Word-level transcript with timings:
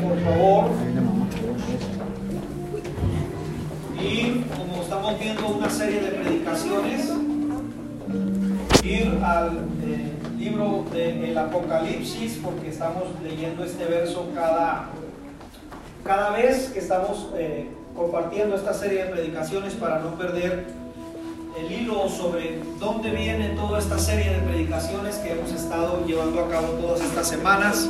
Por 0.00 0.18
favor. 0.20 0.70
Y 4.00 4.44
como 4.56 4.82
estamos 4.82 5.18
viendo 5.18 5.48
una 5.48 5.68
serie 5.68 6.00
de 6.00 6.10
predicaciones, 6.12 7.12
ir 8.82 9.20
al 9.22 9.58
eh, 9.84 10.12
libro 10.38 10.86
del 10.92 11.36
Apocalipsis, 11.36 12.40
porque 12.42 12.70
estamos 12.70 13.04
leyendo 13.22 13.64
este 13.64 13.84
verso 13.84 14.30
cada, 14.34 14.88
cada 16.04 16.30
vez 16.30 16.70
que 16.70 16.78
estamos 16.78 17.28
eh, 17.36 17.68
compartiendo 17.94 18.56
esta 18.56 18.72
serie 18.72 19.04
de 19.04 19.10
predicaciones 19.10 19.74
para 19.74 19.98
no 19.98 20.16
perder 20.16 20.68
el 21.60 21.70
hilo 21.70 22.08
sobre 22.08 22.60
dónde 22.80 23.10
viene 23.10 23.50
toda 23.50 23.78
esta 23.78 23.98
serie 23.98 24.30
de 24.30 24.38
predicaciones 24.38 25.16
que 25.16 25.32
hemos 25.32 25.52
estado 25.52 26.02
llevando 26.06 26.40
a 26.40 26.48
cabo 26.48 26.68
todas 26.80 27.02
estas 27.02 27.28
semanas. 27.28 27.88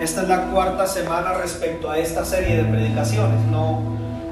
Esta 0.00 0.22
es 0.22 0.28
la 0.28 0.42
cuarta 0.50 0.86
semana 0.86 1.32
respecto 1.32 1.90
a 1.90 1.96
esta 1.96 2.22
serie 2.22 2.56
de 2.56 2.64
predicaciones. 2.64 3.40
No, 3.50 3.80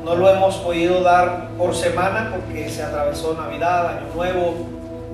no 0.05 0.15
lo 0.15 0.29
hemos 0.29 0.57
podido 0.57 1.03
dar 1.03 1.49
por 1.57 1.75
semana 1.75 2.33
porque 2.35 2.69
se 2.69 2.83
atravesó 2.83 3.33
Navidad, 3.33 3.89
Año 3.89 4.15
Nuevo, 4.15 4.55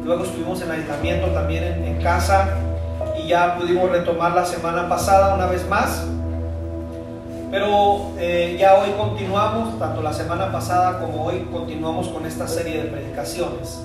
luego 0.02 0.24
estuvimos 0.24 0.60
en 0.62 0.72
aislamiento 0.72 1.28
también 1.28 1.84
en, 1.84 2.02
casa 2.02 2.56
y 3.16 3.28
ya 3.28 3.56
pudimos 3.56 3.90
retomar 3.90 4.32
la 4.32 4.44
semana 4.44 4.88
pasada 4.88 5.36
una 5.36 5.46
vez 5.46 5.68
más. 5.68 6.04
Pero 7.52 8.10
eh, 8.18 8.56
ya 8.58 8.74
hoy 8.74 8.90
continuamos, 8.98 9.78
tanto 9.78 10.02
la 10.02 10.12
semana 10.12 10.50
pasada 10.50 10.98
como 10.98 11.26
hoy, 11.26 11.48
continuamos 11.52 12.08
con 12.08 12.26
esta 12.26 12.48
serie 12.48 12.82
de 12.82 12.88
predicaciones. 12.88 13.82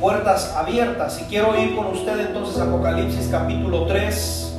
Puertas 0.00 0.54
abiertas. 0.54 1.18
Y 1.22 1.24
quiero 1.24 1.58
ir 1.58 1.74
con 1.74 1.86
usted 1.86 2.26
entonces 2.26 2.60
Apocalipsis 2.60 3.28
capítulo 3.30 3.86
3, 3.86 4.53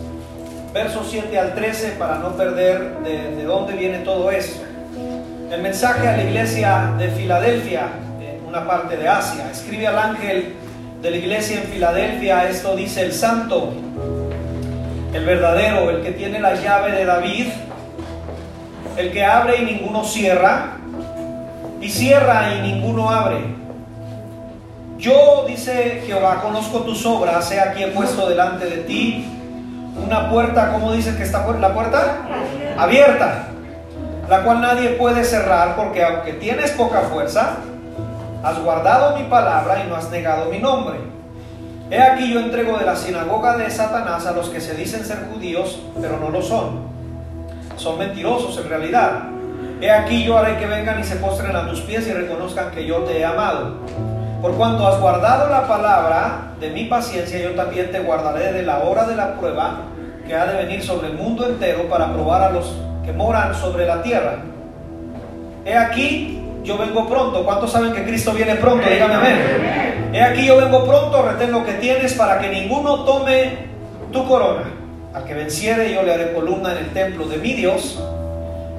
versos 0.75 1.07
7 1.09 1.39
al 1.39 1.55
13, 1.55 1.91
para 1.91 2.17
no 2.17 2.35
perder 2.35 2.97
de, 2.97 3.33
de 3.33 3.43
dónde 3.45 3.75
viene 3.75 3.99
todo 3.99 4.29
eso. 4.29 4.61
El 5.49 5.61
mensaje 5.61 6.05
a 6.05 6.17
la 6.17 6.23
iglesia 6.23 6.93
de 6.97 7.07
Filadelfia, 7.11 7.87
una 8.45 8.67
parte 8.67 8.97
de 8.97 9.07
Asia. 9.07 9.49
Escribe 9.49 9.87
al 9.87 9.97
ángel 9.97 10.53
de 11.01 11.11
la 11.11 11.15
iglesia 11.15 11.61
en 11.61 11.69
Filadelfia, 11.69 12.49
esto 12.49 12.75
dice 12.75 13.03
el 13.03 13.13
santo, 13.13 13.71
el 15.13 15.23
verdadero, 15.23 15.91
el 15.91 16.03
que 16.03 16.11
tiene 16.11 16.41
la 16.41 16.55
llave 16.55 16.91
de 16.91 17.05
David 17.05 17.47
el 18.97 19.11
que 19.11 19.23
abre 19.23 19.61
y 19.61 19.65
ninguno 19.65 20.03
cierra, 20.03 20.77
y 21.79 21.89
cierra 21.89 22.55
y 22.55 22.61
ninguno 22.61 23.09
abre. 23.09 23.37
Yo, 24.97 25.45
dice 25.47 26.03
Jehová, 26.05 26.41
conozco 26.41 26.79
tus 26.79 27.05
obras, 27.05 27.49
he 27.51 27.61
aquí 27.61 27.83
he 27.83 27.87
puesto 27.87 28.27
delante 28.27 28.65
de 28.65 28.77
ti 28.77 29.34
una 29.95 30.29
puerta, 30.29 30.71
¿cómo 30.73 30.91
dice 30.93 31.15
que 31.15 31.23
está 31.23 31.45
la 31.59 31.73
puerta? 31.73 32.17
Abierta, 32.77 33.47
la 34.29 34.43
cual 34.43 34.61
nadie 34.61 34.89
puede 34.91 35.23
cerrar, 35.23 35.75
porque 35.75 36.03
aunque 36.03 36.33
tienes 36.33 36.71
poca 36.71 37.01
fuerza, 37.01 37.57
has 38.43 38.59
guardado 38.59 39.17
mi 39.17 39.23
palabra 39.23 39.83
y 39.83 39.89
no 39.89 39.95
has 39.95 40.09
negado 40.09 40.49
mi 40.51 40.59
nombre. 40.59 40.97
He 41.89 42.01
aquí 42.01 42.33
yo 42.33 42.39
entrego 42.39 42.77
de 42.77 42.85
la 42.85 42.95
sinagoga 42.95 43.57
de 43.57 43.69
Satanás 43.69 44.25
a 44.25 44.31
los 44.31 44.49
que 44.49 44.59
se 44.59 44.73
dicen 44.75 45.05
ser 45.05 45.27
judíos, 45.31 45.81
pero 46.01 46.17
no 46.17 46.29
lo 46.29 46.41
son 46.41 46.95
son 47.77 47.97
mentirosos 47.97 48.57
en 48.57 48.69
realidad. 48.69 49.23
He 49.81 49.91
aquí 49.91 50.23
yo 50.23 50.37
haré 50.37 50.57
que 50.57 50.65
vengan 50.65 50.99
y 50.99 51.03
se 51.03 51.17
postren 51.17 51.55
a 51.55 51.69
tus 51.69 51.81
pies 51.81 52.07
y 52.07 52.13
reconozcan 52.13 52.71
que 52.71 52.85
yo 52.85 52.99
te 52.99 53.19
he 53.19 53.25
amado. 53.25 53.75
Por 54.41 54.53
cuanto 54.55 54.87
has 54.87 54.99
guardado 54.99 55.49
la 55.49 55.67
palabra 55.67 56.53
de 56.59 56.69
mi 56.69 56.85
paciencia, 56.85 57.39
yo 57.39 57.51
también 57.51 57.91
te 57.91 57.99
guardaré 57.99 58.53
de 58.53 58.63
la 58.63 58.79
hora 58.79 59.05
de 59.05 59.15
la 59.15 59.35
prueba 59.35 59.81
que 60.27 60.35
ha 60.35 60.45
de 60.45 60.63
venir 60.63 60.83
sobre 60.83 61.07
el 61.07 61.13
mundo 61.13 61.45
entero 61.47 61.87
para 61.89 62.11
probar 62.13 62.43
a 62.43 62.49
los 62.49 62.75
que 63.03 63.11
moran 63.11 63.53
sobre 63.55 63.85
la 63.85 64.01
tierra. 64.01 64.37
He 65.65 65.75
aquí 65.75 66.41
yo 66.63 66.77
vengo 66.77 67.07
pronto. 67.07 67.45
¿Cuántos 67.45 67.71
saben 67.71 67.93
que 67.93 68.03
Cristo 68.03 68.31
viene 68.33 68.55
pronto? 68.55 68.87
Dígame 68.89 69.13
amén. 69.13 70.09
He 70.13 70.21
aquí 70.21 70.45
yo 70.45 70.57
vengo 70.57 70.85
pronto, 70.85 71.21
retén 71.21 71.51
lo 71.51 71.63
que 71.63 71.73
tienes 71.73 72.13
para 72.13 72.39
que 72.39 72.49
ninguno 72.49 73.03
tome 73.03 73.67
tu 74.11 74.27
corona. 74.27 74.63
Al 75.13 75.23
que 75.25 75.33
venciere 75.33 75.93
yo 75.93 76.03
le 76.03 76.13
haré 76.13 76.33
columna 76.33 76.71
en 76.71 76.79
el 76.79 76.89
templo 76.89 77.27
de 77.27 77.37
mi 77.37 77.53
Dios, 77.53 77.99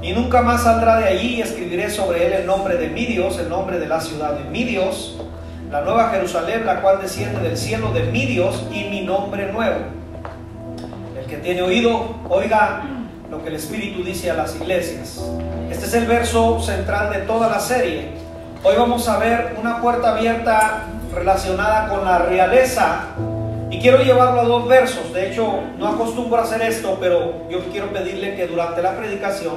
y 0.02 0.12
nunca 0.12 0.42
más 0.42 0.64
saldrá 0.64 0.98
de 0.98 1.08
allí 1.08 1.36
y 1.36 1.42
escribiré 1.42 1.88
sobre 1.90 2.26
él 2.26 2.32
el 2.34 2.46
nombre 2.46 2.76
de 2.76 2.88
mi 2.88 3.06
Dios, 3.06 3.38
el 3.38 3.48
nombre 3.48 3.78
de 3.78 3.86
la 3.86 4.00
ciudad 4.00 4.32
de 4.32 4.50
mi 4.50 4.64
Dios, 4.64 5.15
la 5.76 5.82
nueva 5.82 6.08
Jerusalén, 6.08 6.64
la 6.64 6.80
cual 6.80 7.02
desciende 7.02 7.38
del 7.40 7.58
cielo 7.58 7.92
de 7.92 8.04
mi 8.04 8.24
Dios 8.24 8.64
y 8.72 8.84
mi 8.84 9.02
nombre 9.02 9.52
nuevo. 9.52 9.76
El 11.18 11.26
que 11.26 11.36
tiene 11.36 11.60
oído, 11.60 12.14
oiga 12.30 12.82
lo 13.30 13.42
que 13.42 13.48
el 13.48 13.56
Espíritu 13.56 14.02
dice 14.02 14.30
a 14.30 14.34
las 14.34 14.56
iglesias. 14.56 15.22
Este 15.70 15.84
es 15.84 15.92
el 15.92 16.06
verso 16.06 16.62
central 16.62 17.12
de 17.12 17.18
toda 17.18 17.50
la 17.50 17.60
serie. 17.60 18.12
Hoy 18.64 18.74
vamos 18.78 19.06
a 19.06 19.18
ver 19.18 19.54
una 19.60 19.82
puerta 19.82 20.16
abierta 20.16 20.84
relacionada 21.14 21.90
con 21.90 22.06
la 22.06 22.20
realeza 22.20 23.08
y 23.70 23.78
quiero 23.78 23.98
llevarlo 23.98 24.40
a 24.40 24.44
dos 24.44 24.66
versos. 24.68 25.12
De 25.12 25.30
hecho, 25.30 25.60
no 25.76 25.88
acostumbro 25.88 26.40
hacer 26.40 26.62
esto, 26.62 26.96
pero 26.98 27.50
yo 27.50 27.58
quiero 27.70 27.88
pedirle 27.88 28.34
que 28.34 28.46
durante 28.46 28.80
la 28.80 28.96
predicación 28.96 29.56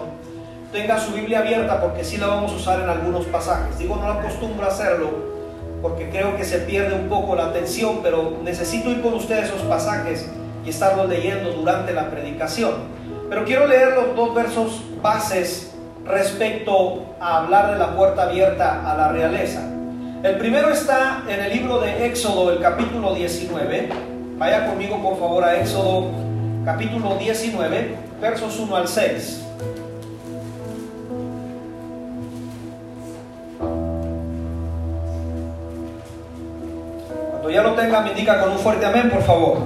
tenga 0.73 0.99
su 0.99 1.13
Biblia 1.13 1.39
abierta 1.39 1.79
porque 1.79 2.03
sí 2.03 2.17
la 2.17 2.27
vamos 2.27 2.51
a 2.51 2.55
usar 2.55 2.81
en 2.81 2.89
algunos 2.89 3.25
pasajes. 3.27 3.79
Digo, 3.79 3.95
no 3.95 4.05
acostumbro 4.05 4.67
hacerlo 4.67 5.38
porque 5.81 6.09
creo 6.09 6.35
que 6.35 6.43
se 6.43 6.59
pierde 6.59 6.93
un 6.93 7.07
poco 7.07 7.35
la 7.35 7.45
atención, 7.45 7.99
pero 8.03 8.39
necesito 8.43 8.89
ir 8.89 9.01
con 9.01 9.13
ustedes 9.13 9.45
esos 9.45 9.61
pasajes 9.63 10.29
y 10.65 10.69
estarlos 10.69 11.07
leyendo 11.07 11.51
durante 11.51 11.93
la 11.93 12.09
predicación. 12.09 12.73
Pero 13.29 13.45
quiero 13.45 13.67
leer 13.67 13.93
los 13.93 14.15
dos 14.15 14.35
versos 14.35 14.81
bases 15.01 15.73
respecto 16.05 17.05
a 17.19 17.37
hablar 17.37 17.71
de 17.71 17.77
la 17.77 17.95
puerta 17.95 18.23
abierta 18.23 18.89
a 18.89 18.97
la 18.97 19.09
realeza. 19.09 19.61
El 20.23 20.37
primero 20.37 20.69
está 20.69 21.23
en 21.29 21.39
el 21.39 21.53
libro 21.53 21.79
de 21.79 22.07
Éxodo, 22.07 22.51
el 22.51 22.59
capítulo 22.59 23.13
19. 23.13 23.89
Vaya 24.37 24.67
conmigo 24.67 25.01
por 25.01 25.17
favor 25.17 25.43
a 25.43 25.59
Éxodo, 25.59 26.11
capítulo 26.65 27.15
19, 27.15 27.95
versos 28.19 28.59
1 28.59 28.75
al 28.75 28.87
6. 28.87 29.48
Cuando 37.49 37.63
ya 37.63 37.67
lo 37.67 37.75
tenga, 37.75 38.01
me 38.01 38.09
indica 38.11 38.39
con 38.39 38.51
un 38.51 38.59
fuerte 38.59 38.85
amén, 38.85 39.09
por 39.09 39.23
favor. 39.23 39.57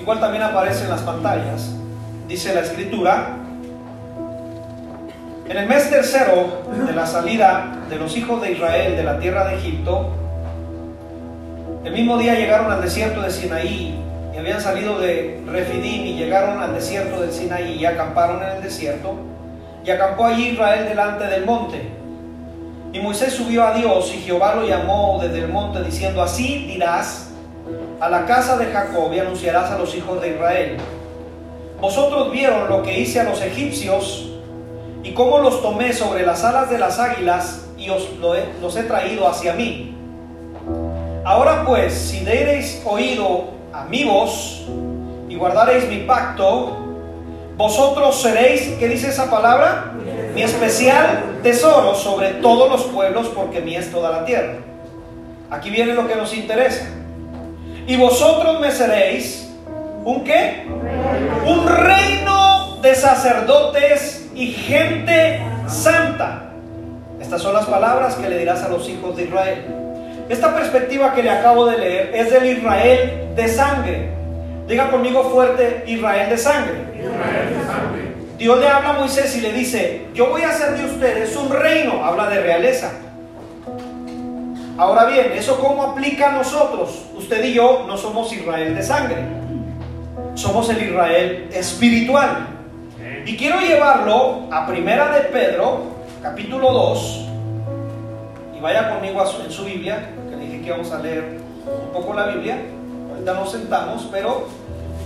Igual 0.00 0.20
también 0.20 0.42
aparece 0.42 0.84
en 0.84 0.90
las 0.90 1.02
pantallas. 1.02 1.74
Dice 2.26 2.54
la 2.54 2.62
escritura, 2.62 3.36
en 5.46 5.54
el 5.54 5.68
mes 5.68 5.90
tercero 5.90 6.62
de 6.86 6.94
la 6.94 7.04
salida 7.04 7.76
de 7.90 7.96
los 7.96 8.16
hijos 8.16 8.40
de 8.40 8.52
Israel 8.52 8.96
de 8.96 9.02
la 9.02 9.18
tierra 9.18 9.46
de 9.48 9.56
Egipto, 9.56 10.14
el 11.84 11.92
mismo 11.92 12.16
día 12.16 12.34
llegaron 12.34 12.72
al 12.72 12.80
desierto 12.80 13.20
de 13.20 13.30
Sinaí 13.30 14.02
y 14.34 14.38
habían 14.38 14.62
salido 14.62 14.98
de 14.98 15.42
Refidim 15.46 16.06
y 16.06 16.14
llegaron 16.14 16.62
al 16.62 16.72
desierto 16.72 17.20
del 17.20 17.32
Sinaí 17.32 17.74
y 17.74 17.84
acamparon 17.84 18.42
en 18.42 18.56
el 18.56 18.62
desierto. 18.62 19.14
Y 19.84 19.90
acampó 19.90 20.24
allí 20.24 20.52
Israel 20.52 20.86
delante 20.88 21.26
del 21.26 21.44
monte. 21.44 21.82
Y 22.96 23.00
Moisés 23.00 23.34
subió 23.34 23.62
a 23.62 23.74
Dios 23.74 24.10
y 24.14 24.22
Jehová 24.22 24.54
lo 24.54 24.66
llamó 24.66 25.18
desde 25.20 25.40
el 25.40 25.48
monte 25.48 25.82
diciendo, 25.82 26.22
así 26.22 26.64
dirás 26.66 27.28
a 28.00 28.08
la 28.08 28.24
casa 28.24 28.56
de 28.56 28.72
Jacob 28.72 29.12
y 29.12 29.18
anunciarás 29.18 29.70
a 29.70 29.76
los 29.76 29.94
hijos 29.94 30.18
de 30.22 30.30
Israel. 30.30 30.78
Vosotros 31.78 32.32
vieron 32.32 32.70
lo 32.70 32.82
que 32.82 32.98
hice 32.98 33.20
a 33.20 33.24
los 33.24 33.42
egipcios 33.42 34.30
y 35.02 35.12
cómo 35.12 35.40
los 35.40 35.60
tomé 35.60 35.92
sobre 35.92 36.24
las 36.24 36.42
alas 36.42 36.70
de 36.70 36.78
las 36.78 36.98
águilas 36.98 37.66
y 37.76 37.90
os 37.90 38.08
los 38.62 38.76
he 38.78 38.84
traído 38.84 39.28
hacia 39.28 39.52
mí. 39.52 39.94
Ahora 41.22 41.66
pues, 41.66 41.92
si 41.92 42.24
deis 42.24 42.80
oído 42.86 43.44
a 43.74 43.84
mi 43.84 44.04
voz 44.04 44.64
y 45.28 45.34
guardaréis 45.34 45.86
mi 45.86 45.98
pacto, 45.98 46.78
vosotros 47.58 48.22
seréis, 48.22 48.74
¿qué 48.78 48.88
dice 48.88 49.08
esa 49.08 49.30
palabra? 49.30 49.92
Mi 50.36 50.42
especial 50.42 51.38
tesoro 51.42 51.94
sobre 51.94 52.28
todos 52.42 52.68
los 52.68 52.82
pueblos, 52.92 53.28
porque 53.28 53.62
mí 53.62 53.74
es 53.74 53.90
toda 53.90 54.10
la 54.10 54.26
tierra. 54.26 54.56
Aquí 55.50 55.70
viene 55.70 55.94
lo 55.94 56.06
que 56.06 56.14
nos 56.14 56.36
interesa. 56.36 56.84
Y 57.86 57.96
vosotros 57.96 58.60
me 58.60 58.70
seréis, 58.70 59.50
¿un 60.04 60.24
qué? 60.24 60.66
Un 61.46 61.66
reino 61.66 62.76
de 62.82 62.94
sacerdotes 62.94 64.28
y 64.34 64.48
gente 64.48 65.40
santa. 65.68 66.50
Estas 67.18 67.40
son 67.40 67.54
las 67.54 67.64
palabras 67.64 68.16
que 68.16 68.28
le 68.28 68.36
dirás 68.36 68.62
a 68.62 68.68
los 68.68 68.86
hijos 68.90 69.16
de 69.16 69.22
Israel. 69.22 69.64
Esta 70.28 70.54
perspectiva 70.54 71.14
que 71.14 71.22
le 71.22 71.30
acabo 71.30 71.64
de 71.64 71.78
leer 71.78 72.10
es 72.14 72.30
del 72.30 72.58
Israel 72.58 73.28
de 73.34 73.48
sangre. 73.48 74.10
Diga 74.68 74.90
conmigo 74.90 75.30
fuerte, 75.30 75.84
Israel 75.86 76.28
de 76.28 76.36
sangre. 76.36 78.05
Dios 78.38 78.58
le 78.58 78.68
habla 78.68 78.90
a 78.90 78.92
Moisés 78.94 79.34
y 79.36 79.40
le 79.40 79.52
dice, 79.52 80.08
yo 80.12 80.28
voy 80.28 80.42
a 80.42 80.50
hacer 80.50 80.76
de 80.76 80.84
ustedes 80.84 81.34
un 81.36 81.50
reino, 81.50 82.04
habla 82.04 82.28
de 82.28 82.42
realeza. 82.42 82.92
Ahora 84.76 85.06
bien, 85.06 85.32
¿eso 85.34 85.58
cómo 85.58 85.82
aplica 85.82 86.28
a 86.28 86.32
nosotros? 86.32 87.06
Usted 87.16 87.42
y 87.44 87.54
yo 87.54 87.84
no 87.86 87.96
somos 87.96 88.30
Israel 88.34 88.74
de 88.74 88.82
sangre, 88.82 89.24
somos 90.34 90.68
el 90.68 90.82
Israel 90.82 91.48
espiritual. 91.50 92.48
Y 93.24 93.36
quiero 93.38 93.58
llevarlo 93.60 94.48
a 94.52 94.66
Primera 94.66 95.08
de 95.12 95.20
Pedro, 95.30 95.84
capítulo 96.22 96.72
2. 96.72 97.26
Y 98.58 98.60
vaya 98.60 98.90
conmigo 98.90 99.24
en 99.44 99.50
su 99.50 99.64
Biblia, 99.64 100.10
que 100.28 100.36
dije 100.36 100.60
que 100.60 100.66
íbamos 100.66 100.92
a 100.92 100.98
leer 100.98 101.38
un 101.66 101.92
poco 101.92 102.12
la 102.12 102.26
Biblia. 102.26 102.58
Ahorita 103.10 103.32
nos 103.32 103.50
sentamos, 103.50 104.06
pero 104.12 104.46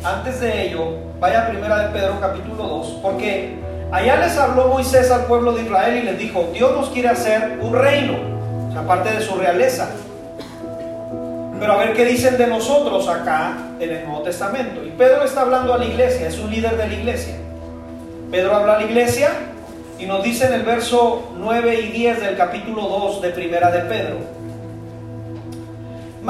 antes 0.05 0.41
de 0.41 0.67
ello, 0.67 0.97
vaya 1.19 1.43
a 1.43 1.49
Primera 1.49 1.79
de 1.87 1.99
Pedro, 1.99 2.19
capítulo 2.21 2.67
2, 2.67 2.99
porque 3.03 3.57
allá 3.93 4.17
les 4.17 4.37
habló 4.39 4.69
Moisés 4.69 5.11
al 5.11 5.27
pueblo 5.27 5.53
de 5.53 5.63
Israel 5.63 5.97
y 5.99 6.03
les 6.03 6.19
dijo, 6.19 6.49
Dios 6.53 6.73
nos 6.75 6.89
quiere 6.91 7.09
hacer 7.09 7.59
un 7.61 7.75
reino, 7.75 8.15
aparte 8.77 9.13
de 9.13 9.21
su 9.21 9.35
realeza. 9.37 9.91
Pero 11.59 11.73
a 11.75 11.77
ver 11.77 11.93
qué 11.93 12.07
dicen 12.07 12.39
de 12.39 12.47
nosotros 12.47 13.07
acá 13.09 13.53
en 13.79 13.91
el 13.91 14.07
Nuevo 14.07 14.23
Testamento. 14.23 14.83
Y 14.83 14.91
Pedro 14.91 15.25
está 15.25 15.43
hablando 15.43 15.75
a 15.75 15.79
la 15.79 15.85
iglesia, 15.85 16.27
es 16.27 16.39
un 16.39 16.51
líder 16.51 16.77
de 16.79 16.89
la 16.89 16.95
iglesia. 16.95 17.35
Pedro 18.31 18.57
habla 18.57 18.77
a 18.77 18.79
la 18.79 18.85
iglesia 18.85 19.31
y 19.99 20.07
nos 20.07 20.23
dice 20.23 20.47
en 20.47 20.55
el 20.55 20.63
verso 20.63 21.35
9 21.37 21.81
y 21.81 21.89
10 21.89 22.21
del 22.23 22.37
capítulo 22.39 22.83
2 22.83 23.21
de 23.21 23.31
Primera 23.31 23.71
de 23.71 23.81
Pedro. 23.81 24.40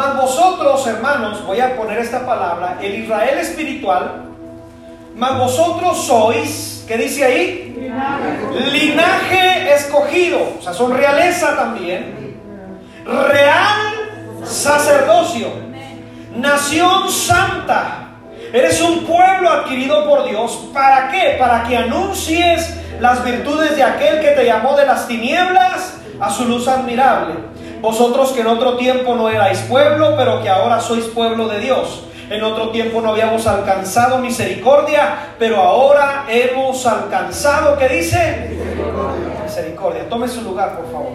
Mas 0.01 0.17
vosotros, 0.17 0.87
hermanos, 0.87 1.45
voy 1.45 1.61
a 1.61 1.77
poner 1.77 1.99
esta 1.99 2.25
palabra, 2.25 2.79
el 2.81 3.05
Israel 3.05 3.37
espiritual, 3.37 4.23
mas 5.15 5.37
vosotros 5.37 6.07
sois, 6.07 6.87
¿qué 6.89 6.97
dice 6.97 7.23
ahí? 7.23 7.75
Linaje. 7.79 8.71
Linaje 8.71 9.75
escogido, 9.75 10.55
o 10.59 10.63
sea, 10.63 10.73
son 10.73 10.97
realeza 10.97 11.55
también. 11.55 12.35
Real 13.05 14.41
sacerdocio, 14.43 15.49
nación 16.35 17.11
santa. 17.11 18.09
Eres 18.55 18.81
un 18.81 19.05
pueblo 19.05 19.51
adquirido 19.51 20.09
por 20.09 20.27
Dios. 20.27 20.71
¿Para 20.73 21.11
qué? 21.11 21.37
Para 21.39 21.65
que 21.65 21.77
anuncies 21.77 22.75
las 23.01 23.23
virtudes 23.23 23.77
de 23.77 23.83
aquel 23.83 24.23
que 24.23 24.29
te 24.29 24.47
llamó 24.47 24.75
de 24.77 24.87
las 24.87 25.07
tinieblas 25.07 25.99
a 26.19 26.31
su 26.31 26.47
luz 26.47 26.67
admirable. 26.69 27.50
Vosotros 27.81 28.33
que 28.33 28.41
en 28.41 28.47
otro 28.47 28.77
tiempo 28.77 29.15
no 29.15 29.29
erais 29.29 29.59
pueblo, 29.61 30.15
pero 30.17 30.43
que 30.43 30.49
ahora 30.49 30.81
sois 30.81 31.07
pueblo 31.07 31.49
de 31.49 31.61
Dios. 31.61 32.05
En 32.29 32.45
otro 32.45 32.71
tiempo 32.71 33.01
no 33.01 33.11
habíamos 33.11 33.47
alcanzado 33.47 34.19
misericordia, 34.19 35.35
pero 35.39 35.57
ahora 35.57 36.27
hemos 36.29 36.87
alcanzado, 36.87 37.77
¿qué 37.77 37.89
dice? 37.89 38.49
Misericordia. 38.51 39.43
misericordia. 39.45 40.09
Tome 40.09 40.29
su 40.29 40.43
lugar, 40.43 40.77
por 40.77 40.93
favor. 40.93 41.13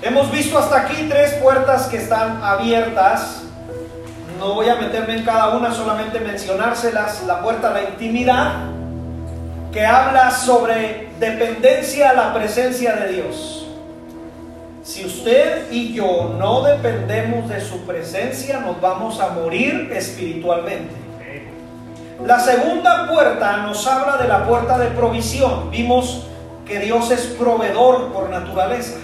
Hemos 0.00 0.30
visto 0.30 0.56
hasta 0.58 0.82
aquí 0.82 1.06
tres 1.08 1.34
puertas 1.34 1.88
que 1.88 1.96
están 1.96 2.40
abiertas. 2.44 3.42
No 4.38 4.54
voy 4.54 4.68
a 4.68 4.76
meterme 4.76 5.16
en 5.16 5.24
cada 5.24 5.56
una, 5.56 5.74
solamente 5.74 6.20
mencionárselas. 6.20 7.24
La 7.24 7.42
puerta 7.42 7.70
a 7.70 7.72
la 7.72 7.82
intimidad, 7.82 8.52
que 9.72 9.84
habla 9.84 10.30
sobre 10.30 11.08
dependencia 11.18 12.10
a 12.10 12.14
la 12.14 12.34
presencia 12.34 12.94
de 12.96 13.12
Dios. 13.12 13.66
Si 14.82 15.04
usted 15.04 15.70
y 15.70 15.92
yo 15.92 16.34
no 16.38 16.62
dependemos 16.62 17.48
de 17.48 17.60
su 17.60 17.82
presencia, 17.82 18.60
nos 18.60 18.80
vamos 18.80 19.20
a 19.20 19.30
morir 19.30 19.90
espiritualmente. 19.94 20.94
La 22.24 22.40
segunda 22.40 23.06
puerta 23.06 23.58
nos 23.58 23.86
habla 23.86 24.16
de 24.16 24.26
la 24.26 24.46
puerta 24.46 24.78
de 24.78 24.88
provisión. 24.88 25.70
Vimos 25.70 26.26
que 26.66 26.78
Dios 26.80 27.10
es 27.10 27.26
proveedor 27.38 28.12
por 28.12 28.30
naturaleza. 28.30 28.96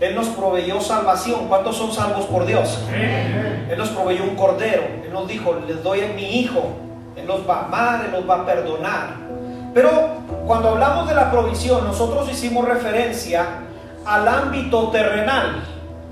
Él 0.00 0.14
nos 0.14 0.28
proveyó 0.28 0.80
salvación. 0.80 1.48
¿Cuántos 1.48 1.76
son 1.76 1.92
salvos 1.92 2.26
por 2.26 2.44
Dios? 2.44 2.78
Él 3.70 3.78
nos 3.78 3.90
proveyó 3.90 4.24
un 4.24 4.36
cordero. 4.36 4.82
Él 5.04 5.12
nos 5.12 5.28
dijo, 5.28 5.60
les 5.66 5.82
doy 5.82 6.02
a 6.02 6.08
mi 6.08 6.40
hijo. 6.40 6.76
Él 7.16 7.26
nos 7.26 7.48
va 7.48 7.60
a 7.60 7.64
amar, 7.66 8.04
Él 8.04 8.12
nos 8.12 8.28
va 8.28 8.42
a 8.42 8.46
perdonar. 8.46 9.27
Pero 9.78 10.08
cuando 10.44 10.70
hablamos 10.70 11.06
de 11.06 11.14
la 11.14 11.30
provisión, 11.30 11.84
nosotros 11.84 12.28
hicimos 12.28 12.66
referencia 12.66 13.46
al 14.04 14.26
ámbito 14.26 14.88
terrenal. 14.88 15.62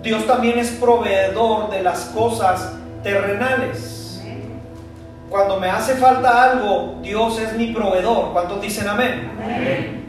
Dios 0.04 0.24
también 0.24 0.60
es 0.60 0.70
proveedor 0.70 1.68
de 1.70 1.82
las 1.82 2.04
cosas 2.14 2.74
terrenales. 3.02 4.22
Cuando 5.28 5.58
me 5.58 5.68
hace 5.68 5.96
falta 5.96 6.44
algo, 6.44 7.00
Dios 7.02 7.40
es 7.40 7.54
mi 7.54 7.72
proveedor. 7.72 8.32
¿Cuántos 8.32 8.60
dicen 8.60 8.86
amén? 8.86 9.32
amén. 9.34 10.06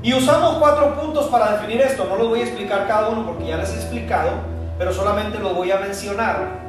Y 0.00 0.14
usamos 0.14 0.58
cuatro 0.58 0.94
puntos 0.94 1.26
para 1.26 1.56
definir 1.56 1.80
esto. 1.80 2.06
No 2.08 2.14
los 2.14 2.28
voy 2.28 2.38
a 2.38 2.44
explicar 2.44 2.86
cada 2.86 3.08
uno 3.08 3.26
porque 3.26 3.48
ya 3.48 3.56
les 3.56 3.74
he 3.74 3.78
explicado, 3.78 4.30
pero 4.78 4.92
solamente 4.92 5.40
los 5.40 5.56
voy 5.56 5.72
a 5.72 5.78
mencionar. 5.78 6.65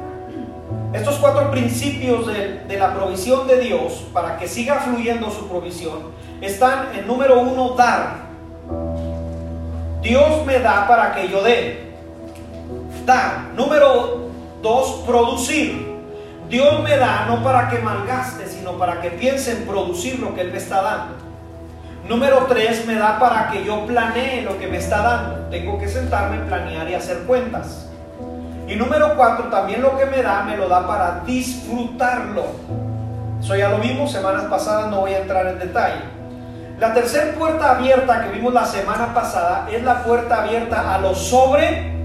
Estos 0.92 1.16
cuatro 1.16 1.50
principios 1.50 2.26
de, 2.26 2.78
la 2.78 2.94
provisión 2.94 3.46
de 3.46 3.60
Dios, 3.60 4.06
para 4.12 4.38
que 4.38 4.48
siga 4.48 4.76
fluyendo 4.76 5.30
su 5.30 5.46
provisión, 5.46 6.12
están 6.40 6.94
en 6.94 7.06
número 7.06 7.40
uno, 7.40 7.74
dar. 7.76 8.28
Dios 10.00 10.46
me 10.46 10.58
da 10.60 10.88
para 10.88 11.14
que 11.14 11.28
yo 11.28 11.42
dé. 11.42 11.92
Dar. 13.04 13.50
Número 13.54 14.30
dos, 14.62 15.02
producir. 15.06 15.86
Dios 16.48 16.82
me 16.82 16.96
da 16.96 17.26
no 17.26 17.42
para 17.42 17.68
que 17.68 17.78
malgaste, 17.78 18.46
sino 18.46 18.78
para 18.78 19.02
que 19.02 19.10
piense 19.10 19.52
en 19.52 19.66
producir 19.66 20.18
lo 20.18 20.34
que 20.34 20.40
Él 20.40 20.52
me 20.52 20.58
está 20.58 20.80
dando. 20.80 21.16
Número 22.08 22.46
tres, 22.48 22.86
me 22.86 22.94
da 22.94 23.18
para 23.18 23.50
que 23.50 23.62
yo 23.62 23.84
planee 23.84 24.40
lo 24.40 24.58
que 24.58 24.66
me 24.66 24.78
está 24.78 25.02
dando. 25.02 25.50
Tengo 25.50 25.78
que 25.78 25.86
sentarme, 25.86 26.38
planear 26.46 26.88
y 26.88 26.94
hacer 26.94 27.24
cuentas. 27.24 27.87
Y 28.68 28.76
número 28.76 29.16
cuatro, 29.16 29.46
también 29.46 29.80
lo 29.80 29.96
que 29.96 30.04
me 30.04 30.22
da, 30.22 30.42
me 30.42 30.56
lo 30.56 30.68
da 30.68 30.86
para 30.86 31.22
disfrutarlo. 31.24 32.44
Eso 33.40 33.56
ya 33.56 33.70
lo 33.70 33.78
vimos 33.78 34.12
semanas 34.12 34.44
pasadas, 34.44 34.90
no 34.90 35.00
voy 35.00 35.14
a 35.14 35.20
entrar 35.20 35.46
en 35.46 35.58
detalle. 35.58 36.02
La 36.78 36.92
tercera 36.92 37.32
puerta 37.36 37.70
abierta 37.70 38.22
que 38.22 38.30
vimos 38.36 38.52
la 38.52 38.66
semana 38.66 39.14
pasada 39.14 39.66
es 39.72 39.82
la 39.82 40.02
puerta 40.04 40.42
abierta 40.42 40.94
a 40.94 40.98
lo 40.98 41.14
sobrenatural, 41.14 41.96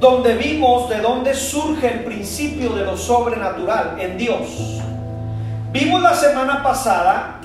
donde 0.00 0.34
vimos 0.34 0.88
de 0.88 1.00
dónde 1.00 1.34
surge 1.34 1.92
el 1.92 2.04
principio 2.04 2.70
de 2.70 2.84
lo 2.84 2.96
sobrenatural 2.96 3.96
en 3.98 4.16
Dios. 4.16 4.80
Vimos 5.70 6.00
la 6.00 6.14
semana 6.14 6.62
pasada 6.62 7.40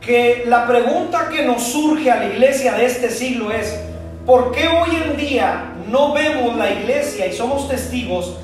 que 0.00 0.44
la 0.46 0.66
pregunta 0.66 1.28
que 1.28 1.44
nos 1.44 1.64
surge 1.64 2.08
a 2.10 2.16
la 2.16 2.26
iglesia 2.26 2.74
de 2.74 2.86
este 2.86 3.10
siglo 3.10 3.50
es, 3.50 3.89
¿por 4.30 4.52
qué 4.52 4.68
hoy 4.68 4.94
en 4.94 5.16
día 5.16 5.72
no 5.88 6.12
vemos 6.12 6.54
la 6.54 6.70
iglesia 6.70 7.26
y 7.26 7.32
somos 7.32 7.66
testigos 7.68 8.36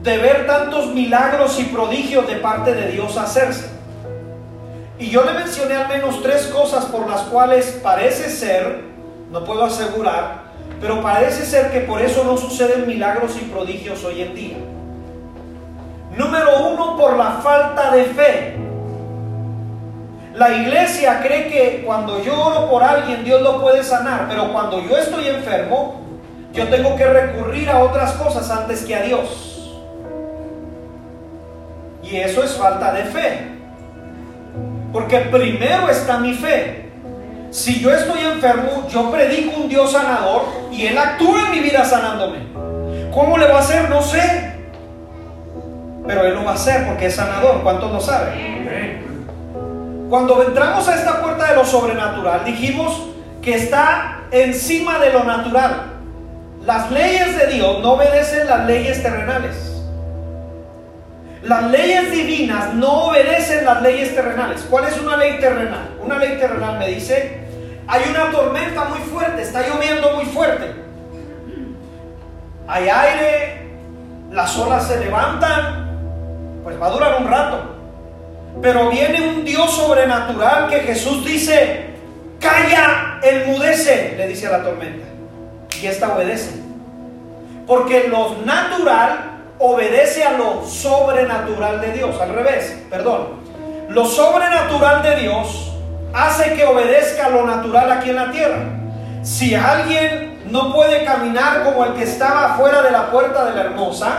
de 0.00 0.16
ver 0.16 0.46
tantos 0.46 0.94
milagros 0.94 1.58
y 1.58 1.64
prodigios 1.64 2.28
de 2.28 2.36
parte 2.36 2.72
de 2.72 2.92
Dios 2.92 3.16
hacerse? 3.16 3.68
Y 4.96 5.10
yo 5.10 5.24
le 5.24 5.32
mencioné 5.32 5.74
al 5.74 5.88
menos 5.88 6.22
tres 6.22 6.46
cosas 6.46 6.84
por 6.84 7.10
las 7.10 7.22
cuales 7.22 7.80
parece 7.82 8.30
ser, 8.30 8.84
no 9.32 9.44
puedo 9.44 9.64
asegurar, 9.64 10.52
pero 10.80 11.02
parece 11.02 11.44
ser 11.44 11.72
que 11.72 11.80
por 11.80 12.00
eso 12.00 12.22
no 12.22 12.36
suceden 12.36 12.86
milagros 12.86 13.32
y 13.34 13.46
prodigios 13.46 14.04
hoy 14.04 14.22
en 14.22 14.34
día. 14.36 14.56
Número 16.16 16.68
uno, 16.68 16.96
por 16.96 17.16
la 17.16 17.40
falta 17.42 17.90
de 17.90 18.04
fe. 18.04 18.63
La 20.34 20.52
iglesia 20.52 21.20
cree 21.22 21.46
que 21.48 21.82
cuando 21.86 22.22
yo 22.24 22.36
oro 22.36 22.68
por 22.68 22.82
alguien 22.82 23.22
Dios 23.22 23.40
lo 23.40 23.60
puede 23.60 23.84
sanar, 23.84 24.26
pero 24.28 24.52
cuando 24.52 24.82
yo 24.82 24.96
estoy 24.96 25.28
enfermo, 25.28 26.00
yo 26.52 26.66
tengo 26.66 26.96
que 26.96 27.04
recurrir 27.04 27.70
a 27.70 27.78
otras 27.78 28.12
cosas 28.14 28.50
antes 28.50 28.84
que 28.84 28.96
a 28.96 29.02
Dios. 29.02 29.72
Y 32.02 32.16
eso 32.16 32.42
es 32.42 32.52
falta 32.52 32.92
de 32.92 33.04
fe. 33.04 33.48
Porque 34.92 35.18
primero 35.20 35.88
está 35.88 36.18
mi 36.18 36.34
fe. 36.34 36.90
Si 37.50 37.80
yo 37.80 37.92
estoy 37.94 38.20
enfermo, 38.24 38.88
yo 38.88 39.12
predico 39.12 39.60
un 39.60 39.68
Dios 39.68 39.92
sanador 39.92 40.46
y 40.72 40.86
Él 40.86 40.98
actúa 40.98 41.46
en 41.46 41.50
mi 41.52 41.60
vida 41.60 41.84
sanándome. 41.84 42.38
¿Cómo 43.12 43.38
le 43.38 43.46
va 43.46 43.58
a 43.58 43.60
hacer? 43.60 43.88
No 43.88 44.02
sé. 44.02 44.52
Pero 46.08 46.24
Él 46.24 46.34
lo 46.34 46.44
va 46.44 46.50
a 46.50 46.54
hacer 46.54 46.88
porque 46.88 47.06
es 47.06 47.14
sanador. 47.14 47.62
¿Cuántos 47.62 47.92
lo 47.92 48.00
saben? 48.00 49.13
Cuando 50.08 50.42
entramos 50.42 50.86
a 50.88 50.94
esta 50.96 51.20
puerta 51.22 51.50
de 51.50 51.56
lo 51.56 51.64
sobrenatural, 51.64 52.44
dijimos 52.44 53.06
que 53.40 53.54
está 53.54 54.20
encima 54.30 54.98
de 54.98 55.12
lo 55.12 55.24
natural. 55.24 55.92
Las 56.64 56.90
leyes 56.90 57.38
de 57.38 57.46
Dios 57.48 57.80
no 57.80 57.92
obedecen 57.92 58.46
las 58.46 58.66
leyes 58.66 59.02
terrenales. 59.02 59.74
Las 61.42 61.70
leyes 61.70 62.10
divinas 62.10 62.72
no 62.74 63.08
obedecen 63.08 63.66
las 63.66 63.82
leyes 63.82 64.14
terrenales. 64.14 64.66
¿Cuál 64.70 64.86
es 64.86 64.98
una 64.98 65.16
ley 65.16 65.38
terrenal? 65.38 65.90
Una 66.00 66.18
ley 66.18 66.38
terrenal 66.38 66.78
me 66.78 66.88
dice, 66.88 67.40
hay 67.86 68.02
una 68.08 68.30
tormenta 68.30 68.84
muy 68.84 69.00
fuerte, 69.00 69.42
está 69.42 69.66
lloviendo 69.66 70.12
muy 70.14 70.24
fuerte. 70.24 70.74
Hay 72.66 72.88
aire, 72.88 73.68
las 74.30 74.56
olas 74.56 74.88
se 74.88 75.00
levantan, 75.00 76.62
pues 76.62 76.80
va 76.80 76.86
a 76.86 76.90
durar 76.90 77.20
un 77.20 77.28
rato. 77.28 77.73
Pero 78.62 78.90
viene 78.90 79.20
un 79.28 79.44
Dios 79.44 79.70
sobrenatural 79.74 80.68
que 80.68 80.80
Jesús 80.80 81.24
dice, 81.24 81.86
calla, 82.40 83.18
enmudece, 83.22 84.14
le 84.16 84.28
dice 84.28 84.46
a 84.46 84.58
la 84.58 84.62
tormenta. 84.62 85.06
Y 85.80 85.86
esta 85.86 86.14
obedece. 86.14 86.50
Porque 87.66 88.08
lo 88.08 88.36
natural 88.44 89.32
obedece 89.58 90.24
a 90.24 90.32
lo 90.32 90.66
sobrenatural 90.66 91.80
de 91.80 91.92
Dios. 91.92 92.20
Al 92.20 92.34
revés, 92.34 92.78
perdón. 92.90 93.44
Lo 93.88 94.04
sobrenatural 94.06 95.02
de 95.02 95.16
Dios 95.16 95.72
hace 96.12 96.54
que 96.54 96.64
obedezca 96.64 97.28
lo 97.28 97.46
natural 97.46 97.90
aquí 97.92 98.10
en 98.10 98.16
la 98.16 98.30
tierra. 98.30 98.58
Si 99.22 99.54
alguien 99.54 100.42
no 100.46 100.72
puede 100.72 101.04
caminar 101.04 101.64
como 101.64 101.84
el 101.84 101.94
que 101.94 102.04
estaba 102.04 102.54
fuera 102.56 102.82
de 102.82 102.90
la 102.90 103.10
puerta 103.10 103.44
de 103.46 103.54
la 103.54 103.62
hermosa 103.62 104.18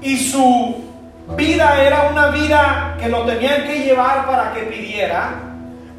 y 0.00 0.16
su 0.16 0.87
vida 1.36 1.82
era 1.82 2.08
una 2.10 2.28
vida 2.28 2.96
que 2.98 3.08
lo 3.08 3.22
tenían 3.22 3.64
que 3.64 3.80
llevar 3.80 4.26
para 4.26 4.52
que 4.52 4.62
pidiera, 4.62 5.34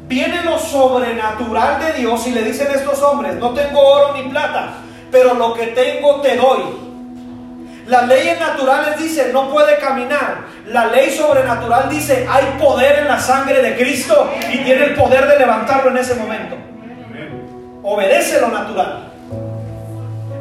viene 0.06 0.42
lo 0.42 0.58
sobrenatural 0.58 1.78
de 1.80 1.92
Dios 2.00 2.26
y 2.26 2.32
le 2.32 2.42
dicen 2.42 2.68
estos 2.74 3.00
hombres, 3.02 3.36
no 3.36 3.50
tengo 3.50 3.80
oro 3.80 4.14
ni 4.14 4.28
plata, 4.28 4.74
pero 5.10 5.34
lo 5.34 5.54
que 5.54 5.68
tengo 5.68 6.20
te 6.20 6.36
doy. 6.36 6.90
Las 7.86 8.06
leyes 8.06 8.38
naturales 8.38 8.98
dicen 8.98 9.32
no 9.32 9.50
puede 9.50 9.76
caminar. 9.78 10.44
La 10.66 10.86
ley 10.86 11.10
sobrenatural 11.10 11.88
dice 11.88 12.26
hay 12.30 12.56
poder 12.60 13.00
en 13.00 13.08
la 13.08 13.18
sangre 13.18 13.60
de 13.62 13.76
Cristo 13.76 14.30
y 14.52 14.58
tiene 14.58 14.84
el 14.84 14.94
poder 14.94 15.26
de 15.26 15.38
levantarlo 15.38 15.90
en 15.90 15.96
ese 15.96 16.14
momento. 16.14 16.56
Obedece 17.82 18.40
lo 18.40 18.48
natural. 18.48 19.09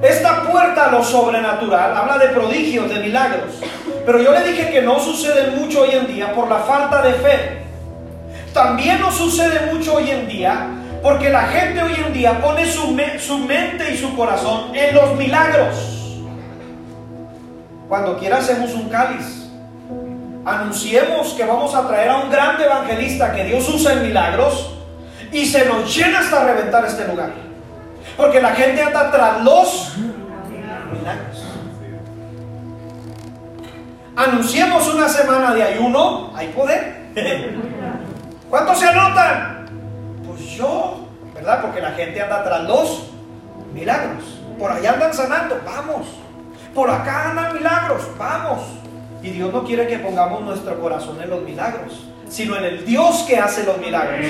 Esta 0.01 0.43
puerta 0.43 0.85
a 0.85 0.91
lo 0.91 1.03
sobrenatural 1.03 1.95
habla 1.95 2.17
de 2.17 2.29
prodigios, 2.29 2.89
de 2.89 2.99
milagros. 2.99 3.59
Pero 4.05 4.21
yo 4.21 4.31
le 4.31 4.43
dije 4.43 4.71
que 4.71 4.81
no 4.81 4.99
sucede 4.99 5.51
mucho 5.51 5.81
hoy 5.81 5.91
en 5.91 6.07
día 6.07 6.33
por 6.33 6.47
la 6.47 6.59
falta 6.59 7.01
de 7.01 7.13
fe. 7.13 7.59
También 8.53 9.01
no 9.01 9.11
sucede 9.11 9.73
mucho 9.73 9.95
hoy 9.95 10.09
en 10.09 10.27
día 10.27 10.67
porque 11.03 11.29
la 11.29 11.43
gente 11.43 11.81
hoy 11.81 11.95
en 11.95 12.13
día 12.13 12.41
pone 12.41 12.65
su, 12.65 12.97
su 13.19 13.37
mente 13.39 13.93
y 13.93 13.97
su 13.97 14.15
corazón 14.15 14.73
en 14.73 14.95
los 14.95 15.15
milagros. 15.15 15.75
Cuando 17.89 18.17
quiera 18.17 18.37
hacemos 18.37 18.73
un 18.73 18.87
cáliz. 18.89 19.47
Anunciemos 20.45 21.33
que 21.33 21.43
vamos 21.43 21.75
a 21.75 21.85
traer 21.87 22.09
a 22.09 22.17
un 22.19 22.31
gran 22.31 22.59
evangelista 22.59 23.33
que 23.35 23.43
Dios 23.43 23.67
usa 23.67 23.93
en 23.93 24.03
milagros 24.03 24.73
y 25.31 25.45
se 25.45 25.65
nos 25.65 25.93
llena 25.93 26.19
hasta 26.19 26.45
reventar 26.45 26.85
este 26.85 27.05
lugar. 27.05 27.48
Porque 28.19 28.41
la 28.41 28.49
gente 28.49 28.81
anda 28.81 29.09
tras 29.09 29.41
los 29.45 29.93
milagros. 30.91 31.45
Anunciemos 34.13 34.93
una 34.93 35.07
semana 35.07 35.53
de 35.53 35.63
ayuno, 35.63 36.33
hay 36.35 36.49
poder. 36.49 37.13
¿Cuántos 38.49 38.77
se 38.77 38.89
anotan? 38.89 39.67
Pues 40.27 40.41
yo, 40.41 41.07
¿verdad? 41.33 41.61
Porque 41.61 41.79
la 41.79 41.91
gente 41.91 42.21
anda 42.21 42.43
tras 42.43 42.63
los 42.63 43.09
milagros. 43.73 44.41
Por 44.59 44.69
allá 44.69 44.91
andan 44.95 45.13
sanando, 45.13 45.61
vamos. 45.65 46.05
Por 46.75 46.89
acá 46.89 47.29
andan 47.29 47.53
milagros, 47.53 48.01
vamos. 48.17 48.63
Y 49.23 49.29
Dios 49.29 49.53
no 49.53 49.63
quiere 49.63 49.87
que 49.87 49.97
pongamos 49.97 50.41
nuestro 50.41 50.77
corazón 50.81 51.21
en 51.21 51.29
los 51.29 51.41
milagros, 51.41 52.05
sino 52.27 52.57
en 52.57 52.65
el 52.65 52.85
Dios 52.85 53.23
que 53.25 53.37
hace 53.37 53.63
los 53.63 53.77
milagros. 53.77 54.27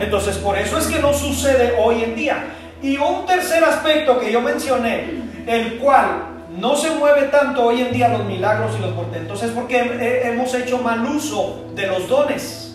Entonces, 0.00 0.38
por 0.38 0.56
eso 0.56 0.78
es 0.78 0.86
que 0.86 1.00
no 1.00 1.12
sucede 1.12 1.76
hoy 1.78 2.02
en 2.02 2.14
día. 2.14 2.56
Y 2.82 2.96
un 2.96 3.26
tercer 3.26 3.62
aspecto 3.62 4.18
que 4.18 4.32
yo 4.32 4.40
mencioné, 4.40 5.22
el 5.46 5.78
cual 5.78 6.30
no 6.58 6.76
se 6.76 6.90
mueve 6.90 7.28
tanto 7.28 7.66
hoy 7.66 7.82
en 7.82 7.92
día 7.92 8.08
los 8.08 8.24
milagros 8.24 8.74
y 8.78 8.82
los 8.82 8.92
portentos, 8.92 9.42
es 9.42 9.50
porque 9.50 10.22
hemos 10.24 10.54
hecho 10.54 10.78
mal 10.78 11.04
uso 11.04 11.66
de 11.74 11.86
los 11.86 12.08
dones. 12.08 12.74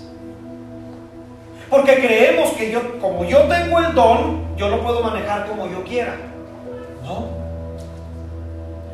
Porque 1.70 1.96
creemos 1.96 2.52
que 2.52 2.72
yo, 2.72 3.00
como 3.00 3.26
yo 3.26 3.40
tengo 3.44 3.80
el 3.80 3.94
don, 3.96 4.56
yo 4.56 4.70
lo 4.70 4.82
puedo 4.82 5.02
manejar 5.02 5.48
como 5.48 5.68
yo 5.68 5.84
quiera. 5.84 6.16
No. 7.04 7.28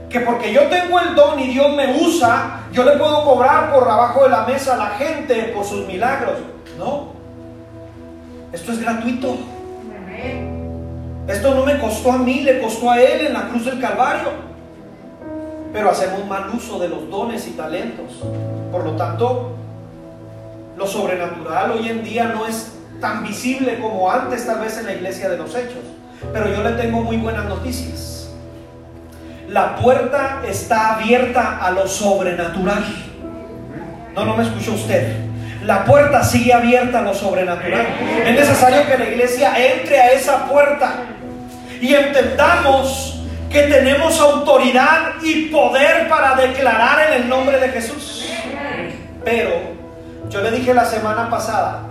Que 0.09 0.21
porque 0.21 0.51
yo 0.53 0.63
tengo 0.63 0.99
el 0.99 1.15
don 1.15 1.39
y 1.39 1.47
Dios 1.47 1.75
me 1.75 2.01
usa, 2.01 2.61
yo 2.71 2.83
le 2.83 2.93
puedo 2.93 3.23
cobrar 3.23 3.73
por 3.73 3.87
abajo 3.87 4.23
de 4.23 4.29
la 4.29 4.45
mesa 4.45 4.75
a 4.75 4.77
la 4.77 4.89
gente 4.91 5.35
por 5.55 5.65
sus 5.65 5.85
milagros. 5.85 6.39
No. 6.77 7.11
Esto 8.53 8.71
es 8.71 8.79
gratuito. 8.79 9.37
Esto 11.31 11.55
no 11.55 11.65
me 11.65 11.79
costó 11.79 12.11
a 12.11 12.17
mí, 12.17 12.41
le 12.41 12.59
costó 12.59 12.91
a 12.91 13.01
Él 13.01 13.27
en 13.27 13.33
la 13.33 13.47
cruz 13.47 13.65
del 13.65 13.79
Calvario. 13.79 14.29
Pero 15.71 15.89
hacemos 15.89 16.25
mal 16.27 16.50
uso 16.53 16.77
de 16.77 16.89
los 16.89 17.09
dones 17.09 17.47
y 17.47 17.51
talentos. 17.51 18.21
Por 18.69 18.83
lo 18.83 18.91
tanto, 18.97 19.55
lo 20.77 20.85
sobrenatural 20.85 21.71
hoy 21.71 21.88
en 21.88 22.03
día 22.03 22.25
no 22.25 22.45
es 22.45 22.73
tan 23.00 23.23
visible 23.23 23.79
como 23.79 24.11
antes 24.11 24.45
tal 24.45 24.59
vez 24.59 24.77
en 24.77 24.85
la 24.85 24.93
iglesia 24.93 25.29
de 25.29 25.38
los 25.38 25.55
hechos. 25.55 25.83
Pero 26.33 26.50
yo 26.53 26.63
le 26.63 26.71
tengo 26.71 27.01
muy 27.01 27.15
buenas 27.15 27.45
noticias. 27.45 28.29
La 29.47 29.77
puerta 29.77 30.41
está 30.45 30.95
abierta 30.95 31.59
a 31.65 31.71
lo 31.71 31.88
sobrenatural. 31.88 32.83
No, 34.15 34.25
no 34.25 34.35
me 34.35 34.43
escuchó 34.43 34.73
usted. 34.73 35.15
La 35.63 35.85
puerta 35.85 36.23
sigue 36.23 36.53
abierta 36.53 37.00
a 37.00 37.01
lo 37.03 37.13
sobrenatural. 37.13 37.88
Es 38.25 38.35
necesario 38.35 38.85
que 38.85 38.97
la 38.97 39.09
iglesia 39.09 39.53
entre 39.57 40.00
a 40.00 40.11
esa 40.11 40.47
puerta 40.47 41.05
y 41.81 41.95
entendamos 41.95 43.19
que 43.50 43.63
tenemos 43.63 44.19
autoridad 44.19 45.15
y 45.21 45.47
poder 45.47 46.07
para 46.07 46.35
declarar 46.35 47.07
en 47.07 47.23
el 47.23 47.29
nombre 47.29 47.59
de 47.59 47.69
Jesús. 47.69 48.25
Pero 49.25 49.50
yo 50.29 50.41
le 50.41 50.51
dije 50.51 50.73
la 50.73 50.85
semana 50.85 51.29
pasada, 51.29 51.81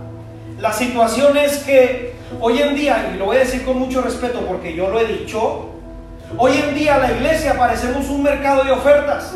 la 0.58 0.72
situación 0.72 1.36
es 1.36 1.58
que 1.58 2.14
hoy 2.40 2.62
en 2.62 2.74
día, 2.74 3.10
y 3.12 3.18
lo 3.18 3.26
voy 3.26 3.36
a 3.36 3.40
decir 3.40 3.64
con 3.64 3.78
mucho 3.78 4.00
respeto 4.00 4.40
porque 4.46 4.74
yo 4.74 4.88
lo 4.88 5.00
he 5.00 5.06
dicho, 5.06 5.70
hoy 6.38 6.56
en 6.56 6.74
día 6.74 6.96
la 6.98 7.12
iglesia 7.12 7.58
parecemos 7.58 8.08
un 8.08 8.22
mercado 8.22 8.64
de 8.64 8.70
ofertas. 8.70 9.34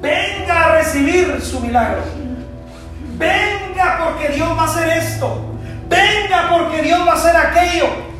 Venga 0.00 0.64
a 0.64 0.76
recibir 0.76 1.40
su 1.40 1.58
milagro. 1.60 2.02
Venga 3.16 4.04
porque 4.04 4.28
Dios 4.34 4.48
va 4.56 4.62
a 4.62 4.66
hacer 4.66 4.98
esto. 4.98 5.40
Venga 5.88 6.50
porque 6.50 6.82
Dios 6.82 7.00
va 7.06 7.12
a 7.12 7.14
hacer 7.14 7.34
aquello. 7.34 8.15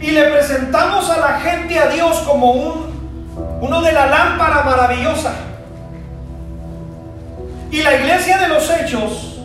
Y 0.00 0.10
le 0.10 0.24
presentamos 0.24 1.08
a 1.10 1.18
la 1.18 1.40
gente 1.40 1.78
a 1.78 1.88
Dios 1.88 2.18
como 2.20 2.52
un, 2.52 3.58
uno 3.60 3.82
de 3.82 3.92
la 3.92 4.06
lámpara 4.06 4.62
maravillosa. 4.62 5.32
Y 7.70 7.82
la 7.82 7.94
iglesia 7.94 8.38
de 8.38 8.48
los 8.48 8.70
hechos 8.70 9.40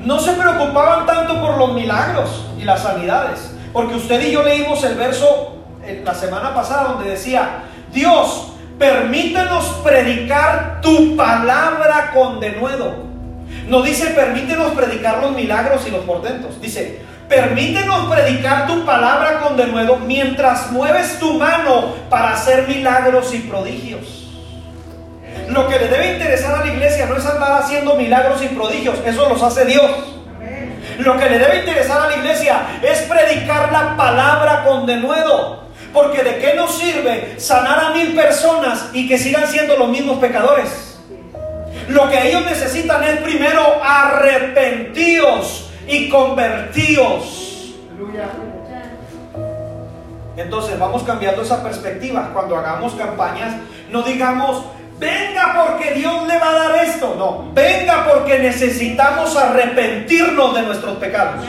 no 0.00 0.20
se 0.20 0.32
preocupaban 0.32 1.06
tanto 1.06 1.40
por 1.40 1.56
los 1.56 1.72
milagros 1.72 2.46
y 2.58 2.64
las 2.64 2.82
sanidades. 2.82 3.52
Porque 3.72 3.94
usted 3.94 4.20
y 4.20 4.32
yo 4.32 4.42
leímos 4.42 4.84
el 4.84 4.94
verso 4.94 5.56
la 6.04 6.14
semana 6.14 6.54
pasada 6.54 6.92
donde 6.92 7.10
decía, 7.10 7.64
Dios, 7.92 8.52
permítenos 8.78 9.64
predicar 9.84 10.80
tu 10.80 11.16
palabra 11.16 12.10
con 12.14 12.40
denuedo. 12.40 13.04
No 13.68 13.82
dice, 13.82 14.10
permítenos 14.10 14.72
predicar 14.72 15.18
los 15.20 15.32
milagros 15.32 15.86
y 15.86 15.90
los 15.90 16.04
portentos. 16.04 16.60
Dice, 16.60 17.02
permítenos 17.28 18.12
predicar 18.12 18.66
tu 18.66 18.84
palabra 18.84 19.40
con 19.40 19.56
denuedo 19.56 19.96
mientras 19.96 20.70
mueves 20.70 21.18
tu 21.18 21.34
mano 21.34 21.94
para 22.10 22.32
hacer 22.32 22.68
milagros 22.68 23.34
y 23.34 23.38
prodigios. 23.40 24.24
Lo 25.48 25.68
que 25.68 25.78
le 25.78 25.88
debe 25.88 26.14
interesar 26.14 26.60
a 26.60 26.64
la 26.64 26.72
iglesia 26.72 27.06
no 27.06 27.16
es 27.16 27.26
andar 27.26 27.62
haciendo 27.62 27.96
milagros 27.96 28.42
y 28.42 28.48
prodigios, 28.48 28.98
eso 29.04 29.28
los 29.28 29.42
hace 29.42 29.64
Dios. 29.64 29.90
Lo 30.98 31.18
que 31.18 31.28
le 31.28 31.38
debe 31.38 31.60
interesar 31.60 32.00
a 32.02 32.08
la 32.08 32.16
iglesia 32.16 32.78
es 32.82 33.00
predicar 33.02 33.72
la 33.72 33.96
palabra 33.96 34.64
con 34.64 34.86
denuedo. 34.86 35.64
Porque 35.92 36.22
de 36.24 36.38
qué 36.38 36.54
nos 36.54 36.76
sirve 36.76 37.38
sanar 37.38 37.78
a 37.78 37.90
mil 37.90 38.14
personas 38.14 38.90
y 38.92 39.06
que 39.06 39.16
sigan 39.16 39.46
siendo 39.46 39.76
los 39.76 39.88
mismos 39.88 40.18
pecadores. 40.18 40.98
Lo 41.88 42.08
que 42.10 42.28
ellos 42.28 42.44
necesitan 42.44 43.04
es 43.04 43.20
primero 43.20 43.80
arrepentíos 43.82 45.70
y 45.86 46.08
convertíos. 46.08 47.74
Entonces 50.36 50.78
vamos 50.78 51.02
cambiando 51.04 51.42
esa 51.42 51.62
perspectiva. 51.62 52.30
Cuando 52.32 52.56
hagamos 52.56 52.94
campañas, 52.94 53.54
no 53.90 54.02
digamos, 54.02 54.64
venga 54.98 55.64
porque 55.64 55.92
Dios 55.92 56.26
le 56.26 56.38
va 56.38 56.50
a 56.50 56.52
dar 56.54 56.84
esto. 56.84 57.14
No, 57.16 57.52
venga 57.52 58.06
porque 58.10 58.38
necesitamos 58.38 59.36
arrepentirnos 59.36 60.54
de 60.54 60.62
nuestros 60.62 60.96
pecados. 60.96 61.44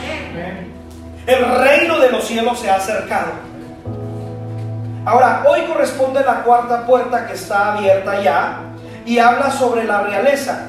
El 1.26 1.44
reino 1.60 2.00
de 2.00 2.12
los 2.12 2.26
cielos 2.26 2.60
se 2.60 2.70
ha 2.70 2.76
acercado. 2.76 3.32
Ahora, 5.06 5.44
hoy 5.48 5.62
corresponde 5.62 6.24
la 6.24 6.44
cuarta 6.44 6.86
puerta 6.86 7.28
que 7.28 7.34
está 7.34 7.74
abierta 7.74 8.22
ya 8.22 8.60
y 9.06 9.20
habla 9.20 9.52
sobre 9.52 9.84
la 9.84 10.02
realeza. 10.02 10.68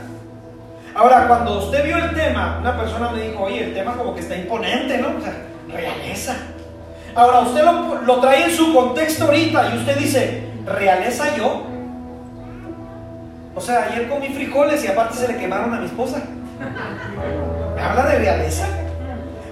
Ahora, 0.97 1.29
cuando 1.29 1.59
usted 1.59 1.85
vio 1.85 1.99
el 1.99 2.15
tema, 2.15 2.57
una 2.59 2.75
persona 2.75 3.11
me 3.11 3.21
dijo, 3.21 3.43
oye, 3.43 3.65
el 3.65 3.75
tema 3.75 3.95
como 3.99 4.15
que 4.15 4.21
está 4.21 4.35
imponente, 4.35 4.97
¿no? 4.97 5.09
O 5.19 5.21
sea, 5.21 5.35
realeza. 5.69 6.37
Ahora, 7.15 7.41
usted 7.41 7.63
lo, 7.63 8.21
trae 8.21 8.45
en 8.45 8.51
su 8.51 8.73
contexto 8.75 9.27
ahorita 9.27 9.75
y 9.75 9.79
usted 9.79 9.99
dice, 9.99 10.45
¿realeza 10.65 11.37
yo? 11.37 11.65
O 13.55 13.61
sea, 13.61 13.89
ayer 13.91 14.09
comí 14.09 14.29
frijoles 14.29 14.85
y 14.85 14.89
aparte 14.89 15.17
se 15.17 15.29
le 15.29 15.37
quemaron 15.37 15.75
a 15.75 15.81
mi 15.81 15.87
esposa. 15.87 16.23
Me 17.75 17.83
habla 17.83 18.07
de 18.07 18.19
realeza. 18.19 18.67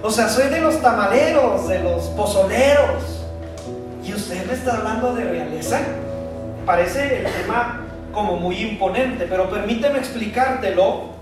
O 0.01 0.09
sea, 0.09 0.27
soy 0.27 0.49
de 0.49 0.61
los 0.61 0.81
tamaleros, 0.81 1.67
de 1.67 1.79
los 1.79 2.05
pozoleros. 2.09 3.23
¿Y 4.03 4.13
usted 4.13 4.47
me 4.47 4.53
está 4.53 4.77
hablando 4.77 5.13
de 5.13 5.25
realeza? 5.25 5.79
Parece 6.65 7.19
el 7.19 7.31
tema 7.31 7.81
como 8.11 8.37
muy 8.37 8.55
imponente, 8.57 9.27
pero 9.29 9.47
permíteme 9.47 9.99
explicártelo. 9.99 11.13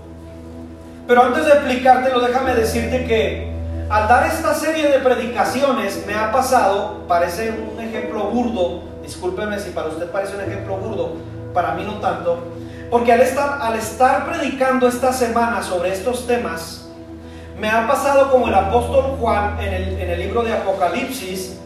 Pero 1.06 1.22
antes 1.22 1.44
de 1.44 1.52
explicártelo, 1.52 2.20
déjame 2.20 2.54
decirte 2.54 3.04
que 3.04 3.52
al 3.90 4.08
dar 4.08 4.26
esta 4.26 4.54
serie 4.54 4.88
de 4.88 4.98
predicaciones 5.00 6.04
me 6.06 6.14
ha 6.14 6.32
pasado, 6.32 7.04
parece 7.06 7.50
un 7.50 7.78
ejemplo 7.78 8.24
burdo, 8.24 8.82
discúlpeme 9.02 9.58
si 9.58 9.70
para 9.70 9.88
usted 9.88 10.10
parece 10.10 10.36
un 10.36 10.42
ejemplo 10.42 10.76
burdo, 10.78 11.16
para 11.52 11.74
mí 11.74 11.84
no 11.84 12.00
tanto, 12.00 12.44
porque 12.90 13.12
al 13.12 13.20
estar, 13.20 13.58
al 13.60 13.74
estar 13.74 14.24
predicando 14.24 14.88
esta 14.88 15.12
semana 15.12 15.62
sobre 15.62 15.92
estos 15.92 16.26
temas, 16.26 16.88
me 17.58 17.68
ha 17.68 17.86
pasado 17.86 18.30
como 18.30 18.48
el 18.48 18.54
apóstol 18.54 19.16
Juan 19.20 19.58
en 19.60 19.74
el, 19.74 20.00
en 20.00 20.10
el 20.10 20.18
libro 20.18 20.42
de 20.42 20.54
Apocalipsis, 20.54 21.58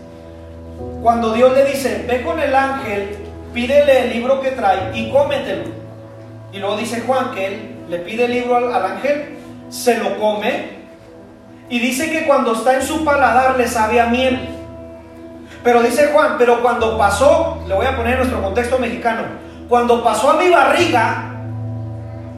cuando 1.00 1.32
Dios 1.32 1.52
le 1.54 1.64
dice, 1.64 2.04
ve 2.08 2.22
con 2.22 2.40
el 2.40 2.54
ángel, 2.54 3.16
pídele 3.54 4.02
el 4.04 4.10
libro 4.10 4.40
que 4.40 4.50
trae 4.50 4.90
y 4.98 5.10
cómetelo. 5.10 5.64
Y 6.52 6.58
luego 6.58 6.76
dice 6.76 7.02
Juan 7.06 7.32
que 7.34 7.46
él 7.46 7.77
le 7.88 7.98
pide 7.98 8.26
el 8.26 8.32
libro 8.32 8.56
al, 8.56 8.84
ángel, 8.84 9.38
se 9.70 9.98
lo 9.98 10.18
come 10.18 10.78
y 11.68 11.78
dice 11.78 12.10
que 12.10 12.26
cuando 12.26 12.52
está 12.52 12.74
en 12.74 12.82
su 12.82 13.04
paladar 13.04 13.56
le 13.56 13.66
sabe 13.66 14.00
a 14.00 14.06
miel. 14.06 14.54
Pero 15.64 15.82
dice 15.82 16.10
Juan, 16.12 16.36
pero 16.38 16.62
cuando 16.62 16.96
pasó, 16.96 17.62
le 17.66 17.74
voy 17.74 17.86
a 17.86 17.96
poner 17.96 18.14
en 18.14 18.18
nuestro 18.20 18.42
contexto 18.42 18.78
mexicano, 18.78 19.22
cuando 19.68 20.02
pasó 20.02 20.30
a 20.30 20.36
mi 20.36 20.48
barriga, 20.48 21.34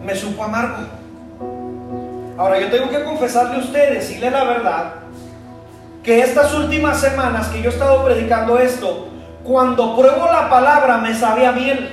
me 0.04 0.14
supo 0.14 0.44
amargo. 0.44 0.78
Ahora 2.38 2.58
yo 2.58 2.70
tengo 2.70 2.88
que 2.88 3.04
confesarle 3.04 3.56
a 3.56 3.58
usted, 3.58 3.92
decirle 3.92 4.30
la 4.30 4.44
verdad, 4.44 4.94
que 6.02 6.22
estas 6.22 6.54
últimas 6.54 6.98
semanas 6.98 7.48
que 7.48 7.60
yo 7.60 7.70
he 7.70 7.72
estado 7.72 8.04
predicando 8.04 8.58
esto, 8.58 9.08
cuando 9.44 9.96
pruebo 9.96 10.26
la 10.26 10.48
palabra 10.48 10.98
me 10.98 11.14
sabe 11.14 11.46
a 11.46 11.52
miel. 11.52 11.90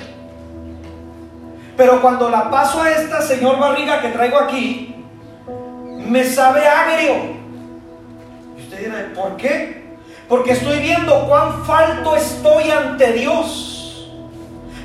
Pero 1.78 2.02
cuando 2.02 2.30
la 2.30 2.50
paso 2.50 2.82
a 2.82 2.90
esta 2.90 3.22
señor 3.22 3.60
barriga 3.60 4.02
que 4.02 4.10
traigo 4.10 4.40
aquí, 4.40 4.96
me 6.00 6.24
sabe 6.24 6.68
agrio. 6.68 7.38
Y 8.58 8.62
usted 8.64 8.80
dirá, 8.80 9.12
¿por 9.14 9.38
qué? 9.38 9.96
Porque 10.28 10.54
estoy 10.54 10.80
viendo 10.80 11.28
cuán 11.28 11.64
falto 11.66 12.16
estoy 12.16 12.72
ante 12.72 13.14
Dios. 13.14 14.10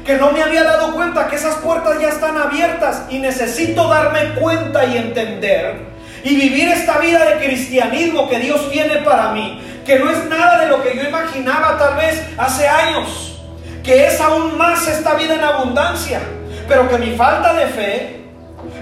Que 0.05 0.17
no 0.17 0.33
me 0.33 0.43
había 0.43 0.65
dado 0.65 0.95
cuenta 0.95 1.29
que 1.29 1.37
esas 1.37 1.57
puertas 1.57 1.99
ya 2.01 2.09
están 2.09 2.37
abiertas 2.37 3.05
y 3.09 3.19
necesito 3.19 3.89
darme 3.89 4.35
cuenta 4.35 4.85
y 4.85 4.99
entender 4.99 5.93
y 6.25 6.37
vivir 6.37 6.69
esta 6.69 6.99
vida 6.99 7.25
de 7.25 7.45
cristianismo 7.45 8.29
que 8.29 8.39
Dios 8.39 8.71
tiene 8.71 8.97
para 8.99 9.33
mí, 9.33 9.61
que 9.85 9.99
no 9.99 10.11
es 10.11 10.25
nada 10.27 10.61
de 10.61 10.69
lo 10.69 10.83
que 10.83 10.97
yo 10.97 11.03
imaginaba 11.03 11.79
tal 11.79 11.97
vez 11.97 12.23
hace 12.39 12.69
años, 12.69 13.41
que 13.83 14.07
es 14.07 14.21
aún 14.21 14.57
más 14.57 14.87
esta 14.87 15.15
vida 15.15 15.35
en 15.35 15.43
abundancia, 15.43 16.21
pero 16.73 16.88
que 16.88 16.97
mi 16.97 17.14
falta 17.14 17.52
de 17.52 17.67
fe, 17.67 18.21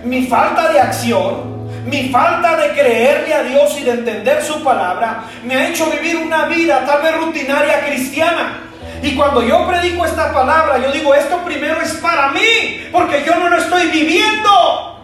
mi 0.04 0.24
falta 0.26 0.70
de 0.70 0.78
acción, 0.78 1.66
mi 1.86 2.08
falta 2.08 2.56
de 2.56 2.68
creerle 2.68 3.34
a 3.34 3.42
Dios 3.42 3.76
y 3.80 3.82
de 3.82 3.90
entender 3.90 4.40
su 4.44 4.62
palabra 4.62 5.24
me 5.44 5.56
ha 5.56 5.68
hecho 5.68 5.90
vivir 5.90 6.18
una 6.18 6.46
vida 6.46 6.84
tal 6.86 7.02
vez 7.02 7.16
rutinaria 7.16 7.84
cristiana. 7.84 8.60
Y 9.02 9.16
cuando 9.16 9.42
yo 9.42 9.66
predico 9.66 10.04
esta 10.04 10.32
palabra, 10.32 10.78
yo 10.78 10.92
digo, 10.92 11.12
esto 11.14 11.38
primero 11.38 11.80
es 11.80 11.94
para 11.94 12.28
mí, 12.28 12.88
porque 12.92 13.24
yo 13.26 13.34
no 13.34 13.48
lo 13.48 13.56
estoy 13.56 13.88
viviendo. 13.88 15.00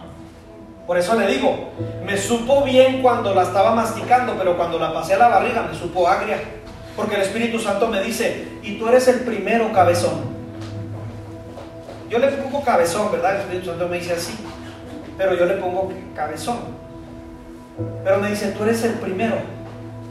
Por 0.85 0.97
eso 0.97 1.19
le 1.19 1.27
digo, 1.27 1.73
me 2.05 2.15
supo 2.15 2.63
bien 2.63 3.01
cuando 3.01 3.35
la 3.35 3.43
estaba 3.43 3.75
masticando, 3.75 4.35
pero 4.37 4.55
cuando 4.55 4.79
la 4.79 4.93
pasé 4.93 5.15
a 5.15 5.17
la 5.17 5.27
barriga 5.27 5.67
me 5.69 5.77
supo 5.77 6.07
agria. 6.07 6.39
Porque 6.95 7.15
el 7.15 7.23
Espíritu 7.23 7.59
Santo 7.59 7.87
me 7.87 8.01
dice, 8.01 8.47
y 8.63 8.77
tú 8.77 8.87
eres 8.87 9.09
el 9.09 9.19
primero 9.21 9.73
cabezón. 9.73 10.36
Yo 12.09 12.19
le 12.19 12.27
pongo 12.27 12.63
cabezón, 12.63 13.11
¿verdad? 13.11 13.35
El 13.35 13.41
Espíritu 13.41 13.69
Santo 13.69 13.87
me 13.87 13.99
dice 13.99 14.13
así 14.13 14.33
pero 15.17 15.33
yo 15.33 15.45
le 15.45 15.55
pongo 15.55 15.91
cabezón. 16.15 16.59
Pero 18.03 18.19
me 18.19 18.29
dice, 18.29 18.51
tú 18.51 18.63
eres 18.63 18.83
el 18.83 18.93
primero 18.93 19.35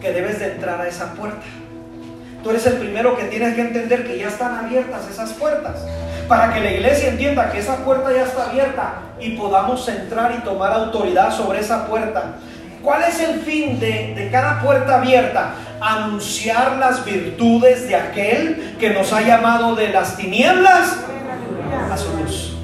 que 0.00 0.12
debes 0.12 0.40
de 0.40 0.52
entrar 0.52 0.80
a 0.80 0.88
esa 0.88 1.14
puerta. 1.14 1.44
Tú 2.42 2.50
eres 2.50 2.66
el 2.66 2.74
primero 2.74 3.16
que 3.16 3.24
tienes 3.24 3.54
que 3.54 3.60
entender 3.60 4.06
que 4.06 4.18
ya 4.18 4.28
están 4.28 4.54
abiertas 4.54 5.08
esas 5.10 5.32
puertas. 5.32 5.84
Para 6.28 6.52
que 6.52 6.60
la 6.60 6.72
iglesia 6.72 7.08
entienda 7.08 7.50
que 7.50 7.58
esa 7.58 7.76
puerta 7.84 8.12
ya 8.12 8.24
está 8.24 8.50
abierta 8.50 8.94
y 9.20 9.30
podamos 9.30 9.88
entrar 9.88 10.34
y 10.36 10.42
tomar 10.42 10.72
autoridad 10.72 11.32
sobre 11.32 11.60
esa 11.60 11.86
puerta. 11.86 12.34
¿Cuál 12.82 13.02
es 13.04 13.20
el 13.20 13.40
fin 13.40 13.80
de, 13.80 14.14
de, 14.14 14.30
cada 14.30 14.60
puerta 14.60 14.98
abierta? 15.00 15.54
Anunciar 15.80 16.76
las 16.76 17.04
virtudes 17.04 17.88
de 17.88 17.96
aquel 17.96 18.76
que 18.78 18.90
nos 18.90 19.12
ha 19.12 19.22
llamado 19.22 19.74
de 19.74 19.88
las 19.88 20.16
tinieblas 20.16 20.98
a 21.72 22.20
luz. 22.20 22.56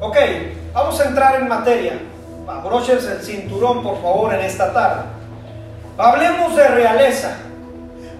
Ok, 0.00 0.16
vamos 0.72 1.00
a 1.00 1.04
entrar 1.04 1.40
en 1.40 1.48
materia. 1.48 1.92
Abroches 2.46 3.04
el 3.06 3.20
cinturón, 3.20 3.82
por 3.82 4.00
favor, 4.02 4.34
en 4.34 4.40
esta 4.40 4.72
tarde. 4.72 5.02
Hablemos 5.96 6.56
de 6.56 6.68
realeza. 6.68 7.36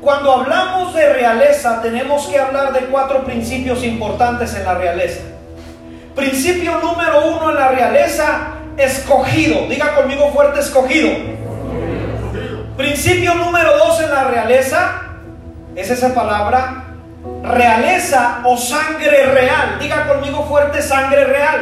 Cuando 0.00 0.32
hablamos 0.32 0.94
de 0.94 1.12
realeza, 1.12 1.80
tenemos 1.82 2.26
que 2.26 2.38
hablar 2.38 2.72
de 2.72 2.86
cuatro 2.86 3.24
principios 3.24 3.82
importantes 3.84 4.54
en 4.54 4.64
la 4.64 4.74
realeza. 4.74 5.20
Principio 6.14 6.78
número 6.78 7.26
uno 7.36 7.50
en 7.50 7.56
la 7.56 7.68
realeza, 7.68 8.54
escogido. 8.76 9.66
Diga 9.68 9.94
conmigo 9.94 10.30
fuerte, 10.32 10.60
escogido. 10.60 11.10
Principio 12.76 13.34
número 13.34 13.76
dos 13.78 14.00
en 14.00 14.10
la 14.10 14.24
realeza, 14.24 15.02
es 15.74 15.90
esa 15.90 16.14
palabra, 16.14 16.83
realeza 17.44 18.40
o 18.44 18.56
sangre 18.56 19.26
real. 19.26 19.78
Diga 19.78 20.06
conmigo 20.08 20.46
fuerte, 20.46 20.80
sangre 20.82 21.24
real. 21.24 21.60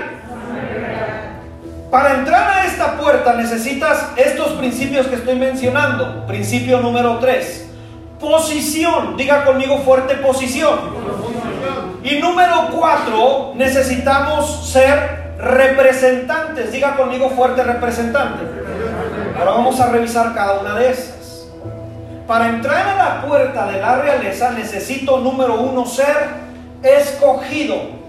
Para 1.90 2.14
entrar 2.14 2.50
a 2.50 2.64
esta 2.64 2.96
puerta 2.96 3.34
necesitas 3.34 4.12
estos 4.16 4.52
principios 4.52 5.06
que 5.08 5.16
estoy 5.16 5.34
mencionando. 5.34 6.26
Principio 6.26 6.80
número 6.80 7.18
3. 7.18 7.70
Posición. 8.18 9.16
Diga 9.16 9.44
conmigo 9.44 9.78
fuerte 9.78 10.14
posición. 10.14 10.78
Y 12.02 12.18
número 12.18 12.68
4. 12.72 13.52
Necesitamos 13.56 14.70
ser 14.70 15.34
representantes. 15.38 16.72
Diga 16.72 16.96
conmigo 16.96 17.28
fuerte 17.30 17.62
representante. 17.62 18.44
Ahora 19.38 19.50
vamos 19.50 19.78
a 19.80 19.90
revisar 19.90 20.32
cada 20.34 20.60
una 20.60 20.74
de 20.76 20.90
esas. 20.90 21.21
Para 22.26 22.48
entrar 22.48 22.88
a 22.88 22.96
la 22.96 23.22
puerta 23.22 23.66
de 23.66 23.80
la 23.80 23.96
realeza 23.96 24.50
necesito, 24.52 25.18
número 25.18 25.61
uno, 25.61 25.85
ser 25.87 26.28
escogido. 26.82 28.02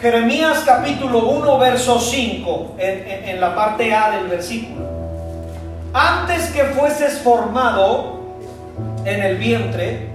Jeremías 0.00 0.62
capítulo 0.64 1.28
1, 1.28 1.58
verso 1.58 2.00
5, 2.00 2.76
en, 2.78 3.28
en, 3.28 3.40
la 3.40 3.54
parte 3.54 3.94
A 3.94 4.10
del 4.10 4.28
versículo. 4.28 4.86
Antes 5.92 6.50
que 6.50 6.64
fueses 6.64 7.18
formado 7.18 8.20
en 9.04 9.22
el 9.22 9.36
vientre, 9.36 10.08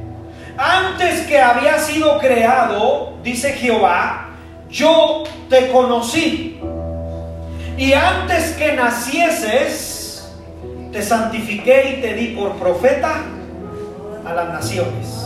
antes 0.57 1.21
que 1.21 1.39
había 1.39 1.79
sido 1.79 2.19
creado, 2.19 3.13
dice 3.23 3.53
Jehová, 3.53 4.29
yo 4.69 5.23
te 5.49 5.71
conocí. 5.71 6.59
Y 7.77 7.93
antes 7.93 8.51
que 8.51 8.73
nacieses, 8.73 9.90
te 10.91 11.01
santifiqué 11.01 11.97
y 11.97 12.01
te 12.01 12.13
di 12.13 12.27
por 12.29 12.53
profeta 12.57 13.23
a 14.25 14.33
las 14.33 14.49
naciones. 14.49 15.25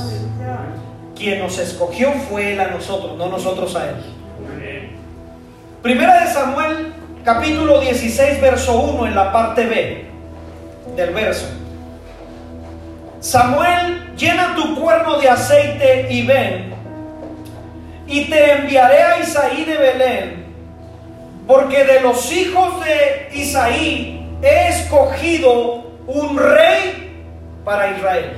Quien 1.15 1.39
nos 1.39 1.57
escogió 1.57 2.11
fue 2.29 2.53
Él 2.53 2.59
a 2.59 2.67
nosotros, 2.67 3.17
no 3.17 3.27
nosotros 3.27 3.75
a 3.75 3.89
Él. 3.89 3.95
Primera 5.81 6.23
de 6.23 6.31
Samuel, 6.31 6.93
capítulo 7.23 7.79
16, 7.79 8.41
verso 8.41 8.79
1, 8.79 9.07
en 9.07 9.15
la 9.15 9.31
parte 9.31 9.65
B 9.65 10.05
del 10.95 11.13
verso. 11.13 11.47
Samuel, 13.19 14.15
llena 14.15 14.55
tu 14.55 14.79
cuerno 14.79 15.19
de 15.19 15.29
aceite 15.29 16.07
y 16.11 16.25
ven, 16.25 16.73
y 18.07 18.25
te 18.25 18.51
enviaré 18.51 19.01
a 19.01 19.19
Isaí 19.19 19.65
de 19.65 19.77
Belén, 19.77 20.45
porque 21.47 21.85
de 21.85 22.01
los 22.01 22.31
hijos 22.31 22.83
de 22.83 23.29
Isaí 23.33 24.24
he 24.45 24.69
escogido 24.69 25.83
un 26.07 26.37
rey 26.37 27.25
para 27.63 27.91
Israel. 27.91 28.37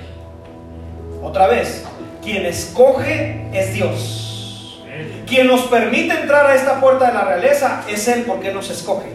Otra 1.22 1.48
vez, 1.48 1.84
quien 2.24 2.46
escoge 2.46 3.50
es 3.54 3.74
Dios. 3.74 4.84
Quien 5.28 5.48
nos 5.48 5.62
permite 5.64 6.14
entrar 6.14 6.46
a 6.46 6.56
esta 6.56 6.80
puerta 6.80 7.08
de 7.08 7.14
la 7.14 7.26
realeza 7.26 7.84
es 7.88 8.08
Él 8.08 8.24
porque 8.26 8.54
nos 8.54 8.70
escoge. 8.70 9.10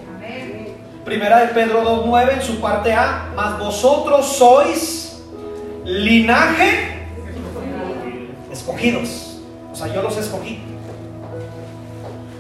Primera 1.05 1.41
de 1.41 1.49
Pedro 1.49 1.83
2.9 2.05 2.35
en 2.35 2.43
su 2.43 2.61
parte 2.61 2.93
A, 2.93 3.31
mas 3.35 3.59
vosotros 3.59 4.37
sois 4.37 5.23
linaje 5.85 7.07
escogidos. 8.53 9.41
O 9.73 9.75
sea, 9.75 9.89
yo 9.89 10.03
los 10.03 10.17
escogí. 10.17 10.63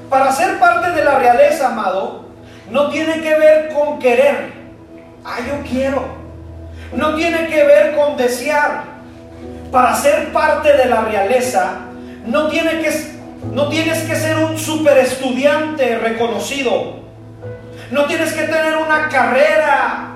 Para 0.08 0.30
ser 0.30 0.60
parte 0.60 0.90
de 0.90 1.02
la 1.02 1.18
realeza, 1.18 1.68
amado, 1.68 2.21
no 2.72 2.88
tiene 2.88 3.20
que 3.20 3.34
ver 3.34 3.68
con 3.74 3.98
querer. 3.98 4.50
Ah, 5.22 5.36
yo 5.46 5.62
quiero. 5.68 6.02
No 6.96 7.14
tiene 7.14 7.46
que 7.46 7.62
ver 7.64 7.94
con 7.94 8.16
desear. 8.16 8.90
para 9.70 9.94
ser 9.94 10.32
parte 10.32 10.70
de 10.76 10.84
la 10.84 11.00
realeza, 11.00 11.78
no, 12.26 12.48
tiene 12.48 12.82
que, 12.82 12.90
no 13.54 13.68
tienes 13.68 14.02
que 14.02 14.16
ser 14.16 14.36
un 14.36 14.58
super 14.58 14.98
estudiante 14.98 15.98
reconocido. 15.98 17.00
No 17.90 18.04
tienes 18.04 18.32
que 18.32 18.42
tener 18.42 18.76
una 18.76 19.08
carrera 19.08 20.10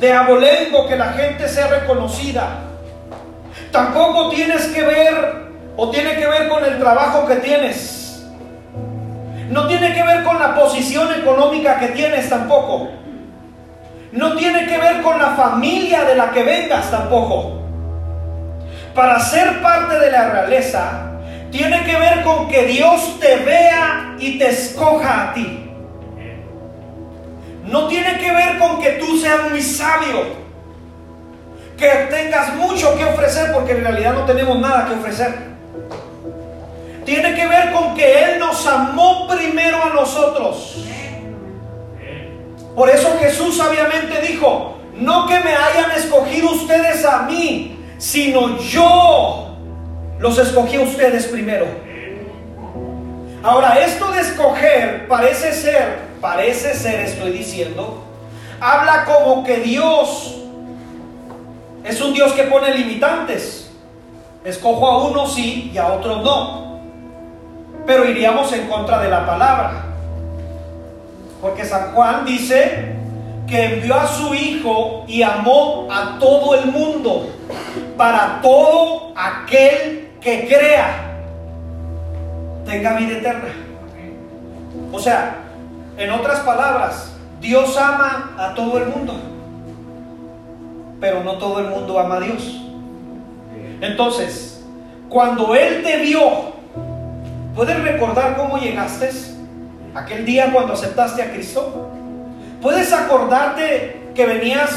de 0.00 0.12
abolengo 0.12 0.88
que 0.88 0.96
la 0.96 1.12
gente 1.12 1.48
sea 1.48 1.66
reconocida. 1.68 2.60
Tampoco 3.70 4.30
tienes 4.30 4.66
que 4.66 4.82
ver 4.82 5.44
o 5.76 5.90
tiene 5.90 6.16
que 6.16 6.26
ver 6.26 6.48
con 6.48 6.64
el 6.64 6.78
trabajo 6.78 7.26
que 7.26 7.36
tienes. 7.36 8.03
No 9.48 9.66
tiene 9.66 9.92
que 9.94 10.02
ver 10.02 10.24
con 10.24 10.38
la 10.38 10.54
posición 10.54 11.08
económica 11.12 11.78
que 11.78 11.88
tienes 11.88 12.28
tampoco. 12.28 12.88
No 14.12 14.36
tiene 14.36 14.66
que 14.66 14.78
ver 14.78 15.02
con 15.02 15.18
la 15.18 15.30
familia 15.30 16.04
de 16.04 16.14
la 16.14 16.30
que 16.30 16.42
vengas 16.42 16.90
tampoco. 16.90 17.60
Para 18.94 19.18
ser 19.20 19.60
parte 19.60 19.98
de 19.98 20.10
la 20.10 20.30
realeza, 20.30 21.10
tiene 21.50 21.82
que 21.84 21.96
ver 21.96 22.22
con 22.22 22.48
que 22.48 22.64
Dios 22.66 23.18
te 23.20 23.36
vea 23.36 24.16
y 24.18 24.38
te 24.38 24.50
escoja 24.50 25.30
a 25.30 25.34
ti. 25.34 25.70
No 27.64 27.88
tiene 27.88 28.18
que 28.18 28.32
ver 28.32 28.58
con 28.58 28.80
que 28.80 28.90
tú 28.92 29.18
seas 29.18 29.50
muy 29.50 29.60
sabio 29.60 30.44
que 31.76 31.88
tengas 32.10 32.54
mucho 32.54 32.96
que 32.96 33.04
ofrecer, 33.04 33.52
porque 33.52 33.72
en 33.72 33.82
realidad 33.82 34.14
no 34.14 34.24
tenemos 34.24 34.58
nada 34.60 34.86
que 34.86 34.94
ofrecer. 34.94 35.53
Tiene 37.04 37.34
que 37.34 37.46
ver 37.46 37.72
con 37.72 37.94
que 37.94 38.24
Él 38.24 38.38
nos 38.38 38.66
amó 38.66 39.26
primero 39.28 39.82
a 39.82 39.90
nosotros. 39.90 40.84
Por 42.74 42.90
eso 42.90 43.16
Jesús 43.20 43.56
sabiamente 43.56 44.20
dijo, 44.20 44.78
no 44.94 45.26
que 45.26 45.38
me 45.40 45.54
hayan 45.54 45.90
escogido 45.92 46.50
ustedes 46.52 47.04
a 47.04 47.22
mí, 47.22 47.78
sino 47.98 48.58
yo 48.58 49.56
los 50.18 50.38
escogí 50.38 50.76
a 50.76 50.80
ustedes 50.80 51.26
primero. 51.26 51.66
Ahora, 53.42 53.78
esto 53.84 54.10
de 54.10 54.20
escoger 54.20 55.06
parece 55.06 55.52
ser, 55.52 55.98
parece 56.20 56.74
ser, 56.74 57.00
estoy 57.00 57.32
diciendo, 57.32 58.02
habla 58.58 59.04
como 59.04 59.44
que 59.44 59.58
Dios 59.58 60.36
es 61.84 62.00
un 62.00 62.14
Dios 62.14 62.32
que 62.32 62.44
pone 62.44 62.74
limitantes. 62.74 63.70
Escojo 64.42 64.86
a 64.86 65.04
uno 65.04 65.26
sí 65.26 65.70
y 65.72 65.78
a 65.78 65.88
otros 65.88 66.24
no. 66.24 66.63
Pero 67.86 68.08
iríamos 68.08 68.52
en 68.52 68.68
contra 68.68 69.00
de 69.00 69.10
la 69.10 69.26
palabra. 69.26 69.84
Porque 71.40 71.64
San 71.64 71.92
Juan 71.92 72.24
dice 72.24 72.94
que 73.46 73.74
envió 73.74 73.94
a 73.94 74.06
su 74.06 74.34
Hijo 74.34 75.04
y 75.06 75.22
amó 75.22 75.86
a 75.90 76.18
todo 76.18 76.54
el 76.54 76.66
mundo 76.66 77.28
para 77.96 78.40
todo 78.40 79.12
aquel 79.14 80.10
que 80.20 80.46
crea 80.48 81.10
tenga 82.64 82.96
vida 82.96 83.18
eterna. 83.18 83.52
O 84.90 84.98
sea, 84.98 85.36
en 85.98 86.10
otras 86.10 86.40
palabras, 86.40 87.12
Dios 87.40 87.76
ama 87.76 88.34
a 88.38 88.54
todo 88.54 88.78
el 88.78 88.86
mundo 88.86 89.14
pero 91.04 91.22
no 91.22 91.34
todo 91.34 91.60
el 91.60 91.66
mundo 91.66 92.00
ama 92.00 92.16
a 92.16 92.20
Dios. 92.20 92.62
Entonces, 93.82 94.64
cuando 95.10 95.54
Él 95.54 95.82
te 95.82 95.98
vio, 95.98 96.54
¿puedes 97.54 97.82
recordar 97.82 98.36
cómo 98.36 98.58
llegaste? 98.58 99.10
Aquel 99.94 100.24
día 100.24 100.50
cuando 100.52 100.72
aceptaste 100.72 101.22
a 101.22 101.32
Cristo. 101.32 101.90
¿Puedes 102.60 102.92
acordarte 102.92 104.10
que 104.14 104.26
venías 104.26 104.70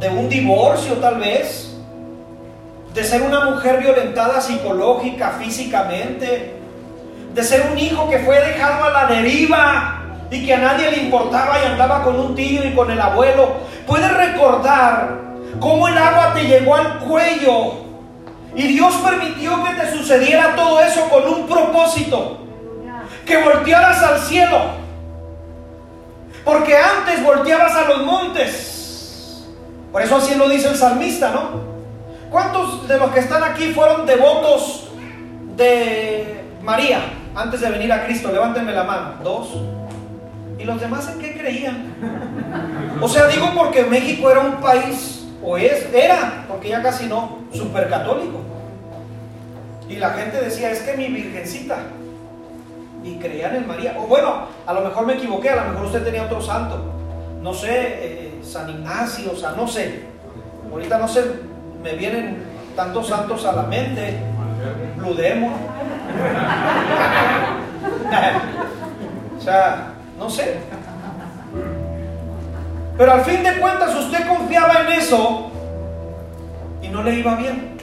de 0.00 0.08
un 0.08 0.28
divorcio 0.28 0.94
tal 0.94 1.18
vez? 1.18 1.74
De 2.94 3.04
ser 3.04 3.22
una 3.22 3.44
mujer 3.44 3.80
violentada 3.80 4.40
psicológica, 4.40 5.30
físicamente. 5.38 6.54
De 7.34 7.42
ser 7.42 7.68
un 7.70 7.78
hijo 7.78 8.08
que 8.08 8.18
fue 8.20 8.40
dejado 8.40 8.84
a 8.84 8.90
la 8.90 9.06
deriva 9.06 10.02
y 10.30 10.46
que 10.46 10.54
a 10.54 10.58
nadie 10.58 10.90
le 10.90 11.02
importaba 11.04 11.58
y 11.62 11.66
andaba 11.66 12.02
con 12.02 12.18
un 12.18 12.34
tío 12.34 12.66
y 12.66 12.72
con 12.72 12.90
el 12.90 13.00
abuelo. 13.00 13.56
¿Puedes 13.86 14.12
recordar 14.14 15.22
cómo 15.60 15.88
el 15.88 15.96
agua 15.96 16.32
te 16.34 16.44
llegó 16.44 16.74
al 16.74 16.98
cuello. 17.00 17.81
Y 18.54 18.68
Dios 18.68 18.94
permitió 18.96 19.62
que 19.64 19.74
te 19.74 19.96
sucediera 19.96 20.54
todo 20.54 20.80
eso 20.80 21.08
con 21.08 21.26
un 21.26 21.46
propósito. 21.46 22.38
Que 23.24 23.42
voltearas 23.42 24.02
al 24.02 24.20
cielo. 24.20 24.58
Porque 26.44 26.76
antes 26.76 27.22
volteabas 27.22 27.74
a 27.74 27.88
los 27.88 28.04
montes. 28.04 29.46
Por 29.90 30.02
eso 30.02 30.16
así 30.16 30.34
lo 30.34 30.48
dice 30.48 30.68
el 30.68 30.76
salmista, 30.76 31.30
¿no? 31.30 31.72
¿Cuántos 32.30 32.88
de 32.88 32.98
los 32.98 33.10
que 33.12 33.20
están 33.20 33.44
aquí 33.44 33.72
fueron 33.72 34.06
devotos 34.06 34.90
de 35.56 36.44
María 36.62 37.00
antes 37.34 37.60
de 37.60 37.70
venir 37.70 37.92
a 37.92 38.04
Cristo? 38.04 38.32
Levántenme 38.32 38.72
la 38.72 38.84
mano. 38.84 39.14
Dos. 39.22 39.48
¿Y 40.58 40.64
los 40.64 40.80
demás 40.80 41.08
en 41.08 41.18
qué 41.18 41.36
creían? 41.36 41.94
O 43.00 43.08
sea, 43.08 43.26
digo 43.26 43.50
porque 43.54 43.84
México 43.84 44.30
era 44.30 44.40
un 44.40 44.56
país 44.60 45.26
o 45.42 45.56
es, 45.56 45.92
era, 45.92 46.44
porque 46.48 46.68
ya 46.68 46.82
casi 46.82 47.06
no, 47.06 47.41
súper 47.52 47.88
católico. 47.88 48.40
Y 49.88 49.96
la 49.96 50.10
gente 50.10 50.40
decía, 50.40 50.70
es 50.70 50.80
que 50.80 50.96
mi 50.96 51.08
virgencita. 51.08 51.78
Y 53.04 53.16
creían 53.16 53.56
en 53.56 53.66
María. 53.66 53.96
O 53.98 54.06
bueno, 54.06 54.46
a 54.64 54.72
lo 54.72 54.82
mejor 54.82 55.06
me 55.06 55.14
equivoqué, 55.14 55.50
a 55.50 55.64
lo 55.64 55.72
mejor 55.72 55.86
usted 55.86 56.04
tenía 56.04 56.22
otro 56.24 56.40
santo. 56.40 56.80
No 57.42 57.52
sé, 57.52 57.70
eh, 57.70 58.38
San 58.42 58.70
Ignacio, 58.70 59.32
o 59.32 59.36
sea, 59.36 59.50
no 59.52 59.66
sé. 59.66 60.04
Ahorita 60.70 60.98
no 60.98 61.08
sé, 61.08 61.24
me 61.82 61.94
vienen 61.94 62.44
tantos 62.76 63.08
santos 63.08 63.44
a 63.44 63.52
la 63.52 63.64
mente. 63.64 64.18
Blue 64.96 65.14
Demon. 65.14 65.52
o 69.36 69.40
sea, 69.40 69.94
no 70.18 70.30
sé. 70.30 70.58
Pero 72.96 73.12
al 73.12 73.22
fin 73.22 73.42
de 73.42 73.58
cuentas 73.58 73.94
usted 73.96 74.28
confiaba 74.28 74.82
en 74.82 74.92
eso 74.92 75.51
y 76.82 76.88
no 76.88 77.02
le 77.02 77.14
iba 77.14 77.36
bien. 77.36 77.76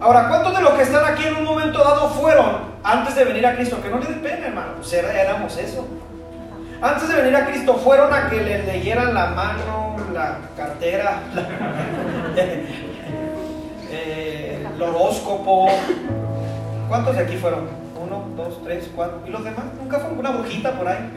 Ahora, 0.00 0.28
¿cuántos 0.28 0.54
de 0.54 0.62
los 0.62 0.72
que 0.72 0.82
están 0.82 1.04
aquí 1.04 1.26
en 1.26 1.36
un 1.36 1.44
momento 1.44 1.78
dado 1.78 2.08
fueron 2.10 2.58
antes 2.84 3.14
de 3.16 3.24
venir 3.24 3.46
a 3.46 3.56
Cristo? 3.56 3.80
Que 3.82 3.88
no 3.88 3.98
les 3.98 4.08
pena, 4.08 4.46
hermano, 4.46 4.74
pues 4.76 4.92
éramos 4.92 5.56
eso. 5.56 5.86
Antes 6.80 7.08
de 7.08 7.16
venir 7.16 7.34
a 7.34 7.46
Cristo 7.46 7.74
fueron 7.74 8.12
a 8.12 8.30
que 8.30 8.40
le 8.40 8.62
leyeran 8.62 9.12
la 9.12 9.26
mano, 9.30 9.96
la 10.12 10.38
cartera, 10.56 11.20
eh, 13.90 14.66
el 14.72 14.82
horóscopo. 14.82 15.68
¿Cuántos 16.88 17.16
de 17.16 17.22
aquí 17.22 17.36
fueron? 17.36 17.66
Uno, 18.00 18.28
dos, 18.36 18.62
tres, 18.62 18.88
cuatro. 18.94 19.20
¿Y 19.26 19.30
los 19.30 19.42
demás? 19.42 19.64
Nunca 19.76 19.98
fue 19.98 20.10
una 20.12 20.30
brujita 20.30 20.72
por 20.72 20.86
ahí. 20.86 21.10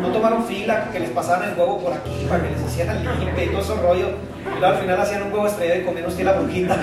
No 0.00 0.08
tomaron 0.08 0.44
fila, 0.44 0.90
que 0.92 1.00
les 1.00 1.10
pasaran 1.10 1.50
el 1.50 1.58
huevo 1.58 1.78
por 1.78 1.92
aquí 1.92 2.26
para 2.28 2.42
que 2.42 2.50
les 2.50 2.62
hicieran 2.62 3.04
limpia 3.04 3.44
y 3.44 3.48
todo 3.48 3.60
ese 3.60 3.74
rollo. 3.74 4.08
Y 4.44 4.60
luego 4.60 4.74
al 4.74 4.80
final 4.80 5.00
hacían 5.00 5.22
un 5.24 5.32
huevo 5.32 5.46
estrellado 5.46 5.80
y 5.80 5.84
comieron 5.84 6.10
usted 6.10 6.24
la 6.24 6.32
brujita. 6.32 6.76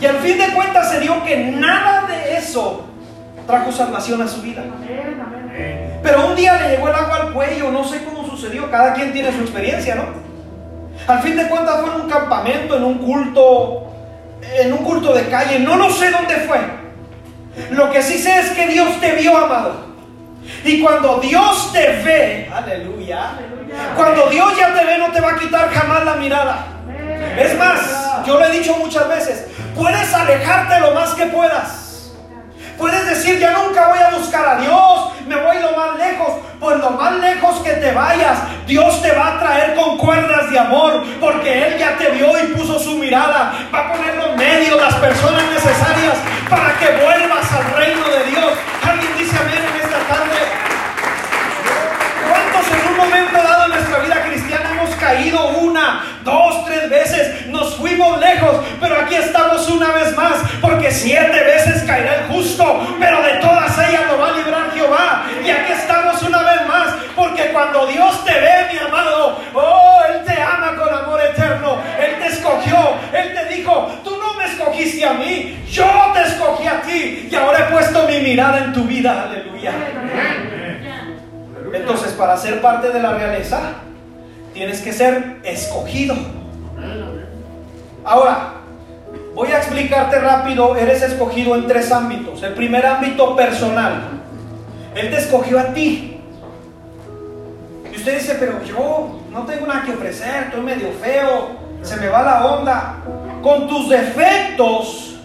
y 0.00 0.06
al 0.06 0.16
fin 0.16 0.38
de 0.38 0.54
cuentas 0.54 0.90
se 0.90 1.00
dio 1.00 1.24
que 1.24 1.36
nada 1.52 2.06
de 2.06 2.36
eso 2.36 2.84
trajo 3.46 3.72
salvación 3.72 4.22
a 4.22 4.28
su 4.28 4.42
vida. 4.42 4.62
Pero 6.02 6.26
un 6.26 6.36
día 6.36 6.60
le 6.60 6.76
llegó 6.76 6.88
el 6.88 6.94
agua 6.94 7.16
al 7.16 7.32
cuello, 7.32 7.70
no 7.70 7.84
sé 7.84 8.04
cómo 8.04 8.28
sucedió, 8.28 8.70
cada 8.70 8.94
quien 8.94 9.12
tiene 9.12 9.32
su 9.32 9.40
experiencia, 9.40 9.94
¿no? 9.94 10.04
Al 11.06 11.20
fin 11.22 11.36
de 11.36 11.48
cuentas 11.48 11.80
fue 11.80 11.94
en 11.94 12.00
un 12.02 12.10
campamento, 12.10 12.76
en 12.76 12.84
un 12.84 12.98
culto 12.98 13.86
en 14.54 14.72
un 14.72 14.78
culto 14.78 15.12
de 15.12 15.28
calle, 15.28 15.58
no 15.58 15.76
lo 15.76 15.90
sé 15.90 16.10
dónde 16.10 16.34
fue. 16.46 16.58
Lo 17.70 17.90
que 17.90 18.02
sí 18.02 18.18
sé 18.18 18.38
es 18.40 18.50
que 18.50 18.66
Dios 18.68 19.00
te 19.00 19.12
vio, 19.12 19.36
amado. 19.36 19.86
Y 20.64 20.80
cuando 20.80 21.18
Dios 21.18 21.72
te 21.72 22.02
ve, 22.02 22.50
aleluya, 22.52 23.30
cuando 23.96 24.28
Dios 24.28 24.56
ya 24.56 24.72
te 24.74 24.84
ve 24.84 24.98
no 24.98 25.10
te 25.10 25.20
va 25.20 25.32
a 25.32 25.38
quitar 25.38 25.70
jamás 25.70 26.04
la 26.04 26.14
mirada. 26.16 26.66
Es 27.36 27.56
más, 27.58 28.24
yo 28.26 28.38
lo 28.38 28.44
he 28.44 28.50
dicho 28.50 28.76
muchas 28.76 29.08
veces, 29.08 29.46
puedes 29.74 30.12
alejarte 30.14 30.80
lo 30.80 30.92
más 30.92 31.14
que 31.14 31.26
puedas. 31.26 32.12
Puedes 32.78 33.06
decir, 33.06 33.38
ya 33.38 33.52
nunca 33.52 33.88
voy 33.88 33.98
a 33.98 34.16
buscar 34.16 34.46
a 34.46 34.60
Dios, 34.60 35.12
me 35.26 35.36
voy 35.36 35.58
lo 35.60 35.72
más 35.76 35.96
lejos. 35.96 36.34
Que 37.66 37.72
te 37.72 37.92
vayas, 37.92 38.38
Dios 38.66 39.02
te 39.02 39.10
va 39.10 39.34
a 39.34 39.38
traer 39.40 39.74
con 39.74 39.98
cuerdas 39.98 40.50
de 40.50 40.58
amor, 40.58 41.02
porque 41.20 41.66
Él 41.66 41.78
ya 41.78 41.96
te 41.98 42.10
vio 42.10 42.28
y 42.38 42.54
puso 42.54 42.78
su 42.78 42.96
mirada. 42.96 43.52
Va 43.74 43.80
a 43.80 43.92
poner 43.92 44.14
los 44.14 44.36
medios, 44.36 44.80
las 44.80 44.94
personas 44.94 45.42
necesarias 45.50 46.14
para 46.48 46.78
que 46.78 46.86
vuelvas 47.02 47.52
al 47.52 47.76
reino 47.76 48.06
de 48.08 48.30
Dios. 48.30 48.52
Alguien 48.88 49.10
dice 49.18 49.36
amén 49.36 49.62
en 49.68 49.82
esta 49.82 49.98
tarde. 50.06 50.38
¿Cuántos 52.30 52.72
en 52.72 52.88
un 52.88 52.96
momento 52.96 53.36
dado 53.36 53.64
en 53.64 53.70
nuestra 53.72 53.98
vida 53.98 54.22
cristiana 54.22 54.70
hemos 54.70 54.94
caído 54.94 55.48
una, 55.58 56.20
dos, 56.22 56.66
tres 56.66 56.88
veces? 56.88 57.45
fuimos 57.74 58.20
lejos, 58.20 58.56
pero 58.80 58.96
aquí 59.00 59.14
estamos 59.14 59.68
una 59.68 59.92
vez 59.92 60.16
más, 60.16 60.34
porque 60.60 60.90
siete 60.90 61.42
veces 61.44 61.82
caerá 61.84 62.16
el 62.16 62.24
justo, 62.28 62.96
pero 62.98 63.22
de 63.22 63.34
todas 63.34 63.76
ellas 63.78 64.02
lo 64.10 64.18
va 64.18 64.28
a 64.28 64.32
librar 64.32 64.70
Jehová. 64.72 65.26
Y 65.44 65.50
aquí 65.50 65.72
estamos 65.72 66.22
una 66.22 66.42
vez 66.42 66.66
más, 66.66 66.94
porque 67.14 67.50
cuando 67.52 67.86
Dios 67.86 68.24
te 68.24 68.32
ve, 68.32 68.68
mi 68.72 68.78
amado, 68.78 69.38
oh, 69.54 70.00
Él 70.08 70.24
te 70.24 70.40
ama 70.40 70.76
con 70.76 70.94
amor 70.94 71.20
eterno, 71.20 71.78
Él 71.98 72.18
te 72.20 72.26
escogió, 72.28 72.76
Él 73.12 73.34
te 73.34 73.54
dijo, 73.54 73.90
tú 74.04 74.16
no 74.16 74.34
me 74.34 74.44
escogiste 74.44 75.04
a 75.04 75.14
mí, 75.14 75.64
yo 75.70 75.86
te 76.14 76.22
escogí 76.22 76.66
a 76.66 76.80
ti, 76.82 77.28
y 77.30 77.34
ahora 77.34 77.60
he 77.60 77.72
puesto 77.72 78.06
mi 78.06 78.20
mirada 78.20 78.58
en 78.58 78.72
tu 78.72 78.84
vida, 78.84 79.24
aleluya. 79.28 79.72
Entonces, 81.72 82.12
para 82.12 82.36
ser 82.36 82.60
parte 82.60 82.90
de 82.90 83.00
la 83.00 83.12
realeza, 83.12 83.72
tienes 84.54 84.80
que 84.80 84.92
ser 84.92 85.36
escogido 85.44 86.16
Ahora, 88.06 88.52
voy 89.34 89.50
a 89.50 89.56
explicarte 89.56 90.20
rápido, 90.20 90.76
eres 90.76 91.02
escogido 91.02 91.56
en 91.56 91.66
tres 91.66 91.90
ámbitos. 91.90 92.40
El 92.40 92.54
primer 92.54 92.86
ámbito 92.86 93.34
personal. 93.34 94.22
Él 94.94 95.10
te 95.10 95.16
escogió 95.18 95.58
a 95.58 95.74
ti. 95.74 96.20
Y 97.92 97.96
usted 97.96 98.14
dice, 98.20 98.36
pero 98.38 98.62
yo 98.62 99.22
no 99.32 99.42
tengo 99.42 99.66
nada 99.66 99.82
que 99.84 99.90
ofrecer, 99.90 100.44
estoy 100.44 100.60
medio 100.60 100.92
feo, 101.02 101.48
se 101.82 101.96
me 101.96 102.06
va 102.06 102.22
la 102.22 102.46
onda. 102.46 102.94
Con 103.42 103.66
tus 103.66 103.88
defectos, 103.88 105.16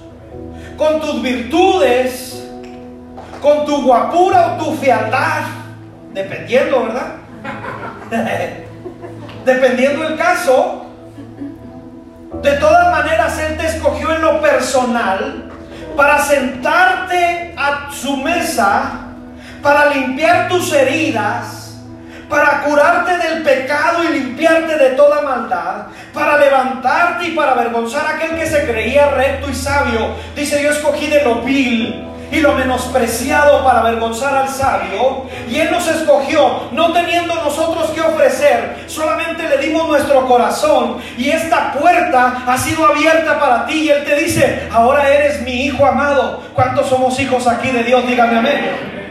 con 0.76 1.00
tus 1.02 1.22
virtudes, 1.22 2.44
con 3.44 3.64
tu 3.68 3.84
guapura 3.84 4.56
o 4.58 4.64
tu 4.64 4.74
fealdad, 4.78 5.44
dependiendo, 6.14 6.86
¿verdad? 6.86 7.12
dependiendo 9.46 10.08
el 10.08 10.18
caso, 10.18 10.88
de 12.42 12.52
todas 12.54 12.92
maneras 12.92 13.38
Él 13.40 13.58
te 13.58 13.68
escogió 13.68 14.14
en 14.14 14.22
lo 14.22 14.42
personal 14.42 15.50
para 15.96 16.24
sentarte 16.24 17.54
a 17.58 17.92
su 17.92 18.18
mesa, 18.18 18.92
para 19.62 19.88
limpiar 19.88 20.48
tus 20.48 20.74
heridas, 20.74 21.76
para 22.30 22.62
curarte 22.64 23.18
del 23.18 23.44
pecado 23.44 24.04
y 24.04 24.08
limpiarte 24.08 24.78
de 24.78 24.92
toda 24.92 25.22
maldad, 25.22 25.88
para 26.14 26.38
levantarte 26.38 27.28
y 27.28 27.32
para 27.32 27.52
avergonzar 27.52 28.06
a 28.06 28.16
aquel 28.16 28.38
que 28.38 28.48
se 28.48 28.66
creía 28.66 29.10
recto 29.12 29.50
y 29.50 29.54
sabio. 29.54 30.16
Dice, 30.36 30.64
yo 30.64 30.72
escogí 30.72 31.08
de 31.08 31.24
lo 31.24 31.42
vil 31.42 32.08
y 32.32 32.40
lo 32.40 32.54
menospreciado 32.54 33.64
para 33.64 33.82
avergonzar 33.82 34.34
al 34.36 34.48
sabio. 34.48 35.26
Y 35.50 35.58
Él 35.58 35.70
nos 35.70 35.88
escogió, 35.88 36.70
no 36.72 36.94
teniendo 36.94 37.36
nosotros 37.36 37.90
que 37.90 38.02
ofrecer, 38.02 38.86
solamente 38.88 39.48
le 39.50 39.58
dimos 39.58 39.88
nuestro 39.88 40.26
corazón. 40.28 40.98
Y 41.18 41.30
esta 41.30 41.74
puerta 41.74 42.44
ha 42.48 42.58
sido 42.58 42.86
abierta 42.86 43.38
para 43.40 43.66
ti. 43.66 43.84
Y 43.84 43.90
Él 43.90 44.06
te 44.06 44.16
dice, 44.16 44.70
ahora 44.72 45.10
eres 45.10 45.42
mi 45.42 45.66
hijo 45.66 45.86
amado. 45.86 46.42
¿Cuántos 46.56 46.88
somos 46.88 47.20
hijos 47.20 47.46
aquí 47.48 47.70
de 47.70 47.84
Dios? 47.84 48.08
Dígame 48.08 48.38
amén. 48.38 49.02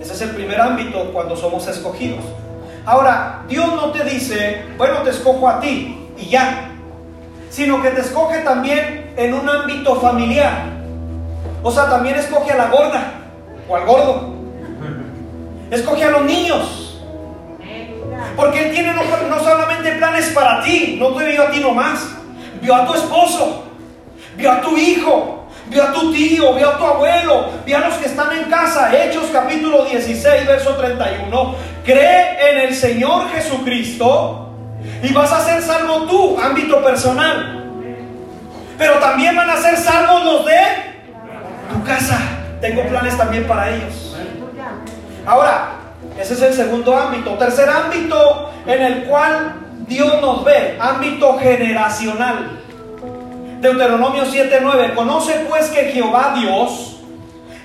Ese 0.00 0.14
es 0.14 0.20
el 0.22 0.30
primer 0.30 0.60
ámbito 0.60 1.12
cuando 1.12 1.36
somos 1.36 1.68
escogidos. 1.68 2.24
Ahora, 2.84 3.44
Dios 3.48 3.68
no 3.76 3.92
te 3.92 4.02
dice, 4.02 4.64
bueno, 4.76 5.02
te 5.02 5.10
escojo 5.10 5.48
a 5.48 5.60
ti 5.60 6.08
y 6.18 6.28
ya, 6.30 6.70
sino 7.48 7.80
que 7.80 7.90
te 7.90 8.00
escoge 8.00 8.40
también 8.40 9.12
en 9.16 9.34
un 9.34 9.48
ámbito 9.48 10.00
familiar. 10.00 10.81
O 11.62 11.70
sea, 11.70 11.88
también 11.88 12.16
escoge 12.16 12.52
a 12.52 12.56
la 12.56 12.66
gorda 12.68 13.12
o 13.68 13.76
al 13.76 13.86
gordo. 13.86 14.34
Escoge 15.70 16.04
a 16.04 16.10
los 16.10 16.22
niños. 16.22 17.00
Porque 18.36 18.68
Él 18.68 18.72
tiene 18.72 18.92
no, 18.92 19.38
solamente 19.38 19.92
planes 19.92 20.30
para 20.30 20.62
ti, 20.62 20.96
no 20.98 21.14
te 21.14 21.24
vio 21.26 21.42
a 21.42 21.50
ti 21.50 21.60
nomás, 21.60 22.08
vio 22.60 22.74
a 22.74 22.86
tu 22.86 22.94
esposo, 22.94 23.64
vio 24.36 24.52
a 24.52 24.60
tu 24.60 24.76
hijo, 24.76 25.46
vio 25.68 25.82
a 25.82 25.92
tu 25.92 26.12
tío, 26.12 26.54
vio 26.54 26.70
a 26.70 26.78
tu 26.78 26.84
abuelo, 26.84 27.46
vio 27.64 27.76
a 27.76 27.80
los 27.80 27.94
que 27.94 28.06
están 28.06 28.36
en 28.36 28.44
casa. 28.44 28.90
Hechos 28.94 29.26
capítulo 29.32 29.84
16, 29.84 30.46
verso 30.46 30.76
31. 30.76 31.54
Cree 31.84 32.50
en 32.50 32.68
el 32.68 32.74
Señor 32.74 33.28
Jesucristo 33.30 34.50
y 35.02 35.12
vas 35.12 35.32
a 35.32 35.44
ser 35.44 35.62
salvo 35.62 36.06
tú, 36.06 36.38
ámbito 36.40 36.82
personal. 36.82 37.70
Pero 38.78 38.94
también 38.94 39.36
van 39.36 39.50
a 39.50 39.56
ser 39.56 39.76
salvos 39.76 40.24
los 40.24 40.46
de 40.46 40.91
tu 41.72 41.82
casa. 41.84 42.18
Tengo 42.60 42.82
planes 42.88 43.16
también 43.16 43.46
para 43.46 43.70
ellos. 43.70 44.16
Ahora, 45.26 45.70
ese 46.18 46.34
es 46.34 46.42
el 46.42 46.54
segundo 46.54 46.96
ámbito. 46.96 47.32
Tercer 47.34 47.68
ámbito 47.68 48.50
en 48.66 48.82
el 48.82 49.04
cual 49.04 49.54
Dios 49.86 50.20
nos 50.20 50.44
ve, 50.44 50.76
ámbito 50.80 51.38
generacional. 51.38 52.60
Deuteronomio 53.60 54.24
7:9, 54.24 54.94
conoce 54.94 55.46
pues 55.48 55.70
que 55.70 55.84
Jehová 55.92 56.34
Dios 56.36 56.92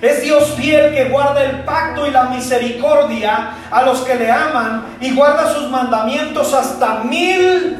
es 0.00 0.22
Dios 0.22 0.54
fiel 0.56 0.94
que 0.94 1.08
guarda 1.08 1.42
el 1.44 1.64
pacto 1.64 2.06
y 2.06 2.10
la 2.10 2.24
misericordia 2.24 3.50
a 3.70 3.82
los 3.82 4.00
que 4.02 4.14
le 4.14 4.30
aman 4.30 4.84
y 5.00 5.12
guarda 5.14 5.52
sus 5.52 5.68
mandamientos 5.70 6.54
hasta 6.54 7.02
mil 7.02 7.76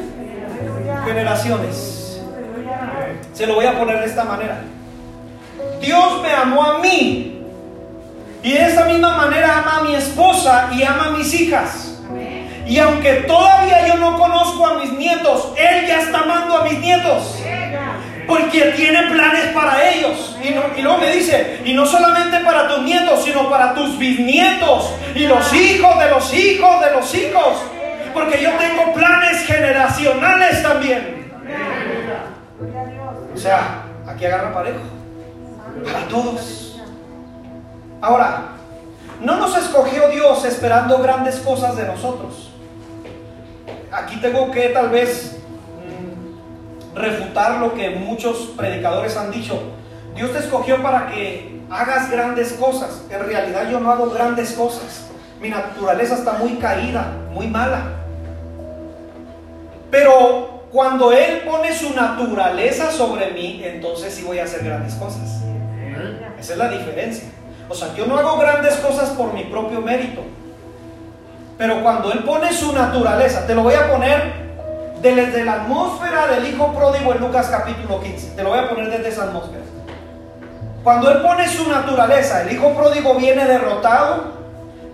generaciones. 1.05 2.21
Se 3.33 3.47
lo 3.47 3.55
voy 3.55 3.65
a 3.65 3.77
poner 3.77 3.99
de 3.99 4.05
esta 4.05 4.25
manera. 4.25 4.59
Dios 5.81 6.21
me 6.21 6.31
amó 6.31 6.63
a 6.63 6.77
mí 6.79 7.41
y 8.43 8.51
de 8.53 8.65
esa 8.65 8.85
misma 8.85 9.17
manera 9.17 9.59
ama 9.59 9.77
a 9.77 9.83
mi 9.83 9.95
esposa 9.95 10.69
y 10.71 10.83
ama 10.83 11.07
a 11.07 11.11
mis 11.11 11.33
hijas. 11.33 11.97
Y 12.65 12.77
aunque 12.77 13.13
todavía 13.27 13.87
yo 13.87 13.95
no 13.95 14.17
conozco 14.17 14.65
a 14.65 14.75
mis 14.75 14.91
nietos, 14.93 15.53
Él 15.57 15.87
ya 15.87 16.01
está 16.01 16.19
amando 16.19 16.57
a 16.57 16.63
mis 16.63 16.79
nietos 16.79 17.35
porque 18.29 18.61
tiene 18.77 19.03
planes 19.11 19.45
para 19.53 19.89
ellos. 19.89 20.37
Y, 20.41 20.81
luego 20.81 20.99
me 20.99 21.11
dice, 21.11 21.61
y 21.65 21.73
no 21.73 21.85
solamente 21.85 22.39
para 22.41 22.67
tus 22.67 22.83
nietos, 22.83 23.23
sino 23.23 23.49
para 23.49 23.73
tus 23.73 23.97
bisnietos 23.97 24.93
y 25.15 25.25
los 25.25 25.51
hijos 25.51 25.99
de 25.99 26.09
los 26.11 26.33
hijos 26.33 26.79
de 26.85 26.91
los 26.91 27.15
hijos. 27.15 27.63
Porque 28.13 28.41
yo 28.41 28.51
tengo 28.51 28.93
planes 28.93 29.45
generacionales 29.45 30.61
también. 30.61 31.31
O 33.33 33.37
sea, 33.37 33.83
aquí 34.07 34.25
agarra 34.25 34.53
parejo. 34.53 34.98
Para 35.83 36.07
todos. 36.07 36.79
Ahora, 38.01 38.49
no 39.21 39.35
nos 39.35 39.57
escogió 39.57 40.09
Dios 40.09 40.45
esperando 40.45 40.97
grandes 40.99 41.37
cosas 41.37 41.75
de 41.75 41.85
nosotros. 41.85 42.49
Aquí 43.91 44.17
tengo 44.17 44.51
que 44.51 44.69
tal 44.69 44.89
vez 44.89 45.37
refutar 46.95 47.59
lo 47.59 47.73
que 47.73 47.89
muchos 47.91 48.53
predicadores 48.57 49.17
han 49.17 49.31
dicho. 49.31 49.59
Dios 50.15 50.31
te 50.31 50.39
escogió 50.39 50.81
para 50.81 51.07
que 51.07 51.61
hagas 51.69 52.09
grandes 52.09 52.53
cosas. 52.53 53.03
En 53.09 53.25
realidad 53.25 53.69
yo 53.69 53.79
no 53.79 53.91
hago 53.91 54.09
grandes 54.09 54.53
cosas. 54.53 55.07
Mi 55.41 55.49
naturaleza 55.49 56.15
está 56.15 56.33
muy 56.33 56.55
caída, 56.55 57.13
muy 57.31 57.47
mala. 57.47 57.83
Pero 59.91 60.65
cuando 60.71 61.11
Él 61.11 61.41
pone 61.45 61.73
su 61.73 61.93
naturaleza 61.93 62.91
sobre 62.91 63.31
mí, 63.31 63.61
entonces 63.63 64.13
sí 64.13 64.23
voy 64.23 64.39
a 64.39 64.43
hacer 64.43 64.63
grandes 64.63 64.93
cosas. 64.95 65.41
Esa 66.39 66.53
es 66.53 66.57
la 66.57 66.69
diferencia. 66.69 67.29
O 67.67 67.75
sea, 67.75 67.93
yo 67.95 68.05
no 68.05 68.17
hago 68.17 68.37
grandes 68.37 68.75
cosas 68.75 69.09
por 69.09 69.33
mi 69.33 69.43
propio 69.45 69.81
mérito. 69.81 70.21
Pero 71.57 71.81
cuando 71.83 72.11
Él 72.11 72.23
pone 72.23 72.51
su 72.53 72.73
naturaleza, 72.73 73.45
te 73.45 73.53
lo 73.53 73.63
voy 73.63 73.75
a 73.75 73.91
poner 73.91 74.49
desde 75.01 75.45
la 75.45 75.53
atmósfera 75.53 76.27
del 76.27 76.47
hijo 76.47 76.73
pródigo 76.73 77.13
en 77.13 77.19
Lucas 77.19 77.47
capítulo 77.49 78.01
15. 78.01 78.35
Te 78.35 78.43
lo 78.43 78.49
voy 78.49 78.59
a 78.59 78.69
poner 78.69 78.89
desde 78.89 79.09
esa 79.09 79.23
atmósfera. 79.23 79.63
Cuando 80.83 81.11
él 81.11 81.21
pone 81.21 81.47
su 81.47 81.67
naturaleza, 81.69 82.41
el 82.43 82.53
hijo 82.53 82.73
pródigo 82.73 83.15
viene 83.15 83.45
derrotado, 83.45 84.33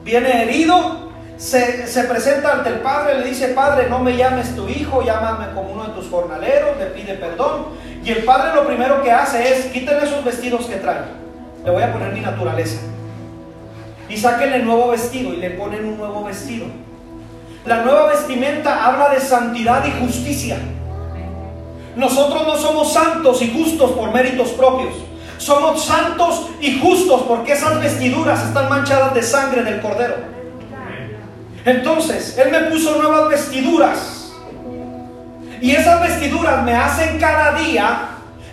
viene 0.04 0.44
herido, 0.44 1.06
se, 1.38 2.04
presenta 2.08 2.54
ante 2.54 2.70
el 2.70 2.80
padre, 2.80 3.20
le 3.20 3.28
dice, 3.28 3.50
padre, 3.50 3.88
no 3.90 4.00
me 4.00 4.16
llames 4.16 4.56
tu 4.56 4.68
hijo, 4.68 5.04
llámame 5.04 5.54
como 5.54 5.74
uno 5.74 5.84
de 5.86 5.94
tus 5.94 6.10
jornaleros, 6.10 6.78
le 6.78 6.88
pide 6.88 7.14
perdón. 7.16 7.68
Y 8.06 8.12
el 8.12 8.24
padre 8.24 8.54
lo 8.54 8.68
primero 8.68 9.02
que 9.02 9.12
hace 9.12 9.52
es, 9.52 9.66
quítenle 9.66 10.06
esos 10.06 10.24
vestidos 10.24 10.68
que 10.68 10.76
trae. 10.76 11.02
Le 11.64 11.72
voy 11.72 11.82
a 11.82 11.92
poner 11.92 12.14
mi 12.14 12.20
naturaleza. 12.20 12.78
Y 14.08 14.16
sáquenle 14.16 14.60
nuevo 14.60 14.92
vestido 14.92 15.34
y 15.34 15.38
le 15.38 15.50
ponen 15.50 15.86
un 15.86 15.98
nuevo 15.98 16.24
vestido. 16.24 16.68
La 17.66 17.82
nueva 17.82 18.10
vestimenta 18.10 18.86
habla 18.86 19.10
de 19.10 19.20
santidad 19.20 19.84
y 19.86 19.92
justicia. 20.00 20.58
Nosotros 21.96 22.46
no 22.46 22.56
somos 22.58 22.94
santos 22.94 23.42
y 23.42 23.52
justos 23.52 23.92
por 23.94 24.14
méritos 24.14 24.50
propios. 24.50 24.94
Somos 25.40 25.84
santos 25.84 26.50
y 26.62 26.80
justos 26.80 27.24
porque 27.24 27.54
esas 27.54 27.82
vestiduras 27.82 28.44
están 28.44 28.70
manchadas 28.70 29.16
de 29.16 29.24
sangre 29.24 29.64
del 29.64 29.82
cordero. 29.82 30.16
Entonces, 31.66 32.38
Él 32.38 32.52
me 32.52 32.70
puso 32.70 33.02
nuevas 33.02 33.30
vestiduras. 33.30 34.25
Y 35.62 35.72
esas 35.72 36.02
vestiduras 36.02 36.64
me 36.64 36.76
hacen 36.76 37.20
cada 37.20 37.54
día 37.54 38.10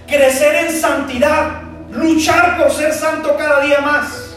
crecer 0.07 0.67
en 0.67 0.81
santidad, 0.81 1.63
luchar 1.91 2.59
por 2.59 2.71
ser 2.71 2.93
santo 2.93 3.37
cada 3.37 3.61
día 3.61 3.81
más. 3.81 4.37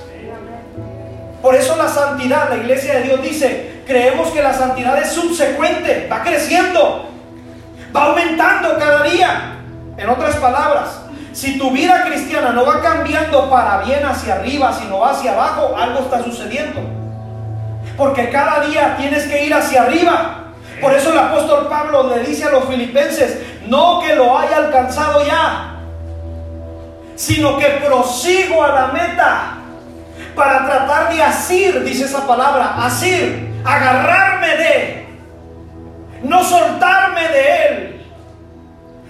Por 1.41 1.53
eso 1.53 1.75
la 1.75 1.87
santidad, 1.87 2.49
la 2.49 2.57
iglesia 2.57 2.95
de 2.95 3.03
Dios 3.03 3.21
dice, 3.21 3.81
creemos 3.85 4.29
que 4.29 4.41
la 4.41 4.53
santidad 4.53 4.97
es 4.97 5.11
subsecuente, 5.11 6.07
va 6.11 6.23
creciendo, 6.23 7.09
va 7.95 8.03
aumentando 8.05 8.77
cada 8.79 9.03
día. 9.03 9.51
En 9.97 10.09
otras 10.09 10.35
palabras, 10.37 11.01
si 11.33 11.57
tu 11.57 11.69
vida 11.71 12.03
cristiana 12.05 12.51
no 12.51 12.65
va 12.65 12.81
cambiando 12.81 13.49
para 13.49 13.83
bien 13.83 14.05
hacia 14.05 14.35
arriba, 14.35 14.73
sino 14.73 15.05
hacia 15.05 15.33
abajo, 15.33 15.75
algo 15.77 15.99
está 15.99 16.23
sucediendo. 16.23 16.79
Porque 17.97 18.29
cada 18.29 18.65
día 18.65 18.95
tienes 18.97 19.25
que 19.25 19.45
ir 19.45 19.53
hacia 19.53 19.83
arriba. 19.83 20.44
Por 20.81 20.93
eso 20.93 21.11
el 21.11 21.19
apóstol 21.19 21.67
Pablo 21.69 22.15
le 22.15 22.23
dice 22.23 22.45
a 22.45 22.49
los 22.49 22.65
filipenses, 22.65 23.39
no 23.67 24.01
que 24.01 24.15
lo 24.15 24.37
haya 24.37 24.57
alcanzado 24.57 25.25
ya, 25.25 25.75
sino 27.15 27.57
que 27.57 27.65
prosigo 27.85 28.63
a 28.63 28.67
la 28.67 28.87
meta 28.87 29.57
para 30.35 30.65
tratar 30.65 31.13
de 31.13 31.23
asir, 31.23 31.83
dice 31.83 32.05
esa 32.05 32.27
palabra, 32.27 32.75
asir, 32.85 33.61
agarrarme 33.63 34.57
de, 34.57 35.07
no 36.23 36.43
soltarme 36.43 37.27
de 37.29 37.67
él. 37.67 37.91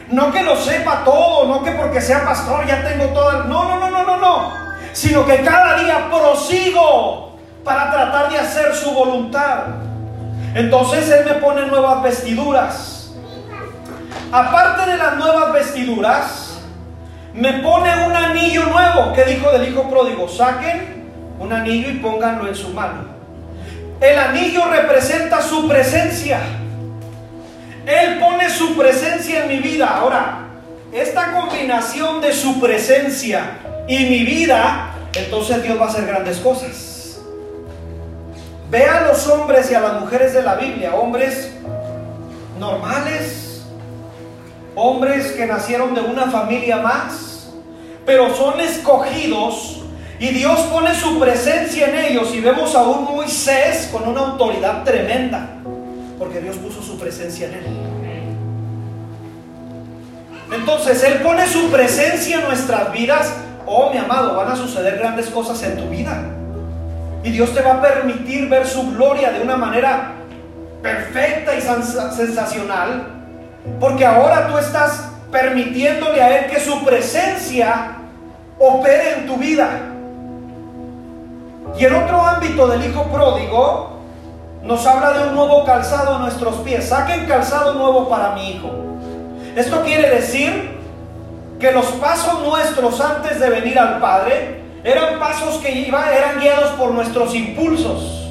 No 0.10 0.32
que 0.32 0.44
lo 0.44 0.56
sepa 0.56 1.04
todo, 1.04 1.48
no 1.48 1.64
que 1.64 1.72
porque 1.72 2.00
sea 2.00 2.24
pastor 2.24 2.66
ya 2.68 2.84
tengo 2.84 3.06
todo. 3.06 3.44
No, 3.46 3.64
no, 3.64 3.80
no, 3.80 3.90
no, 3.90 4.04
no, 4.04 4.18
no. 4.18 4.52
Sino 4.94 5.26
que 5.26 5.42
cada 5.42 5.80
día 5.80 6.08
prosigo 6.12 7.38
para 7.64 7.90
tratar 7.92 8.30
de 8.30 8.38
hacer 8.38 8.76
su 8.76 8.92
voluntad. 8.92 9.64
Entonces 10.56 11.10
Él 11.12 11.26
me 11.26 11.34
pone 11.34 11.68
nuevas 11.68 12.02
vestiduras. 12.02 13.12
Aparte 14.32 14.90
de 14.90 14.98
las 14.98 15.18
nuevas 15.18 15.52
vestiduras, 15.54 16.60
me 17.34 17.60
pone 17.60 18.08
un 18.08 18.16
anillo 18.16 18.66
nuevo. 18.66 19.12
¿Qué 19.14 19.26
dijo 19.26 19.52
del 19.52 19.68
hijo 19.68 19.90
pródigo? 19.90 20.30
Saquen 20.30 21.10
un 21.40 21.52
anillo 21.52 21.90
y 21.90 21.96
pónganlo 21.96 22.48
en 22.48 22.56
su 22.56 22.70
mano. 22.70 23.04
El 24.00 24.18
anillo 24.18 24.66
representa 24.72 25.42
su 25.42 25.68
presencia. 25.68 26.40
Él 27.86 28.20
pone 28.20 28.50
su 28.50 28.78
presencia 28.78 29.44
en 29.44 29.50
mi 29.50 29.58
vida. 29.58 29.88
Ahora, 29.88 30.48
esta 30.94 31.34
combinación 31.34 32.22
de 32.22 32.32
su 32.32 32.62
presencia 32.62 33.58
y 33.90 33.98
mi 34.06 34.24
vida, 34.24 34.92
entonces 35.14 35.62
Dios 35.64 35.78
va 35.78 35.86
a 35.86 35.90
hacer 35.90 36.06
grandes 36.06 36.38
cosas. 36.38 36.85
Ve 38.76 38.84
a 38.84 39.08
los 39.08 39.26
hombres 39.30 39.72
y 39.72 39.74
a 39.74 39.80
las 39.80 40.02
mujeres 40.02 40.34
de 40.34 40.44
la 40.44 40.56
Biblia, 40.56 40.96
hombres 40.96 41.50
normales, 42.60 43.64
hombres 44.76 45.32
que 45.32 45.46
nacieron 45.46 45.96
de 45.96 46.02
una 46.02 46.30
familia 46.30 46.76
más, 46.80 47.54
pero 48.06 48.36
son 48.36 48.60
escogidos 48.60 49.82
y 50.20 50.28
Dios 50.28 50.60
pone 50.64 50.94
su 50.94 51.18
presencia 51.22 51.88
en 51.88 51.96
ellos 51.96 52.36
y 52.36 52.42
vemos 52.42 52.76
a 52.76 52.84
un 52.84 53.06
Moisés 53.06 53.88
con 53.94 54.10
una 54.10 54.32
autoridad 54.32 54.84
tremenda, 54.84 55.52
porque 56.20 56.42
Dios 56.42 56.58
puso 56.58 56.82
su 56.82 57.00
presencia 57.00 57.48
en 57.48 57.54
él. 57.54 57.66
Entonces 60.54 61.02
Él 61.06 61.22
pone 61.22 61.48
su 61.48 61.72
presencia 61.72 62.40
en 62.40 62.44
nuestras 62.44 62.92
vidas. 62.92 63.36
Oh, 63.66 63.90
mi 63.92 64.00
amado, 64.00 64.36
van 64.36 64.52
a 64.52 64.56
suceder 64.58 64.98
grandes 64.98 65.28
cosas 65.28 65.64
en 65.64 65.78
tu 65.78 65.88
vida. 65.88 66.26
Y 67.26 67.32
Dios 67.32 67.56
te 67.56 67.62
va 67.64 67.74
a 67.74 67.82
permitir 67.82 68.48
ver 68.48 68.68
su 68.68 68.92
gloria 68.92 69.32
de 69.32 69.42
una 69.42 69.58
manera 69.58 70.12
perfecta 70.84 71.56
y 71.56 71.62
sensacional. 71.62 73.08
Porque 73.80 74.06
ahora 74.06 74.48
tú 74.48 74.60
estás 74.60 75.10
permitiéndole 75.32 76.22
a 76.22 76.38
Él 76.38 76.52
que 76.52 76.60
su 76.60 76.86
presencia 76.86 77.94
opere 78.60 79.14
en 79.16 79.26
tu 79.26 79.38
vida. 79.38 79.68
Y 81.80 81.86
en 81.86 81.96
otro 81.96 82.22
ámbito 82.22 82.68
del 82.68 82.86
Hijo 82.86 83.06
Pródigo, 83.06 84.02
nos 84.62 84.86
habla 84.86 85.14
de 85.14 85.28
un 85.30 85.34
nuevo 85.34 85.66
calzado 85.66 86.18
a 86.18 86.20
nuestros 86.20 86.58
pies. 86.58 86.90
Saquen 86.90 87.26
calzado 87.26 87.74
nuevo 87.74 88.08
para 88.08 88.36
mi 88.36 88.52
hijo. 88.52 88.70
Esto 89.56 89.82
quiere 89.82 90.12
decir 90.12 90.78
que 91.60 91.72
los 91.72 91.86
pasos 91.86 92.44
nuestros 92.44 93.02
antes 93.02 93.40
de 93.40 93.50
venir 93.50 93.80
al 93.80 94.00
Padre 94.00 94.65
eran 94.86 95.20
pasos 95.20 95.58
que 95.58 95.72
iba, 95.72 96.16
eran 96.16 96.40
guiados 96.40 96.70
por 96.74 96.92
nuestros 96.92 97.34
impulsos. 97.34 98.30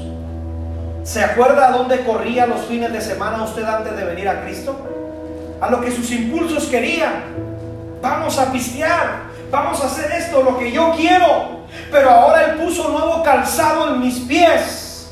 ¿Se 1.03 1.21
acuerda 1.21 1.67
a 1.67 1.71
dónde 1.71 2.05
corría 2.05 2.47
los 2.47 2.61
fines 2.61 2.93
de 2.93 3.01
semana 3.01 3.43
usted 3.43 3.65
antes 3.65 3.95
de 3.95 4.05
venir 4.05 4.29
a 4.29 4.41
Cristo? 4.41 4.73
A 5.59 5.69
lo 5.69 5.81
que 5.81 5.91
sus 5.91 6.09
impulsos 6.11 6.65
querían. 6.67 7.25
Vamos 8.01 8.39
a 8.39 8.53
pistear, 8.53 9.23
vamos 9.51 9.81
a 9.83 9.87
hacer 9.87 10.09
esto, 10.13 10.41
lo 10.43 10.57
que 10.57 10.71
yo 10.71 10.93
quiero. 10.95 11.65
Pero 11.91 12.09
ahora 12.09 12.45
Él 12.45 12.55
puso 12.55 12.87
nuevo 12.87 13.21
calzado 13.21 13.93
en 13.93 13.99
mis 13.99 14.19
pies. 14.19 15.11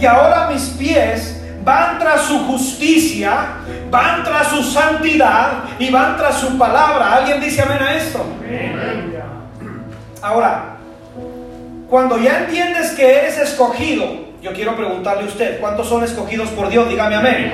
Y 0.00 0.06
ahora 0.06 0.48
mis 0.52 0.68
pies 0.78 1.42
van 1.64 1.98
tras 1.98 2.22
su 2.22 2.46
justicia, 2.46 3.56
van 3.90 4.22
tras 4.22 4.48
su 4.48 4.62
santidad 4.62 5.64
y 5.80 5.90
van 5.90 6.16
tras 6.16 6.36
su 6.36 6.56
palabra. 6.56 7.16
¿Alguien 7.16 7.40
dice 7.40 7.62
amén 7.62 7.82
a 7.82 7.94
esto? 7.96 8.24
Ahora, 10.22 10.75
cuando 11.88 12.18
ya 12.18 12.40
entiendes 12.40 12.92
que 12.92 13.18
eres 13.18 13.38
escogido, 13.38 14.26
yo 14.42 14.52
quiero 14.52 14.76
preguntarle 14.76 15.24
a 15.24 15.26
usted, 15.26 15.60
¿cuántos 15.60 15.88
son 15.88 16.04
escogidos 16.04 16.48
por 16.50 16.68
Dios? 16.68 16.88
Dígame 16.88 17.14
amén. 17.14 17.52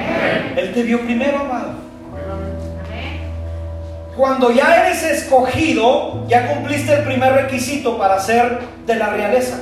Él 0.57 0.73
te 0.73 0.83
vio 0.83 1.01
primero, 1.01 1.39
amado. 1.39 1.73
Cuando 4.17 4.51
ya 4.51 4.85
eres 4.85 5.03
escogido, 5.03 6.27
ya 6.29 6.53
cumpliste 6.53 6.93
el 6.93 7.05
primer 7.05 7.33
requisito 7.33 7.97
para 7.97 8.19
ser 8.21 8.61
de 8.87 8.95
la 8.97 9.11
realeza. 9.11 9.59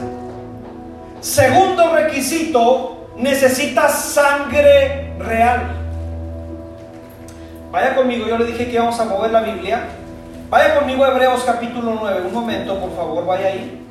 Segundo 1.20 1.94
requisito, 1.94 3.11
necesitas 3.16 3.92
sangre 3.92 5.12
real. 5.18 5.76
Vaya 7.70 7.94
conmigo, 7.94 8.26
yo 8.26 8.38
le 8.38 8.46
dije 8.46 8.66
que 8.66 8.72
íbamos 8.72 8.98
a 8.98 9.04
mover 9.04 9.30
la 9.30 9.42
Biblia. 9.42 9.85
Vaya 10.48 10.74
conmigo 10.74 11.04
a 11.04 11.11
Hebreos 11.11 11.44
capítulo 11.44 11.96
9. 12.00 12.22
Un 12.26 12.35
momento, 12.35 12.80
por 12.80 12.96
favor, 12.96 13.26
vaya 13.26 13.46
ahí. 13.48 13.87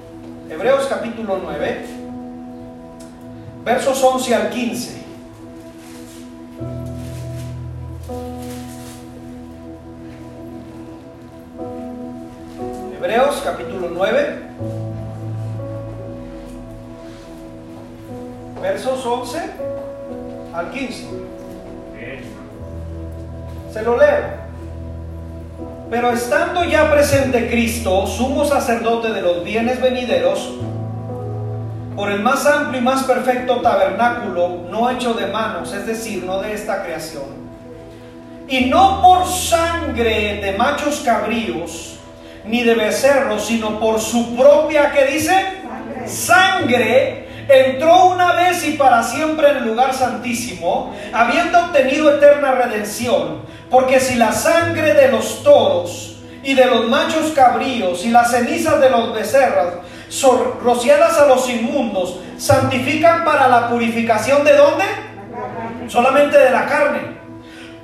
Hebreos 0.50 0.88
capítulo 0.88 1.40
9, 1.44 1.86
versos 3.64 4.04
11 4.04 4.36
al 4.36 4.50
15. 4.50 5.04
Hebreos 12.98 13.42
capítulo 13.44 13.90
9. 13.94 14.50
versos 18.62 19.06
11 19.06 19.40
al 20.54 20.72
15. 20.72 21.08
Se 23.72 23.82
lo 23.84 23.98
leo. 23.98 24.49
Pero 25.90 26.12
estando 26.12 26.64
ya 26.64 26.92
presente 26.92 27.50
Cristo, 27.50 28.06
sumo 28.06 28.46
sacerdote 28.46 29.12
de 29.12 29.22
los 29.22 29.44
bienes 29.44 29.82
venideros, 29.82 30.52
por 31.96 32.12
el 32.12 32.22
más 32.22 32.46
amplio 32.46 32.80
y 32.80 32.84
más 32.84 33.04
perfecto 33.04 33.58
tabernáculo, 33.58 34.66
no 34.70 34.90
hecho 34.92 35.14
de 35.16 35.28
manos, 35.28 35.74
es 35.74 35.88
decir, 35.88 36.24
no 36.24 36.40
de 36.40 36.54
esta 36.54 36.84
creación, 36.84 37.24
y 38.48 38.66
no 38.66 39.02
por 39.02 39.26
sangre 39.26 40.40
de 40.42 40.56
machos 40.58 41.02
cabríos, 41.04 41.98
ni 42.46 42.64
de 42.64 42.76
becerros, 42.76 43.46
sino 43.46 43.80
por 43.80 44.00
su 44.00 44.36
propia, 44.36 44.92
que 44.92 45.06
dice? 45.06 45.34
Sangre 46.06 47.29
entró 47.50 48.06
una 48.06 48.34
vez 48.34 48.64
y 48.68 48.74
para 48.74 49.02
siempre 49.02 49.50
en 49.50 49.58
el 49.58 49.66
lugar 49.66 49.94
santísimo, 49.94 50.96
habiendo 51.12 51.60
obtenido 51.60 52.16
eterna 52.16 52.52
redención. 52.52 53.42
Porque 53.70 54.00
si 54.00 54.16
la 54.16 54.32
sangre 54.32 54.94
de 54.94 55.10
los 55.10 55.44
toros 55.44 56.18
y 56.44 56.54
de 56.54 56.66
los 56.66 56.88
machos 56.88 57.32
cabríos 57.36 58.06
y 58.06 58.10
las 58.10 58.32
cenizas 58.32 58.80
de 58.80 58.90
los 58.90 59.14
becerros 59.14 59.74
rociadas 60.64 61.20
a 61.20 61.26
los 61.26 61.50
inmundos, 61.50 62.20
santifican 62.38 63.26
para 63.26 63.48
la 63.48 63.70
purificación 63.70 64.44
de 64.44 64.56
dónde? 64.56 64.86
Solamente 65.88 66.38
de 66.38 66.52
la 66.52 66.66
carne. 66.66 67.20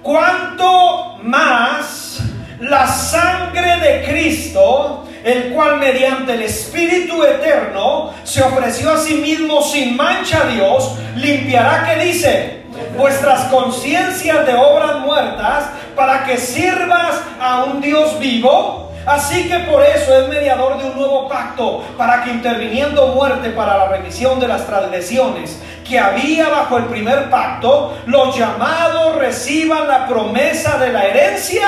¿Cuánto 0.01 1.17
más 1.23 2.19
la 2.59 2.87
sangre 2.87 3.77
de 3.77 4.05
Cristo 4.05 5.05
el 5.25 5.51
cual 5.53 5.77
mediante 5.77 6.35
el 6.35 6.43
Espíritu 6.43 7.23
Eterno 7.23 8.13
se 8.23 8.43
ofreció 8.43 8.91
a 8.91 8.97
sí 8.99 9.15
mismo 9.15 9.59
sin 9.63 9.97
mancha 9.97 10.43
a 10.43 10.45
Dios, 10.45 10.93
limpiará, 11.15 11.83
que 11.83 12.05
dice, 12.05 12.63
vuestras 12.95 13.45
conciencias 13.45 14.45
de 14.45 14.53
obras 14.53 14.99
muertas 14.99 15.71
para 15.95 16.25
que 16.25 16.37
sirvas 16.37 17.19
a 17.41 17.63
un 17.63 17.81
Dios 17.81 18.19
vivo. 18.19 18.91
Así 19.07 19.47
que 19.49 19.59
por 19.59 19.83
eso 19.83 20.15
es 20.15 20.29
mediador 20.29 20.77
de 20.77 20.89
un 20.89 20.95
nuevo 20.95 21.27
pacto, 21.27 21.83
para 21.97 22.23
que 22.23 22.29
interviniendo 22.29 23.07
muerte 23.07 23.49
para 23.49 23.77
la 23.79 23.87
remisión 23.87 24.39
de 24.39 24.47
las 24.47 24.67
transgresiones 24.67 25.59
que 25.87 25.97
había 25.97 26.49
bajo 26.49 26.77
el 26.77 26.85
primer 26.85 27.31
pacto, 27.31 27.97
los 28.05 28.37
llamados 28.37 29.15
reciban 29.15 29.87
la 29.87 30.07
promesa 30.07 30.77
de 30.77 30.93
la 30.93 31.05
herencia 31.05 31.67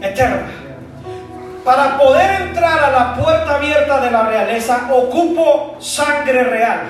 eterna. 0.00 0.63
Para 1.64 1.96
poder 1.96 2.42
entrar 2.42 2.78
a 2.78 2.90
la 2.90 3.14
puerta 3.14 3.56
abierta 3.56 3.98
de 4.00 4.10
la 4.10 4.28
realeza, 4.28 4.86
ocupo 4.92 5.76
sangre 5.80 6.44
real. 6.44 6.82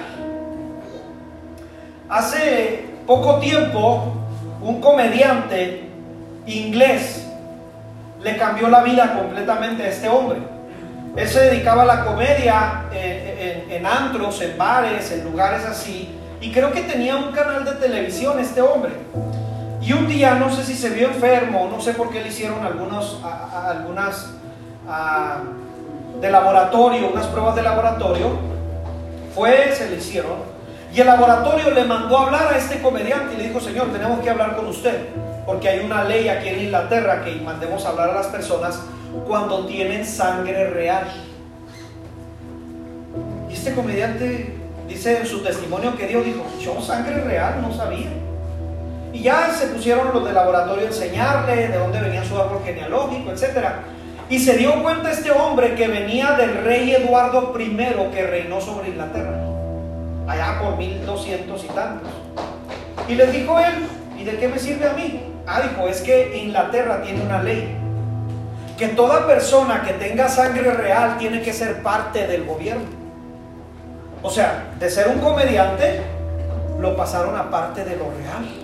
Hace 2.08 2.84
poco 3.06 3.38
tiempo, 3.38 4.12
un 4.60 4.80
comediante 4.80 5.88
inglés 6.46 7.24
le 8.20 8.36
cambió 8.36 8.68
la 8.68 8.82
vida 8.82 9.14
completamente 9.14 9.84
a 9.84 9.88
este 9.90 10.08
hombre. 10.08 10.40
Él 11.14 11.28
se 11.28 11.50
dedicaba 11.50 11.82
a 11.82 11.86
la 11.86 12.04
comedia 12.04 12.86
en, 12.92 13.70
en, 13.70 13.86
antros, 13.86 14.40
en 14.40 14.58
bares, 14.58 15.12
en 15.12 15.22
lugares 15.22 15.64
así. 15.64 16.12
Y 16.40 16.50
creo 16.50 16.72
que 16.72 16.80
tenía 16.80 17.14
un 17.14 17.30
canal 17.30 17.64
de 17.64 17.72
televisión 17.72 18.40
este 18.40 18.60
hombre. 18.60 18.90
Y 19.80 19.92
un 19.92 20.08
día, 20.08 20.34
no 20.34 20.50
sé 20.50 20.64
si 20.64 20.74
se 20.74 20.90
vio 20.90 21.06
enfermo, 21.06 21.68
no 21.70 21.80
sé 21.80 21.92
por 21.92 22.10
qué 22.10 22.22
le 22.22 22.28
hicieron 22.28 22.64
algunos, 22.64 23.20
algunas 23.54 24.30
ah, 24.88 25.42
de 26.20 26.30
laboratorio, 26.30 27.10
unas 27.12 27.26
pruebas 27.26 27.54
de 27.54 27.62
laboratorio. 27.62 28.30
Fue, 29.34 29.72
se 29.74 29.90
le 29.90 29.96
hicieron. 29.96 30.54
Y 30.94 31.00
el 31.00 31.06
laboratorio 31.06 31.70
le 31.72 31.84
mandó 31.84 32.18
a 32.18 32.26
hablar 32.26 32.54
a 32.54 32.56
este 32.56 32.80
comediante 32.80 33.34
y 33.34 33.36
le 33.38 33.48
dijo, 33.48 33.60
Señor, 33.60 33.88
tenemos 33.92 34.20
que 34.20 34.30
hablar 34.30 34.54
con 34.56 34.66
usted. 34.66 35.08
Porque 35.44 35.68
hay 35.68 35.84
una 35.84 36.04
ley 36.04 36.28
aquí 36.28 36.48
en 36.48 36.60
Inglaterra 36.60 37.24
que 37.24 37.34
mandemos 37.36 37.84
a 37.84 37.88
hablar 37.90 38.10
a 38.10 38.14
las 38.14 38.28
personas 38.28 38.80
cuando 39.26 39.66
tienen 39.66 40.06
sangre 40.06 40.70
real. 40.70 41.04
Y 43.50 43.54
este 43.54 43.74
comediante 43.74 44.56
dice 44.88 45.18
en 45.18 45.26
su 45.26 45.42
testimonio 45.42 45.96
que 45.96 46.06
Dios 46.06 46.24
dijo, 46.24 46.44
yo 46.60 46.80
sangre 46.80 47.22
real 47.22 47.60
no 47.60 47.74
sabía. 47.74 48.08
Y 49.12 49.22
ya 49.22 49.50
se 49.50 49.68
pusieron 49.68 50.12
los 50.12 50.24
de 50.24 50.32
laboratorio 50.32 50.84
a 50.84 50.88
enseñarle 50.88 51.68
de 51.68 51.78
dónde 51.78 52.00
venía 52.00 52.24
su 52.24 52.36
árbol 52.36 52.62
genealógico, 52.64 53.30
etc. 53.30 53.66
Y 54.30 54.38
se 54.38 54.56
dio 54.56 54.82
cuenta 54.82 55.10
este 55.10 55.30
hombre 55.30 55.74
que 55.74 55.86
venía 55.86 56.32
del 56.32 56.64
rey 56.64 56.92
Eduardo 56.92 57.54
I 57.58 57.76
que 58.12 58.26
reinó 58.26 58.60
sobre 58.60 58.88
Inglaterra, 58.88 59.38
allá 60.26 60.60
por 60.60 60.78
1200 60.78 61.64
y 61.64 61.68
tantos. 61.68 62.10
Y 63.06 63.16
le 63.16 63.26
dijo 63.26 63.58
él, 63.58 63.86
¿y 64.18 64.24
de 64.24 64.36
qué 64.38 64.48
me 64.48 64.58
sirve 64.58 64.88
a 64.88 64.94
mí? 64.94 65.20
Ah, 65.46 65.60
dijo, 65.60 65.86
es 65.88 66.00
que 66.00 66.38
Inglaterra 66.38 67.02
tiene 67.02 67.22
una 67.22 67.42
ley, 67.42 67.76
que 68.78 68.88
toda 68.88 69.26
persona 69.26 69.82
que 69.82 69.92
tenga 69.92 70.28
sangre 70.28 70.72
real 70.72 71.18
tiene 71.18 71.42
que 71.42 71.52
ser 71.52 71.82
parte 71.82 72.26
del 72.26 72.44
gobierno. 72.44 72.86
O 74.22 74.30
sea, 74.30 74.72
de 74.78 74.88
ser 74.88 75.08
un 75.08 75.18
comediante, 75.18 76.00
lo 76.80 76.96
pasaron 76.96 77.36
a 77.36 77.50
parte 77.50 77.84
de 77.84 77.96
lo 77.96 78.10
real. 78.10 78.63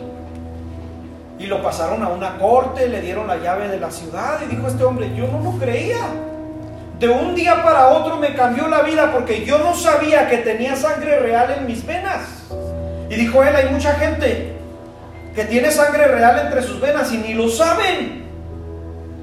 Y 1.41 1.47
lo 1.47 1.63
pasaron 1.63 2.03
a 2.03 2.09
una 2.09 2.37
corte, 2.37 2.87
le 2.87 3.01
dieron 3.01 3.27
la 3.27 3.39
llave 3.39 3.69
de 3.69 3.81
la 3.81 3.91
ciudad 3.91 4.41
y 4.45 4.55
dijo 4.55 4.69
este 4.69 4.85
hombre, 4.85 5.11
yo 5.17 5.27
no 5.27 5.41
lo 5.41 5.59
creía. 5.59 5.97
De 6.99 7.09
un 7.09 7.35
día 7.35 7.65
para 7.65 7.89
otro 7.89 8.19
me 8.19 8.35
cambió 8.35 8.69
la 8.69 8.83
vida 8.83 9.11
porque 9.11 9.47
yo 9.47 9.59
no 9.59 9.75
sabía 9.75 10.29
que 10.29 10.37
tenía 10.37 10.77
sangre 10.77 11.19
real 11.19 11.57
en 11.59 11.67
mis 11.67 11.87
venas. 11.87 12.29
Y 13.09 13.15
dijo 13.15 13.43
él, 13.43 13.57
hay 13.57 13.71
mucha 13.71 13.95
gente 13.95 14.55
que 15.35 15.45
tiene 15.45 15.71
sangre 15.71 16.09
real 16.09 16.41
entre 16.45 16.61
sus 16.61 16.79
venas 16.79 17.11
y 17.11 17.17
ni 17.17 17.33
lo 17.33 17.49
saben. 17.49 18.27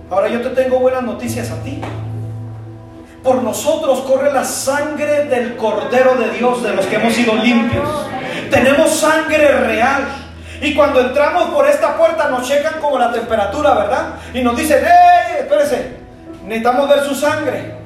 Ahora 0.10 0.28
yo 0.28 0.42
te 0.42 0.50
tengo 0.50 0.80
buenas 0.80 1.04
noticias 1.04 1.52
a 1.52 1.62
ti. 1.62 1.80
Por 3.24 3.44
nosotros 3.44 4.00
corre 4.02 4.34
la 4.34 4.44
sangre 4.44 5.26
del 5.26 5.56
Cordero 5.56 6.16
de 6.16 6.32
Dios, 6.32 6.64
de 6.64 6.74
los 6.74 6.88
que 6.88 6.96
hemos 6.96 7.14
sido 7.14 7.36
limpios. 7.36 7.88
Tenemos 8.50 8.90
sangre 8.90 9.52
real. 9.60 10.27
Y 10.62 10.74
cuando 10.74 11.02
entramos 11.02 11.50
por 11.50 11.68
esta 11.68 11.96
puerta 11.96 12.30
nos 12.30 12.48
checan 12.48 12.80
como 12.80 12.98
la 12.98 13.12
temperatura, 13.12 13.74
¿verdad? 13.74 14.06
Y 14.34 14.42
nos 14.42 14.58
dicen, 14.58 14.84
¡eh! 14.84 15.40
Espérese, 15.40 15.98
necesitamos 16.44 16.90
ver 16.90 17.04
su 17.04 17.16
sangre 17.16 17.77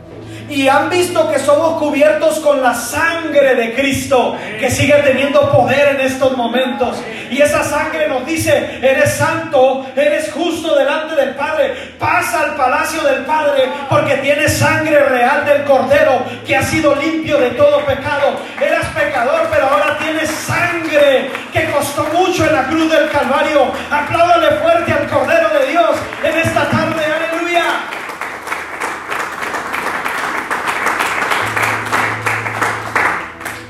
y 0.50 0.68
han 0.68 0.90
visto 0.90 1.30
que 1.32 1.40
somos 1.40 1.80
cubiertos 1.80 2.40
con 2.40 2.62
la 2.62 2.74
sangre 2.74 3.56
de 3.56 3.74
Cristo, 3.74 4.36
que 4.60 4.70
sigue 4.70 4.96
teniendo 5.04 5.52
poder 5.52 5.96
en 5.96 6.02
estos 6.02 6.36
momentos. 6.36 7.02
Y 7.30 7.42
esa 7.42 7.64
sangre 7.64 8.08
nos 8.08 8.26
dice, 8.26 8.80
eres 8.82 9.14
santo, 9.14 9.86
eres 9.96 10.32
justo 10.32 10.76
delante 10.76 11.16
del 11.16 11.36
Padre, 11.36 11.94
pasa 11.98 12.42
al 12.42 12.56
palacio 12.56 13.02
del 13.04 13.24
Padre, 13.26 13.70
porque 13.90 14.16
tienes 14.18 14.58
sangre 14.58 15.00
real 15.06 15.46
del 15.46 15.64
Cordero, 15.64 16.24
que 16.46 16.56
ha 16.56 16.64
sido 16.64 16.96
limpio 16.96 17.38
de 17.38 17.52
todo 17.52 17.86
pecado. 17.86 18.38
Eras 18.60 18.88
pecador, 18.88 19.48
pero 19.52 19.68
ahora 19.68 19.98
tienes 20.00 20.30
sangre 20.30 21.30
que 21.54 21.72
costó 21.72 22.04
mucho 22.14 22.46
en 22.46 22.54
la 22.54 22.66
cruz 22.66 22.92
del 22.92 23.10
Calvario. 23.10 23.72
Apláudale 23.90 24.52
fuerte 24.58 24.92
al 24.92 25.08
Cordero 25.08 25.50
de 25.50 25.72
Dios 25.72 25.92
en 26.24 26.38
esta 26.38 26.70
tarde, 26.70 27.04
aleluya. 27.06 27.64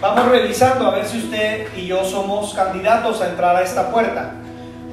Vamos 0.02 0.30
revisando 0.30 0.88
a 0.88 0.96
ver 0.96 1.06
si 1.06 1.20
usted 1.20 1.68
y 1.78 1.86
yo 1.86 2.04
somos 2.04 2.56
candidatos 2.56 3.22
a 3.22 3.30
entrar 3.30 3.56
a 3.56 3.62
esta 3.62 3.92
puerta. 3.92 4.32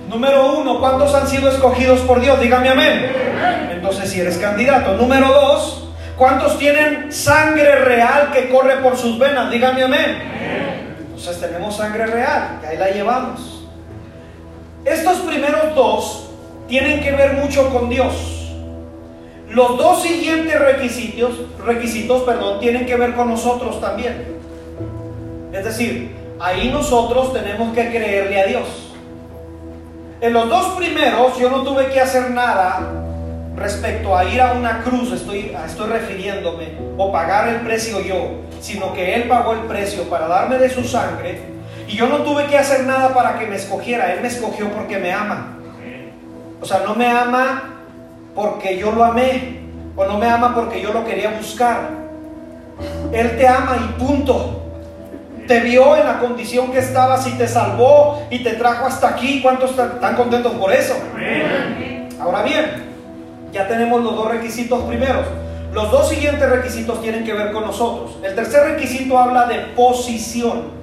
Número 0.07 0.59
uno, 0.59 0.81
¿cuántos 0.81 1.15
han 1.15 1.27
sido 1.27 1.51
escogidos 1.51 2.01
por 2.01 2.21
Dios? 2.21 2.39
Dígame 2.39 2.69
amén. 2.69 3.11
Entonces, 3.71 4.11
si 4.11 4.21
eres 4.21 4.37
candidato. 4.37 4.93
Número 4.99 5.29
dos, 5.29 5.89
¿cuántos 6.19 6.59
tienen 6.59 7.11
sangre 7.11 7.77
real 7.77 8.33
que 8.33 8.51
corre 8.51 8.77
por 8.83 8.99
sus 8.99 9.19
venas? 9.19 9.51
Dígame 9.51 9.83
amén. 9.83 10.19
Entonces 11.09 11.41
tenemos 11.41 11.75
sangre 11.75 12.05
real, 12.05 12.61
y 12.63 12.67
ahí 12.67 12.77
la 12.77 12.91
llevamos. 12.91 13.65
Estos 14.85 15.21
primeros 15.21 15.75
dos 15.75 16.29
tienen 16.69 17.01
que 17.01 17.13
ver 17.13 17.33
mucho 17.33 17.71
con 17.71 17.89
Dios. 17.89 18.13
Los 19.49 19.79
dos 19.79 20.03
siguientes 20.03 20.61
requisitos, 20.61 21.31
requisitos 21.65 22.25
perdón, 22.25 22.61
tienen 22.61 22.85
que 22.85 22.95
ver 22.95 23.15
con 23.15 23.31
nosotros 23.31 23.81
también. 23.81 24.38
Es 25.53 25.65
decir, 25.65 26.15
ahí 26.41 26.71
nosotros 26.71 27.33
tenemos 27.33 27.75
que 27.75 27.89
creerle 27.89 28.41
a 28.41 28.47
Dios. 28.47 28.95
En 30.21 30.33
los 30.33 30.49
dos 30.49 30.75
primeros 30.77 31.39
yo 31.39 31.49
no 31.49 31.63
tuve 31.63 31.89
que 31.89 32.01
hacer 32.01 32.31
nada 32.31 32.81
respecto 33.57 34.17
a 34.17 34.25
ir 34.25 34.41
a 34.41 34.53
una 34.53 34.83
cruz, 34.83 35.13
estoy, 35.13 35.57
estoy 35.67 35.91
refiriéndome, 35.91 36.73
o 36.97 37.11
pagar 37.11 37.49
el 37.49 37.61
precio 37.61 38.01
yo, 38.01 38.43
sino 38.61 38.93
que 38.93 39.15
Él 39.15 39.25
pagó 39.25 39.53
el 39.53 39.61
precio 39.61 40.05
para 40.05 40.29
darme 40.29 40.59
de 40.59 40.71
su 40.71 40.85
sangre 40.85 41.41
y 41.89 41.97
yo 41.97 42.07
no 42.07 42.19
tuve 42.19 42.47
que 42.47 42.59
hacer 42.59 42.85
nada 42.85 43.15
para 43.15 43.39
que 43.39 43.47
me 43.47 43.57
escogiera, 43.57 44.13
Él 44.13 44.21
me 44.21 44.29
escogió 44.29 44.71
porque 44.71 44.99
me 44.99 45.13
ama. 45.13 45.57
O 46.61 46.67
sea, 46.67 46.83
no 46.85 46.95
me 46.95 47.07
ama 47.07 47.81
porque 48.35 48.77
yo 48.77 48.93
lo 48.93 49.05
amé, 49.05 49.61
o 49.97 50.05
no 50.05 50.19
me 50.19 50.29
ama 50.29 50.55
porque 50.55 50.83
yo 50.83 50.93
lo 50.93 51.05
quería 51.05 51.31
buscar. 51.31 51.89
Él 53.13 53.37
te 53.39 53.49
ama 53.49 53.77
y 53.77 53.99
punto 53.99 54.68
te 55.49 55.61
vio 55.61 55.97
en 55.97 56.07
la 56.07 56.21
condición 56.21 56.71
que 56.71 56.79
estabas 56.79 57.27
y 57.27 57.33
te 57.33 57.49
salvó 57.49 58.23
y 58.31 58.45
te 58.45 58.53
trajo 58.53 58.87
hasta 58.87 59.09
aquí. 59.09 59.41
¿Cuántos 59.43 59.71
están 59.71 60.15
contentos 60.15 60.53
por 60.53 60.73
eso? 60.73 60.95
Ahora 62.21 62.43
bien, 62.43 62.85
ya 63.51 63.67
tenemos 63.67 64.05
los 64.05 64.15
dos 64.15 64.31
requisitos 64.31 64.85
primeros. 64.85 65.27
Los 65.73 65.91
dos 65.91 66.09
siguientes 66.09 66.49
requisitos 66.49 67.01
tienen 67.01 67.25
que 67.25 67.33
ver 67.33 67.53
con 67.53 67.65
nosotros. 67.65 68.19
El 68.23 68.35
tercer 68.35 68.73
requisito 68.73 69.19
habla 69.19 69.47
de 69.47 69.59
posición. 69.75 70.79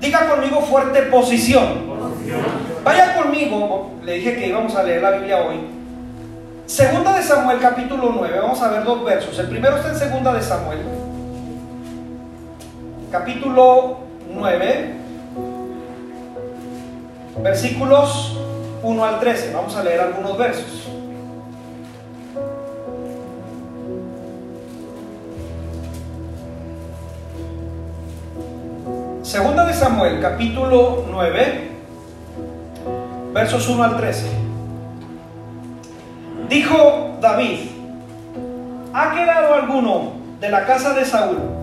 Diga 0.00 0.28
conmigo 0.28 0.60
fuerte 0.60 1.02
posición. 1.02 1.96
Vaya 2.84 3.16
conmigo, 3.16 3.90
le 4.04 4.12
dije 4.14 4.36
que 4.36 4.46
íbamos 4.46 4.76
a 4.76 4.84
leer 4.84 5.02
la 5.02 5.10
Biblia 5.12 5.38
hoy. 5.38 5.56
Segunda 6.66 7.16
de 7.16 7.22
Samuel 7.22 7.58
capítulo 7.60 8.12
9, 8.14 8.38
vamos 8.40 8.60
a 8.62 8.68
ver 8.68 8.84
dos 8.84 9.04
versos. 9.04 9.36
El 9.38 9.48
primero 9.48 9.76
está 9.76 9.88
en 9.88 9.96
Segunda 9.96 10.32
de 10.32 10.42
Samuel 10.42 10.78
capítulo 13.10 13.98
9, 14.32 14.94
versículos 17.42 18.36
1 18.82 19.04
al 19.04 19.20
13. 19.20 19.52
Vamos 19.52 19.76
a 19.76 19.82
leer 19.82 20.00
algunos 20.00 20.36
versos. 20.36 20.88
Segunda 29.22 29.64
de 29.66 29.74
Samuel, 29.74 30.20
capítulo 30.20 31.04
9, 31.10 31.70
versos 33.32 33.68
1 33.68 33.82
al 33.84 33.96
13. 33.96 34.26
Dijo 36.48 37.16
David, 37.20 37.70
¿ha 38.94 39.14
quedado 39.14 39.54
alguno 39.54 40.12
de 40.40 40.48
la 40.48 40.64
casa 40.64 40.94
de 40.94 41.04
Saúl 41.04 41.55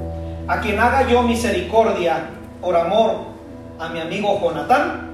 a 0.48 0.60
quien 0.60 0.80
haga 0.80 1.08
yo 1.08 1.22
misericordia 1.24 2.30
por 2.62 2.76
amor 2.76 3.34
a 3.80 3.90
mi 3.90 4.00
amigo 4.00 4.40
Jonatán. 4.42 5.12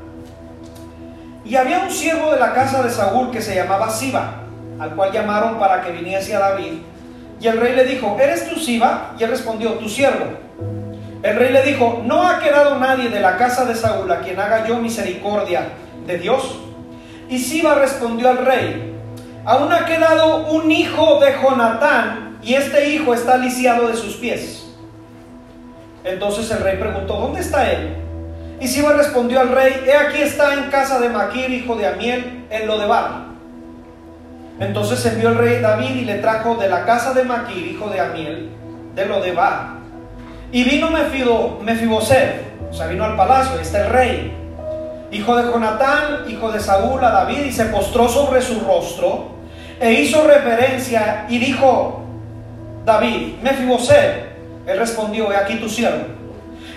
Y 1.46 1.56
había 1.56 1.80
un 1.80 1.92
siervo 1.92 2.32
de 2.32 2.40
la 2.40 2.54
casa 2.54 2.84
de 2.84 2.90
Saúl 2.90 3.32
que 3.32 3.42
se 3.42 3.56
llamaba 3.56 3.90
Siba, 3.90 4.42
al 4.80 4.96
cual 4.96 5.12
llamaron 5.12 5.58
para 5.58 5.82
que 5.82 5.92
viniese 5.92 6.36
a 6.36 6.40
David. 6.40 6.74
Y 7.40 7.48
el 7.48 7.60
rey 7.60 7.76
le 7.76 7.86
dijo, 7.86 8.18
¿eres 8.20 8.50
tú 8.50 8.60
Siba? 8.60 9.16
Y 9.18 9.24
él 9.24 9.30
respondió, 9.30 9.74
tu 9.74 9.88
siervo. 9.88 10.26
El 11.24 11.36
rey 11.36 11.52
le 11.52 11.64
dijo, 11.64 12.02
no 12.06 12.28
ha 12.28 12.40
quedado 12.40 12.78
nadie 12.80 13.10
de 13.10 13.20
la 13.20 13.38
casa 13.38 13.66
de 13.66 13.76
Saúl 13.76 14.12
a 14.12 14.20
quien 14.20 14.40
haga 14.40 14.68
yo 14.68 14.78
misericordia 14.78 15.70
de 16.06 16.18
Dios. 16.18 16.60
Y 17.30 17.40
Siba 17.40 17.76
respondió 17.76 18.30
al 18.30 18.46
rey, 18.46 18.96
aún 19.46 19.72
ha 19.72 19.86
quedado 19.86 20.48
un 20.48 20.72
hijo 20.72 21.20
de 21.20 21.34
Jonatán 21.42 22.38
y 22.42 22.56
este 22.56 22.90
hijo 22.90 23.14
está 23.14 23.38
lisiado 23.38 23.88
de 23.88 23.96
sus 23.96 24.16
pies. 24.16 24.59
Entonces 26.04 26.50
el 26.52 26.60
rey 26.60 26.78
preguntó, 26.78 27.14
¿dónde 27.16 27.42
está 27.42 27.72
él? 27.72 27.96
Y 28.60 28.68
Siba 28.68 28.94
respondió 28.94 29.40
al 29.40 29.50
rey, 29.50 29.84
he 29.86 29.94
aquí 29.94 30.22
está 30.22 30.54
en 30.54 30.70
casa 30.70 31.00
de 31.00 31.10
Maquir, 31.10 31.50
hijo 31.50 31.76
de 31.76 31.88
Amiel, 31.88 32.46
en 32.50 32.68
Lodebar. 32.68 33.30
Entonces 34.60 35.06
envió 35.06 35.30
el 35.30 35.38
rey 35.38 35.62
David 35.62 35.96
y 35.96 36.06
le 36.06 36.16
trajo 36.16 36.56
de 36.56 36.68
la 36.68 36.86
casa 36.86 37.14
de 37.14 37.24
Maquir, 37.24 37.66
hijo 37.68 37.90
de 37.90 38.02
Amiel, 38.02 38.50
de 38.96 39.06
Lodebar. 39.06 39.80
Y 40.52 40.64
vino 40.64 40.90
Mefiboset, 40.90 42.42
o 42.70 42.74
sea, 42.74 42.88
vino 42.88 43.06
al 43.06 43.16
palacio, 43.16 43.60
está 43.60 43.86
el 43.86 43.90
rey, 43.92 44.34
hijo 45.12 45.36
de 45.38 45.50
Jonatán, 45.50 46.26
hijo 46.28 46.52
de 46.52 46.60
Saúl, 46.60 47.04
a 47.04 47.12
David, 47.12 47.46
y 47.46 47.52
se 47.52 47.66
postró 47.66 48.10
sobre 48.10 48.42
su 48.42 48.60
rostro, 48.60 49.28
e 49.80 49.94
hizo 49.94 50.28
reverencia 50.28 51.26
y 51.30 51.38
dijo, 51.38 52.02
David, 52.84 53.36
Mefiboset. 53.42 54.29
Él 54.70 54.78
respondió, 54.78 55.32
he 55.32 55.36
aquí 55.36 55.56
tu 55.56 55.68
siervo. 55.68 56.04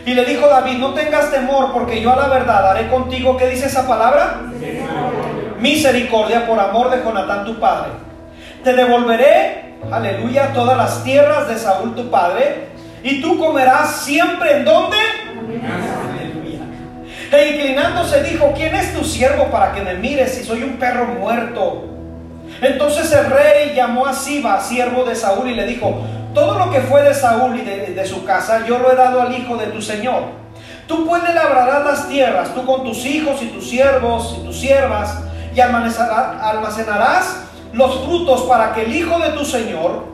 Y 0.06 0.14
le 0.14 0.24
dijo 0.24 0.48
David, 0.48 0.78
no 0.78 0.94
tengas 0.94 1.30
temor, 1.30 1.72
porque 1.74 2.00
yo 2.00 2.10
a 2.10 2.16
la 2.16 2.28
verdad 2.28 2.70
haré 2.70 2.88
contigo, 2.88 3.36
¿qué 3.36 3.48
dice 3.48 3.66
esa 3.66 3.86
palabra? 3.86 4.40
Misericordia 5.60 6.46
por 6.46 6.58
amor 6.58 6.90
de 6.90 7.02
Jonatán 7.04 7.44
tu 7.44 7.60
padre. 7.60 7.90
Te 8.64 8.72
devolveré, 8.72 9.74
aleluya, 9.92 10.54
todas 10.54 10.76
las 10.76 11.04
tierras 11.04 11.48
de 11.48 11.58
Saúl 11.58 11.94
tu 11.94 12.10
padre, 12.10 12.68
y 13.02 13.20
tú 13.20 13.38
comerás 13.38 13.96
siempre 13.96 14.56
en 14.56 14.64
donde. 14.64 14.96
Aleluya. 15.36 16.60
E 17.30 17.48
inclinándose 17.50 18.22
dijo, 18.22 18.54
¿quién 18.56 18.74
es 18.74 18.94
tu 18.94 19.04
siervo 19.04 19.48
para 19.50 19.72
que 19.72 19.82
me 19.82 19.94
mires 19.94 20.34
si 20.34 20.44
soy 20.44 20.62
un 20.62 20.78
perro 20.78 21.08
muerto? 21.08 21.84
Entonces 22.62 23.12
el 23.12 23.26
rey 23.26 23.74
llamó 23.74 24.06
a 24.06 24.14
Siba, 24.14 24.60
siervo 24.60 25.04
de 25.04 25.14
Saúl, 25.14 25.50
y 25.50 25.54
le 25.54 25.66
dijo, 25.66 26.02
todo 26.34 26.58
lo 26.58 26.70
que 26.70 26.80
fue 26.80 27.02
de 27.02 27.14
Saúl 27.14 27.58
y 27.58 27.62
de, 27.62 28.06
su 28.06 28.24
casa, 28.24 28.64
yo 28.66 28.78
lo 28.78 28.92
he 28.92 28.96
dado 28.96 29.22
al 29.22 29.36
hijo 29.36 29.56
de 29.56 29.66
tu 29.66 29.80
Señor. 29.82 30.24
Tú 30.86 31.06
puedes 31.06 31.34
labrar 31.34 31.84
las 31.84 32.08
tierras, 32.08 32.54
tú 32.54 32.64
con 32.64 32.84
tus 32.84 33.04
hijos 33.04 33.42
y 33.42 33.46
tus 33.46 33.68
siervos 33.68 34.36
y 34.38 34.44
tus 34.44 34.58
siervas, 34.58 35.18
y 35.54 35.60
almacenarás 35.60 37.44
los 37.72 38.04
frutos 38.04 38.42
para 38.42 38.72
que 38.74 38.82
el 38.82 38.94
hijo 38.94 39.18
de 39.18 39.30
tu 39.30 39.44
Señor 39.44 40.06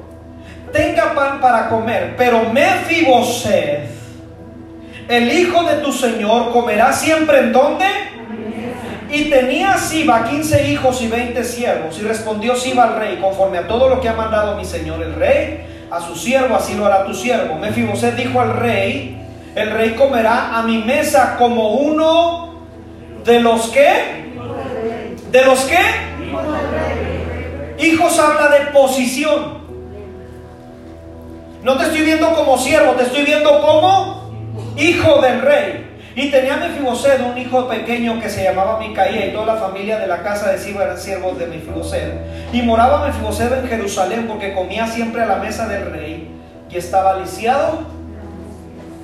tenga 0.72 1.14
pan 1.14 1.40
para 1.40 1.68
comer. 1.68 2.14
Pero 2.16 2.50
Mefiboset, 2.52 3.88
el 5.08 5.32
hijo 5.32 5.64
de 5.64 5.76
tu 5.76 5.92
Señor, 5.92 6.52
comerá 6.52 6.92
siempre 6.92 7.38
en 7.38 7.52
donde? 7.52 7.86
Y 9.10 9.30
tenía 9.30 9.78
Siba 9.78 10.24
15 10.24 10.68
hijos 10.68 11.00
y 11.00 11.08
20 11.08 11.42
siervos. 11.44 11.98
Y 11.98 12.02
respondió 12.02 12.54
Siba 12.54 12.84
al 12.84 12.96
rey, 12.96 13.18
conforme 13.20 13.58
a 13.58 13.66
todo 13.66 13.88
lo 13.88 14.00
que 14.00 14.08
ha 14.08 14.14
mandado 14.14 14.56
mi 14.56 14.64
señor 14.66 15.02
el 15.02 15.14
rey, 15.14 15.77
a 15.90 16.00
su 16.00 16.14
siervo 16.14 16.56
así 16.56 16.74
lo 16.74 16.86
hará 16.86 17.04
tu 17.04 17.14
siervo. 17.14 17.56
Mefiboset 17.56 18.16
dijo 18.16 18.40
al 18.40 18.56
rey, 18.56 19.18
el 19.54 19.70
rey 19.70 19.94
comerá 19.94 20.58
a 20.58 20.62
mi 20.62 20.78
mesa 20.78 21.36
como 21.38 21.74
uno 21.74 22.62
de 23.24 23.40
los 23.40 23.68
que, 23.68 24.32
de 25.30 25.44
los 25.44 25.64
que, 25.64 25.78
hijos 27.84 28.18
habla 28.18 28.48
de 28.48 28.66
posición. 28.66 29.58
No 31.62 31.76
te 31.76 31.84
estoy 31.84 32.02
viendo 32.02 32.32
como 32.34 32.56
siervo, 32.56 32.92
te 32.92 33.04
estoy 33.04 33.24
viendo 33.24 33.60
como 33.60 34.30
hijo 34.76 35.20
del 35.20 35.42
rey. 35.42 35.87
Y 36.18 36.32
tenía 36.32 36.56
Mefiboset 36.56 37.20
un 37.20 37.38
hijo 37.38 37.68
pequeño 37.68 38.20
que 38.20 38.28
se 38.28 38.42
llamaba 38.42 38.80
Micaía 38.80 39.26
y 39.26 39.32
toda 39.32 39.54
la 39.54 39.54
familia 39.54 40.00
de 40.00 40.08
la 40.08 40.24
casa 40.24 40.50
de 40.50 40.58
Siba 40.58 40.82
eran 40.82 40.98
siervos 40.98 41.38
de 41.38 41.46
Mefiboset. 41.46 42.52
Y 42.52 42.60
moraba 42.62 43.06
Mefiboset 43.06 43.52
en 43.52 43.68
Jerusalén 43.68 44.26
porque 44.26 44.52
comía 44.52 44.88
siempre 44.88 45.22
a 45.22 45.26
la 45.26 45.36
mesa 45.36 45.68
del 45.68 45.92
rey 45.92 46.28
y 46.68 46.76
estaba 46.76 47.20
lisiado 47.20 47.82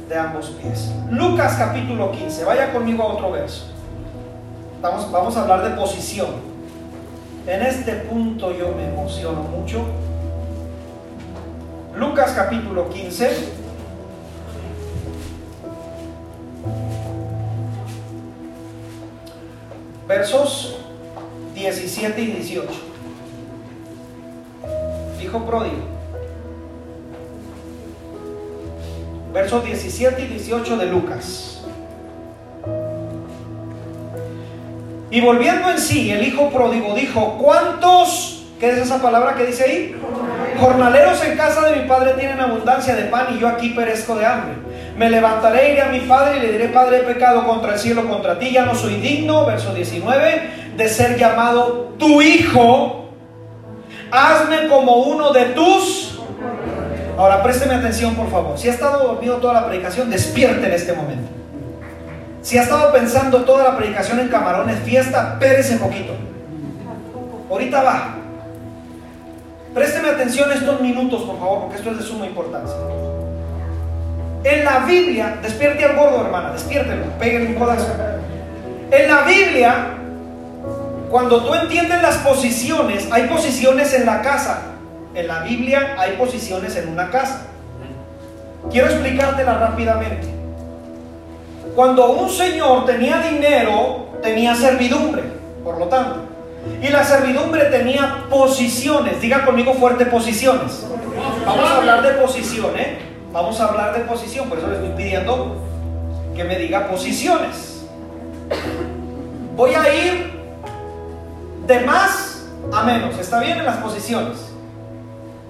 de 0.09 0.19
ambos 0.19 0.57
pies. 0.61 0.93
Lucas 1.09 1.55
capítulo 1.57 2.11
15, 2.11 2.47
vaya 2.47 2.73
conmigo 2.73 3.05
a 3.05 3.12
otro 3.12 3.31
verso. 3.31 3.67
Vamos, 4.83 5.12
vamos 5.12 5.37
a 5.37 5.43
hablar 5.43 5.62
de 5.62 5.71
posición. 5.77 6.31
En 7.47 7.62
este 7.62 7.93
punto 7.93 8.53
yo 8.59 8.75
me 8.77 8.89
emociono 8.89 9.41
mucho. 9.41 9.87
Lucas 11.95 12.33
capítulo 12.35 12.91
15. 12.91 13.62
Versos 20.07 20.77
17 21.55 22.21
y 22.21 22.27
18. 22.27 22.69
Hijo 25.23 25.47
pródigo. 25.47 25.95
Versos 29.33 29.65
17 29.65 30.23
y 30.23 30.27
18 30.27 30.77
de 30.77 30.87
Lucas. 30.87 31.65
Y 35.11 35.21
volviendo 35.21 35.71
en 35.71 35.79
sí, 35.79 36.11
el 36.11 36.27
hijo 36.27 36.51
pródigo 36.51 36.95
dijo, 36.95 37.39
¿cuántos, 37.41 38.47
qué 38.59 38.71
es 38.71 38.79
esa 38.79 39.01
palabra 39.01 39.35
que 39.35 39.47
dice 39.47 39.65
ahí? 39.65 39.97
Jornaleros 40.59 41.25
en 41.25 41.37
casa 41.37 41.69
de 41.69 41.77
mi 41.77 41.89
padre 41.89 42.15
tienen 42.15 42.41
abundancia 42.41 42.95
de 42.95 43.05
pan 43.05 43.29
y 43.35 43.39
yo 43.39 43.49
aquí 43.49 43.71
perezco 43.71 44.17
de 44.17 44.27
hambre. 44.27 44.55
Me 44.97 45.11
levantaré, 45.11 45.72
iré 45.72 45.82
a 45.82 45.88
mi 45.88 46.01
padre 46.01 46.38
y 46.38 46.40
le 46.40 46.53
diré, 46.53 46.68
Padre, 46.68 46.99
he 46.99 47.01
pecado 47.01 47.45
contra 47.45 47.72
el 47.72 47.78
cielo, 47.78 48.09
contra 48.09 48.38
ti, 48.38 48.53
ya 48.53 48.64
no 48.64 48.74
soy 48.74 48.95
digno, 48.95 49.45
verso 49.45 49.74
19, 49.74 50.74
de 50.76 50.88
ser 50.88 51.18
llamado 51.18 51.95
tu 51.99 52.22
hijo. 52.22 53.09
Hazme 54.11 54.68
como 54.68 54.97
uno 54.99 55.32
de 55.32 55.47
tus... 55.47 56.20
Ahora 57.16 57.42
présteme 57.42 57.74
atención, 57.74 58.14
por 58.14 58.30
favor. 58.30 58.57
Si 58.59 58.68
ha 58.68 58.72
estado 58.72 59.05
dormido 59.05 59.36
toda 59.36 59.55
la 59.55 59.66
predicación, 59.66 60.11
despierte 60.11 60.66
en 60.66 60.72
este 60.72 60.92
momento. 60.92 61.28
Si 62.42 62.59
ha 62.59 62.62
estado 62.62 62.92
pensando 62.92 63.42
toda 63.45 63.64
la 63.64 63.76
predicación 63.76 64.20
en 64.20 64.28
camarones, 64.28 64.78
fiesta, 64.80 65.38
pérese 65.38 65.76
poquito. 65.76 66.12
Ahorita 67.51 67.82
va. 67.82 68.16
Présteme 69.72 70.11
atención 70.11 70.53
estos 70.53 70.80
minutos, 70.80 71.22
por 71.22 71.38
favor, 71.38 71.61
porque 71.62 71.76
esto 71.76 71.90
es 71.90 71.99
de 71.99 72.03
suma 72.05 72.26
importancia. 72.26 72.76
En 74.45 74.62
la 74.62 74.80
Biblia, 74.80 75.38
despierte 75.42 75.84
al 75.86 75.97
gordo, 75.97 76.26
hermana, 76.26 76.53
despiértelo, 76.53 77.05
pégale 77.18 77.47
un 77.47 77.55
codazo. 77.55 77.88
En 78.90 79.09
la 79.09 79.22
Biblia, 79.22 79.86
cuando 81.11 81.42
tú 81.42 81.55
entiendes 81.55 82.03
las 82.03 82.16
posiciones, 82.18 83.09
hay 83.11 83.22
posiciones 83.22 83.95
en 83.95 84.05
la 84.05 84.20
casa. 84.20 84.62
En 85.14 85.28
la 85.28 85.40
Biblia 85.40 85.95
hay 85.99 86.12
posiciones 86.12 86.76
en 86.76 86.88
una 86.88 87.11
casa. 87.11 87.47
Quiero 88.70 88.88
explicártela 88.88 89.59
rápidamente. 89.59 90.28
Cuando 91.74 92.12
un 92.12 92.28
señor 92.28 92.84
tenía 92.84 93.18
dinero, 93.18 94.09
tenía 94.22 94.55
servidumbre, 94.55 95.22
por 95.64 95.78
lo 95.78 95.86
tanto. 95.86 96.16
Y 96.82 96.88
la 96.88 97.03
servidumbre 97.03 97.64
tenía 97.66 98.24
posiciones. 98.28 99.20
Diga 99.22 99.47
conmigo 99.47 99.72
fuerte 99.72 100.05
posiciones. 100.05 100.84
Vamos 101.47 101.70
a 101.70 101.76
hablar 101.78 102.03
de 102.03 102.11
posiciones. 102.20 103.14
Vamos 103.35 103.61
a 103.61 103.64
hablar 103.64 103.93
de 103.95 104.05
posición, 104.05 104.49
por 104.49 104.59
eso 104.59 104.68
le 104.68 104.76
estoy 104.76 104.91
pidiendo 104.91 105.57
que 106.37 106.45
me 106.45 106.57
diga 106.57 106.87
posiciones. 106.87 107.85
Voy 109.57 109.74
a 109.74 109.93
ir 109.93 110.41
de 111.66 111.80
más 111.80 112.47
a 112.72 112.85
menos. 112.85 113.18
¿Está 113.18 113.41
bien 113.41 113.59
en 113.59 113.64
las 113.64 113.78
posiciones? 113.78 114.53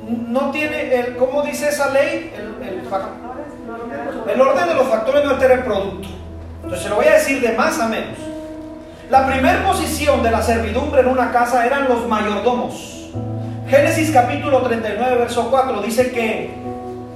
No 0.08 0.50
tiene 0.50 0.94
el, 0.94 1.16
¿cómo 1.18 1.42
dice 1.42 1.68
esa 1.68 1.90
ley? 1.90 2.32
El, 4.32 4.40
orden 4.40 4.66
de 4.66 4.74
los 4.74 4.88
factores 4.88 5.22
no 5.22 5.32
altera 5.32 5.52
el 5.52 5.64
producto. 5.64 6.08
Entonces 6.62 6.84
se 6.84 6.88
lo 6.88 6.96
voy 6.96 7.06
a 7.06 7.12
decir 7.16 7.42
de 7.42 7.52
más 7.52 7.78
a 7.80 7.88
menos. 7.88 8.16
La 9.10 9.26
primera 9.26 9.62
posición 9.62 10.22
de 10.22 10.30
la 10.30 10.40
servidumbre 10.40 11.02
en 11.02 11.08
una 11.08 11.30
casa 11.32 11.66
eran 11.66 11.86
los 11.86 12.08
mayordomos. 12.08 13.10
Génesis 13.68 14.10
capítulo 14.10 14.62
39, 14.62 15.16
verso 15.16 15.50
4 15.50 15.82
dice 15.82 16.12
que 16.12 16.63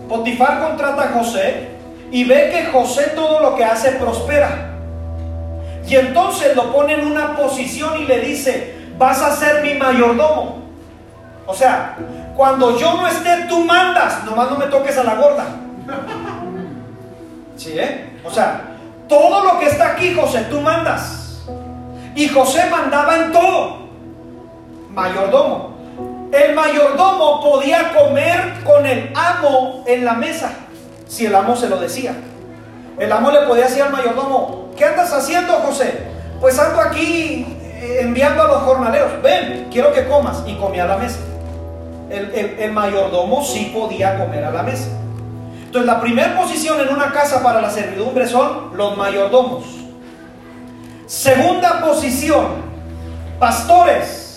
Potifar 0.09 0.61
contrata 0.61 1.03
a 1.05 1.13
José 1.13 1.69
y 2.11 2.25
ve 2.25 2.51
que 2.51 2.67
José 2.73 3.13
todo 3.15 3.41
lo 3.41 3.57
que 3.57 3.65
hace 3.65 3.93
prospera. 3.93 4.71
Y 5.87 5.97
entonces 5.97 6.55
lo 6.57 6.73
pone 6.73 6.95
en 6.95 7.07
una 7.07 7.37
posición 7.37 8.01
y 8.01 8.05
le 8.05 8.21
dice, 8.21 8.75
vas 8.99 9.23
a 9.23 9.35
ser 9.35 9.63
mi 9.63 9.75
mayordomo. 9.75 10.59
O 11.47 11.55
sea, 11.55 11.97
cuando 12.37 12.79
yo 12.79 12.95
no 12.95 13.07
esté, 13.07 13.47
tú 13.49 13.65
mandas, 13.65 14.25
nomás 14.25 14.51
no 14.51 14.59
me 14.59 14.67
toques 14.67 14.97
a 14.99 15.05
la 15.05 15.15
gorda. 15.15 15.47
¿Sí, 17.57 17.79
eh? 17.79 18.19
O 18.25 18.31
sea, 18.31 18.77
todo 19.09 19.45
lo 19.45 19.59
que 19.59 19.67
está 19.67 19.93
aquí, 19.93 20.15
José, 20.15 20.47
tú 20.51 20.61
mandas. 20.61 21.43
Y 22.15 22.29
José 22.29 22.69
mandaba 22.71 23.17
en 23.17 23.33
todo. 23.33 23.79
Mayordomo. 24.91 25.78
El 26.33 26.55
mayordomo 26.55 27.41
podía 27.41 27.95
comer 27.95 28.63
con 28.65 28.85
el 28.85 29.13
amo 29.15 29.83
en 29.87 30.05
la 30.05 30.13
mesa, 30.13 30.51
si 31.07 31.27
el 31.27 31.35
amo 31.35 31.57
se 31.57 31.69
lo 31.69 31.79
decía. 31.79 32.15
El 32.99 33.11
amo 33.13 33.31
le 33.31 33.43
podía 33.43 33.65
decir 33.65 33.83
al 33.83 33.93
mayordomo, 33.93 34.71
¿qué 34.77 34.85
andas 34.85 35.13
haciendo, 35.13 35.55
José? 35.55 36.03
Pues 36.41 36.59
ando 36.59 36.81
aquí 36.81 37.47
eh, 37.63 37.99
enviando 38.01 38.43
a 38.43 38.49
los 38.49 38.63
jornaleros, 38.63 39.23
ven, 39.23 39.69
quiero 39.71 39.93
que 39.93 40.07
comas. 40.07 40.43
Y 40.47 40.57
comía 40.57 40.85
a 40.85 40.89
la 40.89 40.97
mesa. 40.99 41.19
El, 42.11 42.35
el 42.35 42.73
mayordomo 42.73 43.43
sí 43.45 43.73
podía 43.75 44.19
comer 44.19 44.45
a 44.45 44.51
la 44.51 44.63
mesa. 44.63 44.89
Entonces 45.65 45.87
la 45.87 46.01
primera 46.01 46.37
posición 46.37 46.81
en 46.81 46.89
una 46.89 47.13
casa 47.13 47.43
para 47.43 47.61
la 47.61 47.71
servidumbre 47.71 48.27
son 48.27 48.77
los 48.77 48.97
mayordomos. 48.97 49.65
Segunda 51.07 51.81
posición, 51.81 52.47
pastores. 53.39 54.28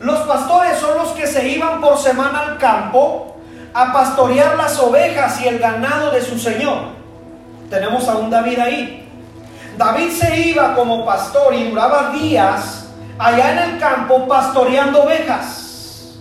Los 0.00 0.20
pastores 0.20 0.78
son 0.78 0.96
los 0.96 1.10
que 1.10 1.26
se 1.26 1.46
iban 1.46 1.80
por 1.80 1.98
semana 1.98 2.40
al 2.40 2.58
campo 2.58 3.36
a 3.74 3.92
pastorear 3.92 4.56
las 4.56 4.78
ovejas 4.78 5.40
y 5.42 5.48
el 5.48 5.58
ganado 5.58 6.10
de 6.10 6.22
su 6.22 6.38
señor. 6.38 6.78
Tenemos 7.68 8.08
a 8.08 8.16
un 8.16 8.30
David 8.30 8.58
ahí. 8.58 9.08
David 9.76 10.10
se 10.10 10.40
iba 10.40 10.74
como 10.74 11.04
pastor 11.04 11.54
y 11.54 11.68
duraba 11.68 12.12
días 12.12 12.88
allá 13.18 13.52
en 13.52 13.58
el 13.58 13.78
campo 13.78 14.26
pastoreando 14.26 15.02
ovejas. 15.02 16.16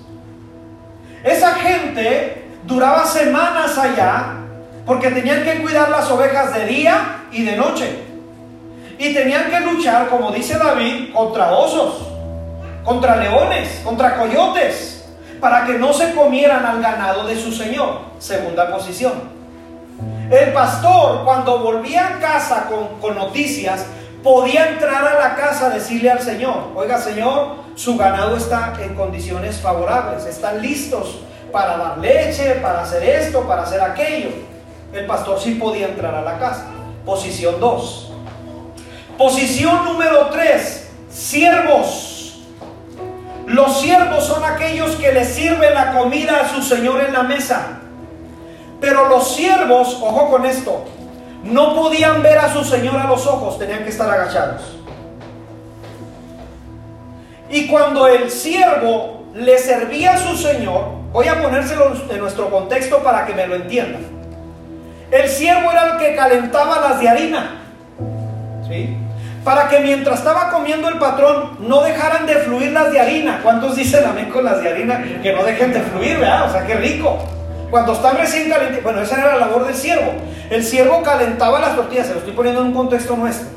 Esa 1.24 1.56
gente 1.56 2.50
duraba 2.66 3.06
semanas 3.06 3.78
allá 3.78 4.34
porque 4.86 5.10
tenían 5.10 5.44
que 5.44 5.62
cuidar 5.62 5.90
las 5.90 6.12
ovejas 6.12 6.54
de 6.54 6.66
día 6.66 7.24
y 7.32 7.44
de 7.44 7.56
noche. 7.56 8.04
Y 8.98 9.14
tenían 9.14 9.50
que 9.50 9.62
luchar, 9.62 10.10
como 10.10 10.32
dice 10.32 10.58
David, 10.58 11.14
contra 11.14 11.52
osos, 11.52 12.09
contra 12.90 13.18
leones, 13.18 13.82
contra 13.84 14.18
coyotes, 14.18 15.04
para 15.40 15.64
que 15.64 15.74
no 15.74 15.94
se 15.94 16.16
comieran 16.16 16.66
al 16.66 16.82
ganado 16.82 17.28
de 17.28 17.40
su 17.40 17.52
Señor. 17.52 18.00
Segunda 18.18 18.72
posición. 18.72 19.14
El 20.32 20.52
pastor, 20.54 21.24
cuando 21.24 21.60
volvía 21.60 22.08
a 22.08 22.20
casa 22.20 22.68
con, 23.00 23.16
noticias, 23.16 23.86
podía 24.24 24.70
entrar 24.70 25.08
a 25.08 25.20
la 25.20 25.36
casa 25.36 25.68
a 25.68 25.70
decirle 25.70 26.10
al 26.10 26.20
Señor, 26.20 26.70
oiga 26.74 26.98
Señor, 26.98 27.58
su 27.76 27.96
ganado 27.96 28.36
está 28.36 28.74
en 28.82 28.96
condiciones 28.96 29.58
favorables, 29.58 30.26
están 30.26 30.60
listos 30.60 31.20
para 31.52 31.78
dar 31.78 32.00
leche, 32.00 32.56
para 32.56 32.82
hacer 32.82 33.04
esto, 33.04 33.48
para 33.48 33.62
hacer 33.62 33.82
aquello. 33.82 34.30
El 34.94 35.06
pastor 35.06 35.40
sí 35.40 35.54
podía 35.56 35.90
entrar 35.90 36.16
a 36.16 36.22
la 36.22 36.40
casa. 36.40 36.66
Posición 37.06 37.60
2. 37.60 38.12
Posición 39.16 39.86
número 39.86 40.30
3. 40.32 40.90
Siervos. 41.12 42.09
Los 43.50 43.82
siervos 43.82 44.26
son 44.26 44.46
aquellos 44.46 44.96
que 44.98 45.12
le 45.12 45.26
sirven 45.26 45.74
la 45.74 45.94
comida 45.94 46.42
a 46.42 46.50
su 46.50 46.62
Señor 46.62 47.04
en 47.04 47.14
la 47.14 47.24
mesa. 47.24 47.80
Pero 48.80 49.10
los 49.10 49.36
siervos, 49.36 49.98
ojo 50.00 50.30
con 50.30 50.46
esto, 50.46 50.86
no 51.44 51.74
podían 51.74 52.22
ver 52.22 52.38
a 52.38 52.54
su 52.54 52.64
Señor 52.64 52.98
a 52.98 53.08
los 53.08 53.26
ojos, 53.26 53.58
tenían 53.58 53.84
que 53.84 53.90
estar 53.90 54.08
agachados. 54.08 54.78
Y 57.50 57.66
cuando 57.66 58.08
el 58.08 58.30
siervo 58.30 59.24
le 59.34 59.58
servía 59.58 60.14
a 60.14 60.18
su 60.20 60.38
Señor, 60.38 60.84
voy 61.12 61.28
a 61.28 61.42
ponérselo 61.42 61.92
en 62.08 62.20
nuestro 62.20 62.52
contexto 62.52 63.00
para 63.00 63.26
que 63.26 63.34
me 63.34 63.48
lo 63.48 63.56
entiendan. 63.56 64.06
El 65.10 65.28
siervo 65.28 65.72
era 65.72 65.94
el 65.94 65.98
que 65.98 66.16
calentaba 66.16 66.82
las 66.88 67.00
de 67.00 67.10
harina. 67.10 67.62
¿Sí? 68.68 68.96
Para 69.44 69.70
que 69.70 69.80
mientras 69.80 70.20
estaba 70.20 70.50
comiendo 70.50 70.90
el 70.90 70.98
patrón 70.98 71.58
no 71.60 71.82
dejaran 71.82 72.26
de 72.26 72.36
fluir 72.36 72.72
las 72.72 72.92
de 72.92 73.00
harina. 73.00 73.40
¿Cuántos 73.42 73.76
dicen 73.76 74.06
amén 74.06 74.30
con 74.30 74.44
las 74.44 74.62
de 74.62 74.70
harina? 74.70 75.04
Que 75.24 75.34
no 75.34 75.44
dejen 75.44 75.74
de 75.74 75.80
fluir, 75.82 76.20
¿verdad? 76.20 76.50
O 76.50 76.52
sea, 76.52 76.66
qué 76.66 76.76
rico. 76.76 77.18
Cuando 77.70 77.94
están 77.94 78.18
recién 78.18 78.50
calientes, 78.50 78.84
bueno, 78.84 79.02
esa 79.02 79.16
era 79.16 79.34
la 79.34 79.46
labor 79.46 79.66
del 79.66 79.76
siervo. 79.76 80.12
El 80.50 80.64
siervo 80.64 81.04
calentaba 81.04 81.60
las 81.60 81.76
tortillas, 81.76 82.08
se 82.08 82.14
lo 82.14 82.20
estoy 82.20 82.34
poniendo 82.34 82.62
en 82.62 82.68
un 82.68 82.74
contexto 82.74 83.16
nuestro. 83.16 83.48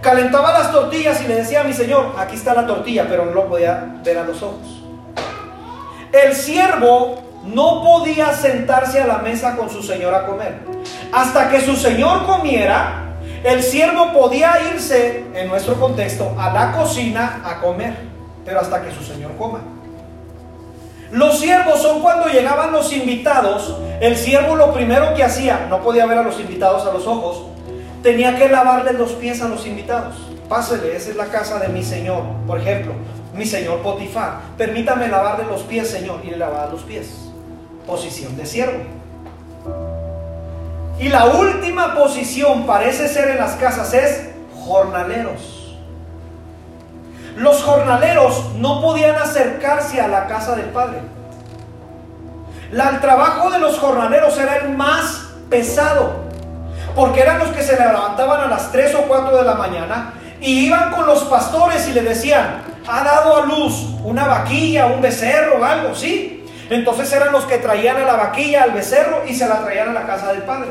Calentaba 0.00 0.52
las 0.52 0.72
tortillas 0.72 1.22
y 1.22 1.28
le 1.28 1.36
decía 1.36 1.60
a 1.60 1.64
mi 1.64 1.72
señor, 1.72 2.14
aquí 2.18 2.36
está 2.36 2.54
la 2.54 2.66
tortilla, 2.66 3.06
pero 3.08 3.26
no 3.26 3.32
lo 3.32 3.46
podía 3.46 3.96
ver 4.02 4.18
a 4.18 4.24
los 4.24 4.42
ojos. 4.42 4.82
El 6.12 6.34
siervo 6.34 7.22
no 7.44 7.82
podía 7.82 8.32
sentarse 8.32 9.00
a 9.00 9.06
la 9.06 9.18
mesa 9.18 9.56
con 9.56 9.68
su 9.68 9.82
señor 9.82 10.14
a 10.14 10.26
comer. 10.26 10.60
Hasta 11.12 11.50
que 11.50 11.60
su 11.60 11.76
señor 11.76 12.24
comiera, 12.24 13.05
el 13.46 13.62
siervo 13.62 14.12
podía 14.12 14.58
irse, 14.74 15.24
en 15.32 15.46
nuestro 15.46 15.78
contexto, 15.78 16.34
a 16.36 16.52
la 16.52 16.72
cocina 16.72 17.42
a 17.44 17.60
comer, 17.60 17.96
pero 18.44 18.58
hasta 18.58 18.82
que 18.82 18.90
su 18.90 19.04
señor 19.04 19.36
coma. 19.38 19.60
Los 21.12 21.38
siervos 21.38 21.80
son 21.80 22.02
cuando 22.02 22.26
llegaban 22.26 22.72
los 22.72 22.92
invitados, 22.92 23.76
el 24.00 24.16
siervo 24.16 24.56
lo 24.56 24.72
primero 24.74 25.14
que 25.14 25.22
hacía, 25.22 25.68
no 25.70 25.80
podía 25.80 26.06
ver 26.06 26.18
a 26.18 26.22
los 26.22 26.40
invitados 26.40 26.84
a 26.86 26.92
los 26.92 27.06
ojos, 27.06 27.44
tenía 28.02 28.36
que 28.36 28.48
lavarle 28.48 28.94
los 28.94 29.12
pies 29.12 29.40
a 29.40 29.48
los 29.48 29.64
invitados. 29.64 30.16
Pásele, 30.48 30.96
esa 30.96 31.10
es 31.10 31.16
la 31.16 31.26
casa 31.26 31.60
de 31.60 31.68
mi 31.68 31.84
señor, 31.84 32.24
por 32.48 32.58
ejemplo, 32.58 32.94
mi 33.32 33.44
señor 33.44 33.80
Potifar. 33.80 34.40
Permítame 34.58 35.06
lavarle 35.06 35.44
los 35.44 35.62
pies, 35.62 35.88
señor, 35.88 36.20
y 36.24 36.30
le 36.30 36.36
lavaba 36.36 36.66
los 36.66 36.82
pies. 36.82 37.30
Posición 37.86 38.36
de 38.36 38.44
siervo. 38.44 39.05
Y 40.98 41.08
la 41.08 41.26
última 41.26 41.94
posición 41.94 42.64
parece 42.64 43.08
ser 43.08 43.30
en 43.30 43.38
las 43.38 43.52
casas 43.52 43.92
es 43.92 44.30
jornaleros. 44.64 45.76
Los 47.36 47.62
jornaleros 47.62 48.54
no 48.56 48.80
podían 48.80 49.16
acercarse 49.16 50.00
a 50.00 50.08
la 50.08 50.26
casa 50.26 50.56
del 50.56 50.66
Padre. 50.66 51.00
el 52.72 53.00
trabajo 53.00 53.50
de 53.50 53.58
los 53.58 53.78
jornaleros 53.78 54.38
era 54.38 54.56
el 54.56 54.70
más 54.70 55.26
pesado, 55.50 56.24
porque 56.94 57.20
eran 57.20 57.40
los 57.40 57.48
que 57.48 57.62
se 57.62 57.76
levantaban 57.76 58.40
a 58.40 58.46
las 58.46 58.72
3 58.72 58.94
o 58.94 59.02
4 59.02 59.36
de 59.36 59.44
la 59.44 59.54
mañana 59.54 60.14
y 60.40 60.66
iban 60.66 60.90
con 60.92 61.06
los 61.06 61.24
pastores 61.24 61.86
y 61.88 61.92
le 61.92 62.02
decían, 62.02 62.62
ha 62.88 63.04
dado 63.04 63.36
a 63.36 63.46
luz 63.46 63.86
una 64.02 64.26
vaquilla, 64.26 64.86
un 64.86 65.02
becerro, 65.02 65.62
algo, 65.62 65.94
¿sí? 65.94 66.35
Entonces 66.70 67.12
eran 67.12 67.32
los 67.32 67.44
que 67.44 67.58
traían 67.58 67.96
a 67.96 68.04
la 68.04 68.14
vaquilla, 68.14 68.64
al 68.64 68.72
becerro 68.72 69.22
y 69.26 69.34
se 69.34 69.48
la 69.48 69.62
traían 69.62 69.90
a 69.90 69.92
la 69.92 70.06
casa 70.06 70.32
del 70.32 70.42
Padre. 70.42 70.68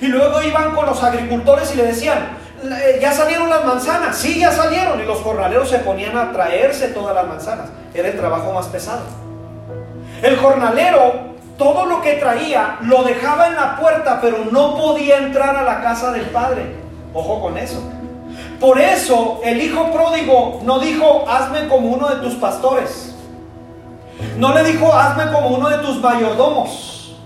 Y 0.00 0.06
luego 0.06 0.42
iban 0.42 0.74
con 0.74 0.86
los 0.86 1.02
agricultores 1.02 1.72
y 1.74 1.76
le 1.76 1.84
decían, 1.84 2.38
eh, 2.62 2.98
ya 3.00 3.12
salieron 3.12 3.50
las 3.50 3.64
manzanas, 3.64 4.16
sí, 4.16 4.40
ya 4.40 4.50
salieron. 4.50 5.00
Y 5.00 5.04
los 5.04 5.18
jornaleros 5.18 5.68
se 5.68 5.78
ponían 5.78 6.16
a 6.16 6.32
traerse 6.32 6.88
todas 6.88 7.14
las 7.14 7.26
manzanas. 7.26 7.68
Era 7.92 8.08
el 8.08 8.16
trabajo 8.16 8.52
más 8.52 8.66
pesado. 8.66 9.02
El 10.22 10.36
jornalero, 10.36 11.34
todo 11.58 11.84
lo 11.86 12.00
que 12.00 12.14
traía, 12.14 12.78
lo 12.82 13.02
dejaba 13.02 13.48
en 13.48 13.56
la 13.56 13.76
puerta, 13.76 14.20
pero 14.20 14.38
no 14.50 14.76
podía 14.76 15.18
entrar 15.18 15.56
a 15.56 15.62
la 15.62 15.82
casa 15.82 16.12
del 16.12 16.26
padre. 16.26 16.64
Ojo 17.12 17.40
con 17.40 17.58
eso. 17.58 17.82
Por 18.58 18.78
eso 18.78 19.40
el 19.42 19.60
hijo 19.60 19.90
pródigo 19.90 20.60
no 20.64 20.78
dijo, 20.78 21.24
hazme 21.28 21.68
como 21.68 21.88
uno 21.88 22.08
de 22.08 22.16
tus 22.16 22.34
pastores. 22.34 23.09
No 24.36 24.54
le 24.54 24.64
dijo, 24.64 24.92
hazme 24.92 25.30
como 25.32 25.48
uno 25.48 25.68
de 25.68 25.78
tus 25.78 26.00
mayordomos. 26.00 27.16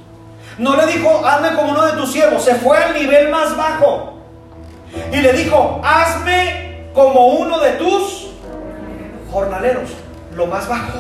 No 0.59 0.76
le 0.76 0.86
dijo, 0.86 1.26
hazme 1.26 1.55
como 1.55 1.72
uno 1.72 1.84
de 1.86 1.92
tus 1.92 2.12
siervos. 2.12 2.42
Se 2.42 2.55
fue 2.57 2.76
al 2.76 2.95
nivel 2.95 3.30
más 3.30 3.57
bajo. 3.57 4.14
Y 5.12 5.16
le 5.16 5.32
dijo, 5.32 5.80
hazme 5.82 6.88
como 6.95 7.26
uno 7.26 7.59
de 7.59 7.72
tus 7.72 8.28
jornaleros, 9.32 9.90
lo 10.34 10.47
más 10.47 10.68
bajo. 10.68 10.99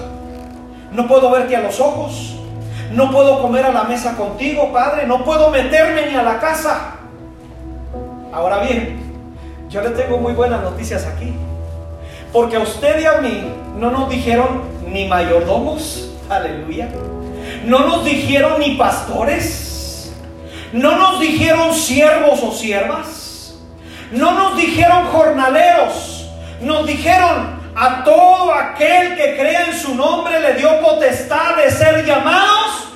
No 0.90 1.06
puedo 1.06 1.30
verte 1.30 1.56
a 1.56 1.60
los 1.60 1.78
ojos. 1.80 2.36
No 2.92 3.10
puedo 3.10 3.40
comer 3.42 3.66
a 3.66 3.72
la 3.72 3.84
mesa 3.84 4.16
contigo, 4.16 4.72
Padre. 4.72 5.06
No 5.06 5.24
puedo 5.24 5.50
meterme 5.50 6.06
ni 6.10 6.14
a 6.14 6.22
la 6.22 6.38
casa. 6.38 6.96
Ahora 8.32 8.58
bien, 8.58 9.00
yo 9.68 9.80
le 9.80 9.90
tengo 9.90 10.18
muy 10.18 10.32
buenas 10.32 10.62
noticias 10.62 11.06
aquí. 11.06 11.34
Porque 12.34 12.56
a 12.56 12.60
usted 12.60 13.00
y 13.00 13.06
a 13.06 13.18
mí 13.18 13.44
no 13.76 13.92
nos 13.92 14.10
dijeron 14.10 14.62
ni 14.88 15.06
mayordomos, 15.06 16.10
aleluya. 16.28 16.88
No 17.64 17.86
nos 17.86 18.04
dijeron 18.04 18.58
ni 18.58 18.74
pastores. 18.74 20.12
No 20.72 20.98
nos 20.98 21.20
dijeron 21.20 21.72
siervos 21.72 22.42
o 22.42 22.50
siervas. 22.50 23.54
No 24.10 24.32
nos 24.32 24.56
dijeron 24.56 25.06
jornaleros, 25.12 26.28
nos 26.60 26.84
dijeron 26.88 27.60
a 27.76 28.02
todo 28.02 28.52
aquel 28.52 29.14
que 29.16 29.36
crea 29.36 29.66
en 29.66 29.78
su 29.78 29.94
nombre 29.94 30.40
le 30.40 30.54
dio 30.54 30.80
potestad 30.80 31.56
de 31.56 31.70
ser 31.70 32.04
llamados 32.04 32.88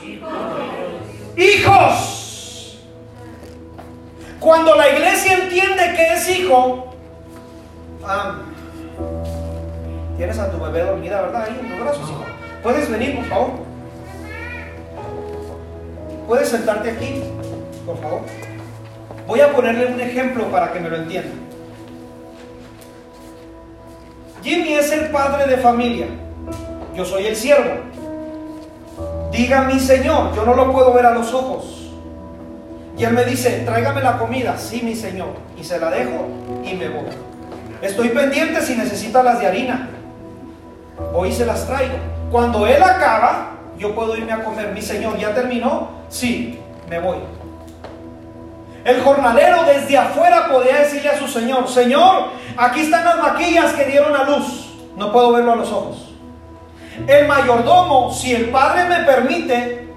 hijos. 1.37 2.77
Cuando 4.41 4.75
la 4.75 4.89
iglesia 4.89 5.35
entiende 5.35 5.95
que 5.95 6.15
es 6.15 6.29
hijo, 6.29 6.95
ah, 8.05 8.39
tienes 10.19 10.39
a 10.39 10.51
tu 10.51 10.59
bebé 10.59 10.83
dormida, 10.83 11.23
¿verdad? 11.23 11.45
Ahí 11.45 11.57
en 11.59 11.71
los 11.71 11.81
brazos, 11.81 12.11
hijo. 12.11 12.25
Puedes 12.63 12.91
venir, 12.91 13.17
por 13.17 13.25
favor. 13.27 13.51
Puedes 16.27 16.49
sentarte 16.49 16.91
aquí, 16.91 17.23
por 17.87 17.99
favor. 18.03 18.21
Voy 19.27 19.41
a 19.41 19.53
ponerle 19.53 19.87
un 19.87 20.01
ejemplo 20.01 20.45
para 20.51 20.73
que 20.73 20.81
me 20.81 20.91
lo 20.91 20.97
entienda. 20.97 21.31
Jimmy 24.43 24.75
es 24.75 24.93
el 24.93 25.09
padre 25.11 25.47
de 25.47 25.57
familia. 25.59 26.07
Yo 26.95 27.05
soy 27.05 27.27
el 27.27 27.37
siervo. 27.37 27.77
Diga 29.31 29.63
mi 29.63 29.79
señor, 29.79 30.35
yo 30.35 30.45
no 30.45 30.55
lo 30.55 30.73
puedo 30.73 30.93
ver 30.93 31.07
a 31.07 31.13
los 31.13 31.33
ojos. 31.33 31.93
Y 32.97 33.05
él 33.05 33.13
me 33.13 33.25
dice, 33.25 33.63
tráigame 33.65 34.03
la 34.03 34.19
comida. 34.19 34.59
Sí, 34.59 34.83
mi 34.83 34.97
señor. 34.97 35.29
Y 35.57 35.63
se 35.63 35.79
la 35.79 35.91
dejo 35.91 36.27
y 36.65 36.75
me 36.75 36.89
voy. 36.89 37.07
Estoy 37.81 38.09
pendiente 38.09 38.61
si 38.63 38.75
necesita 38.75 39.23
las 39.23 39.39
de 39.39 39.47
harina. 39.47 39.91
Hoy 41.15 41.33
se 41.33 41.47
las 41.47 41.67
traigo. 41.67 41.95
Cuando 42.31 42.67
él 42.67 42.83
acaba, 42.83 43.51
yo 43.79 43.95
puedo 43.95 44.17
irme 44.17 44.33
a 44.33 44.45
comer. 44.45 44.73
Mi 44.73 44.83
señor, 44.83 45.19
¿ya 45.19 45.35
terminó? 45.35 45.89
Sí, 46.09 46.59
me 46.89 46.99
voy. 46.99 47.19
El 48.85 49.03
jornalero 49.03 49.65
desde 49.65 49.99
afuera 49.99 50.49
podía 50.49 50.81
decirle 50.81 51.11
a 51.11 51.19
su 51.19 51.29
señor, 51.29 51.69
Señor, 51.69 52.29
aquí 52.57 52.81
están 52.81 53.05
las 53.05 53.19
maquillas 53.19 53.73
que 53.73 53.85
dieron 53.85 54.15
a 54.17 54.25
luz. 54.25 54.71
No 54.97 55.13
puedo 55.13 55.33
verlo 55.33 55.53
a 55.53 55.57
los 55.57 55.71
ojos. 55.71 56.15
El 57.07 57.29
mayordomo, 57.29 58.13
si 58.13 58.35
el 58.35 58.51
padre 58.51 58.85
me 58.85 59.05
permite, 59.05 59.89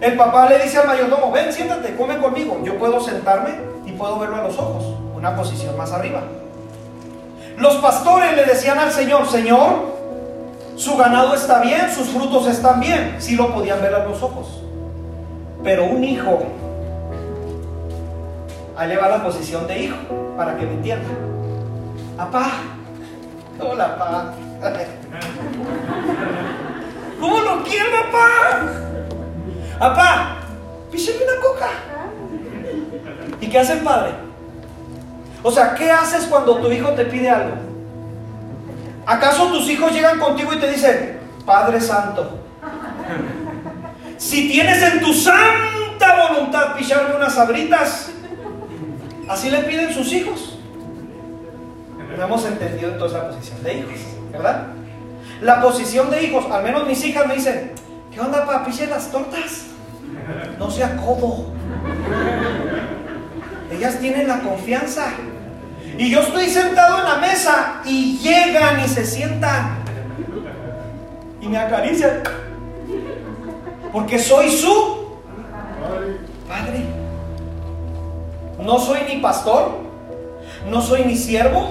el 0.00 0.16
papá 0.16 0.48
le 0.48 0.58
dice 0.58 0.78
al 0.78 0.86
mayordomo, 0.86 1.30
ven, 1.30 1.52
siéntate, 1.52 1.94
come 1.96 2.18
conmigo. 2.18 2.60
Yo 2.64 2.78
puedo 2.78 3.00
sentarme 3.00 3.50
y 3.86 3.92
puedo 3.92 4.18
verlo 4.18 4.36
a 4.36 4.42
los 4.42 4.58
ojos. 4.58 4.84
Una 5.14 5.36
posición 5.36 5.76
más 5.76 5.92
arriba. 5.92 6.22
Los 7.56 7.76
pastores 7.76 8.34
le 8.34 8.44
decían 8.44 8.78
al 8.78 8.90
Señor, 8.90 9.28
Señor, 9.28 9.99
Su 10.80 10.96
ganado 10.96 11.34
está 11.34 11.60
bien, 11.60 11.94
sus 11.94 12.08
frutos 12.08 12.46
están 12.46 12.80
bien. 12.80 13.16
Sí 13.18 13.36
lo 13.36 13.52
podían 13.52 13.82
ver 13.82 13.94
a 13.94 14.06
los 14.06 14.22
ojos. 14.22 14.62
Pero 15.62 15.84
un 15.84 16.02
hijo, 16.02 16.38
ahí 18.78 18.88
le 18.88 18.96
va 18.96 19.10
la 19.10 19.22
posición 19.22 19.66
de 19.66 19.78
hijo, 19.78 19.96
para 20.38 20.56
que 20.56 20.64
me 20.64 20.72
entiendan. 20.72 21.12
Apá, 22.16 22.52
hola, 23.60 23.98
papá. 23.98 24.32
¿Cómo 27.20 27.40
lo 27.40 27.62
quiero, 27.62 27.90
papá? 28.10 28.30
Apá, 29.80 30.36
pícheme 30.90 31.18
una 31.24 31.42
coca. 31.42 31.68
¿Y 33.38 33.50
qué 33.50 33.58
hace 33.58 33.74
el 33.74 33.80
padre? 33.80 34.12
O 35.42 35.50
sea, 35.50 35.74
¿qué 35.74 35.90
haces 35.90 36.24
cuando 36.24 36.56
tu 36.56 36.72
hijo 36.72 36.88
te 36.92 37.04
pide 37.04 37.28
algo? 37.28 37.69
¿Acaso 39.10 39.48
tus 39.48 39.68
hijos 39.68 39.92
llegan 39.92 40.20
contigo 40.20 40.52
y 40.52 40.60
te 40.60 40.70
dicen, 40.70 41.18
Padre 41.44 41.80
Santo, 41.80 42.38
si 44.16 44.48
tienes 44.48 44.80
en 44.84 45.00
tu 45.00 45.12
santa 45.12 46.28
voluntad 46.28 46.76
picharme 46.76 47.16
unas 47.16 47.34
sabritas, 47.34 48.12
así 49.28 49.50
le 49.50 49.64
piden 49.64 49.92
sus 49.92 50.12
hijos? 50.12 50.60
No 52.16 52.24
hemos 52.24 52.44
entendido 52.44 52.92
entonces 52.92 53.18
la 53.18 53.30
posición 53.30 53.62
de 53.64 53.74
hijos, 53.78 54.00
¿verdad? 54.30 54.66
La 55.40 55.60
posición 55.60 56.08
de 56.08 56.22
hijos, 56.22 56.44
al 56.48 56.62
menos 56.62 56.86
mis 56.86 57.04
hijas 57.04 57.26
me 57.26 57.34
dicen, 57.34 57.72
¿qué 58.12 58.20
onda 58.20 58.64
piche 58.64 58.86
las 58.86 59.10
tortas? 59.10 59.64
No 60.56 60.70
sea 60.70 60.96
codo. 60.98 61.46
Ellas 63.72 63.98
tienen 63.98 64.28
la 64.28 64.38
confianza. 64.38 65.06
Y 66.00 66.08
yo 66.08 66.20
estoy 66.20 66.48
sentado 66.48 66.96
en 66.96 67.04
la 67.04 67.16
mesa 67.16 67.82
y 67.84 68.16
llegan 68.16 68.82
y 68.82 68.88
se 68.88 69.04
sientan. 69.04 69.84
Y 71.42 71.46
me 71.46 71.58
acarician. 71.58 72.22
Porque 73.92 74.18
soy 74.18 74.50
su 74.50 75.18
padre. 76.48 76.86
No 78.64 78.78
soy 78.78 79.00
ni 79.10 79.20
pastor, 79.20 79.72
no 80.70 80.80
soy 80.80 81.04
ni 81.04 81.18
siervo, 81.18 81.68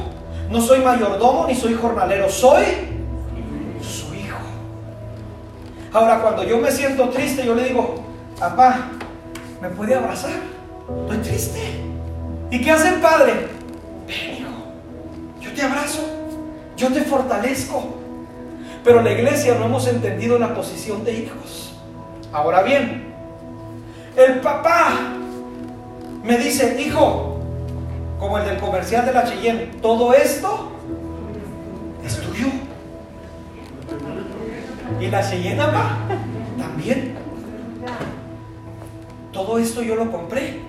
no 0.52 0.62
soy 0.62 0.82
mayordomo, 0.82 1.48
ni 1.48 1.56
soy 1.56 1.74
jornalero. 1.74 2.30
Soy 2.30 2.66
su 3.82 4.14
hijo. 4.14 4.38
Ahora, 5.92 6.22
cuando 6.22 6.44
yo 6.44 6.60
me 6.60 6.72
siento 6.72 7.10
triste, 7.10 7.44
yo 7.44 7.56
le 7.56 7.64
digo, 7.64 7.96
papá, 8.40 8.90
¿me 9.60 9.70
puede 9.70 9.96
abrazar? 9.96 10.34
Estoy 11.02 11.18
triste. 11.18 11.82
¿Y 12.52 12.62
qué 12.62 12.70
hace 12.70 12.90
el 12.90 13.02
padre? 13.02 13.59
Ven, 14.10 14.38
hijo, 14.40 14.50
yo 15.40 15.54
te 15.54 15.62
abrazo, 15.62 16.02
yo 16.76 16.92
te 16.92 17.02
fortalezco. 17.02 17.96
Pero 18.84 19.04
la 19.04 19.12
iglesia 19.12 19.56
no 19.56 19.66
hemos 19.66 19.88
entendido 19.88 20.40
la 20.40 20.56
posición 20.56 21.04
de 21.04 21.14
hijos. 21.14 21.76
Ahora 22.32 22.64
bien, 22.64 23.14
el 24.16 24.40
papá 24.40 24.94
me 26.24 26.38
dice, 26.40 26.82
hijo, 26.82 27.40
como 28.18 28.40
el 28.40 28.46
del 28.46 28.58
comercial 28.58 29.06
de 29.06 29.14
la 29.14 29.26
Cheyenne, 29.26 29.66
todo 29.80 30.14
esto 30.14 30.72
es 32.04 32.20
tuyo. 32.22 32.48
Y 35.00 35.08
la 35.08 35.30
Cheyenne, 35.30 35.58
papá, 35.58 35.98
también. 36.58 37.16
Todo 39.32 39.60
esto 39.60 39.84
yo 39.84 39.96
lo 39.96 40.12
compré. 40.12 40.62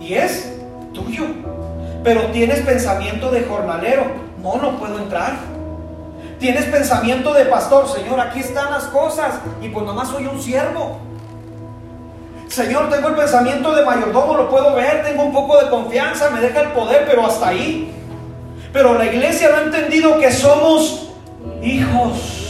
Y 0.00 0.14
es 0.14 0.56
tuyo. 0.94 1.26
Pero 2.04 2.26
tienes 2.26 2.60
pensamiento 2.60 3.30
de 3.30 3.44
jornalero. 3.44 4.04
No, 4.42 4.56
no 4.56 4.78
puedo 4.78 4.98
entrar. 4.98 5.36
Tienes 6.38 6.66
pensamiento 6.66 7.32
de 7.32 7.46
pastor. 7.46 7.88
Señor, 7.88 8.20
aquí 8.20 8.40
están 8.40 8.70
las 8.70 8.84
cosas. 8.84 9.36
Y 9.62 9.70
pues 9.70 9.86
nomás 9.86 10.08
soy 10.08 10.26
un 10.26 10.40
siervo. 10.40 11.00
Señor, 12.48 12.90
tengo 12.90 13.08
el 13.08 13.14
pensamiento 13.14 13.74
de 13.74 13.84
mayordomo, 13.84 14.36
lo 14.36 14.48
puedo 14.48 14.76
ver, 14.76 15.02
tengo 15.02 15.24
un 15.24 15.32
poco 15.32 15.60
de 15.60 15.68
confianza, 15.70 16.30
me 16.30 16.40
deja 16.40 16.60
el 16.60 16.68
poder, 16.68 17.04
pero 17.04 17.26
hasta 17.26 17.48
ahí. 17.48 17.92
Pero 18.72 18.96
la 18.96 19.06
iglesia 19.06 19.48
no 19.48 19.56
ha 19.56 19.62
entendido 19.62 20.20
que 20.20 20.30
somos 20.30 21.08
hijos. 21.62 22.44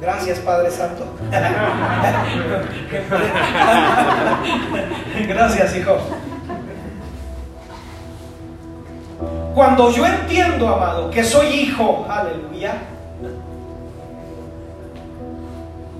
Gracias, 0.00 0.38
Padre 0.38 0.70
Santo. 0.70 1.04
Gracias, 5.28 5.76
hijo. 5.76 5.98
Cuando 9.54 9.90
yo 9.90 10.06
entiendo, 10.06 10.68
amado, 10.68 11.10
que 11.10 11.24
soy 11.24 11.46
hijo, 11.48 12.06
aleluya, 12.08 12.74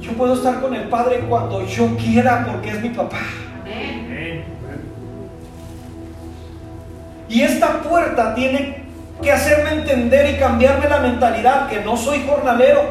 yo 0.00 0.12
puedo 0.12 0.34
estar 0.34 0.60
con 0.60 0.74
el 0.74 0.88
Padre 0.88 1.20
cuando 1.28 1.66
yo 1.66 1.96
quiera 1.96 2.46
porque 2.50 2.70
es 2.70 2.80
mi 2.80 2.90
papá. 2.90 3.18
Y 7.28 7.42
esta 7.42 7.80
puerta 7.82 8.34
tiene 8.34 8.84
que 9.22 9.30
hacerme 9.30 9.72
entender 9.72 10.34
y 10.34 10.38
cambiarme 10.38 10.88
la 10.88 10.98
mentalidad 10.98 11.68
que 11.68 11.80
no 11.80 11.96
soy 11.96 12.24
jornalero, 12.26 12.82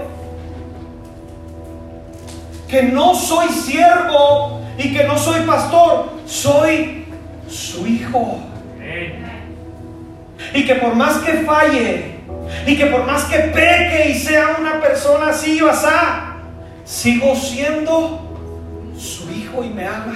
que 2.68 2.84
no 2.84 3.16
soy 3.16 3.50
siervo 3.50 4.62
y 4.78 4.94
que 4.94 5.04
no 5.06 5.18
soy 5.18 5.42
pastor, 5.42 6.10
soy 6.26 7.06
su 7.48 7.88
hijo. 7.88 8.40
Y 10.54 10.66
que 10.66 10.76
por 10.76 10.96
más 10.96 11.18
que 11.20 11.34
falle, 11.44 12.20
y 12.66 12.78
que 12.78 12.86
por 12.88 13.06
más 13.06 13.26
que 13.26 13.38
peque 13.38 14.10
y 14.10 14.16
sea 14.16 14.58
una 14.60 14.80
persona 14.82 15.30
así 15.30 15.62
o 15.62 15.70
asá, 15.70 16.36
sigo 16.84 17.36
siendo 17.36 18.20
su 18.98 19.30
hijo 19.32 19.64
y 19.64 19.70
me 19.70 19.88
ama. 19.88 20.16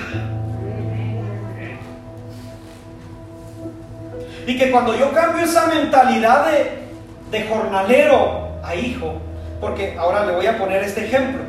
Y 4.46 4.58
que 4.58 4.72
cuando 4.72 4.98
yo 4.98 5.12
cambio 5.14 5.46
esa 5.46 5.68
mentalidad 5.68 6.48
de, 6.52 6.84
de 7.32 7.48
jornalero 7.48 8.60
a 8.64 8.76
hijo, 8.76 9.22
porque 9.62 9.96
ahora 9.98 10.26
le 10.26 10.34
voy 10.34 10.48
a 10.48 10.58
poner 10.58 10.84
este 10.84 11.06
ejemplo. 11.06 11.42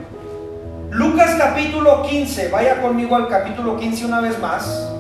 Lucas 0.91 1.35
capítulo 1.37 2.03
15, 2.03 2.49
vaya 2.51 2.81
conmigo 2.81 3.17
al 3.17 3.29
capítulo 3.29 3.77
15 3.77 4.07
una 4.07 4.21
vez 4.21 4.39
más. 4.39 4.94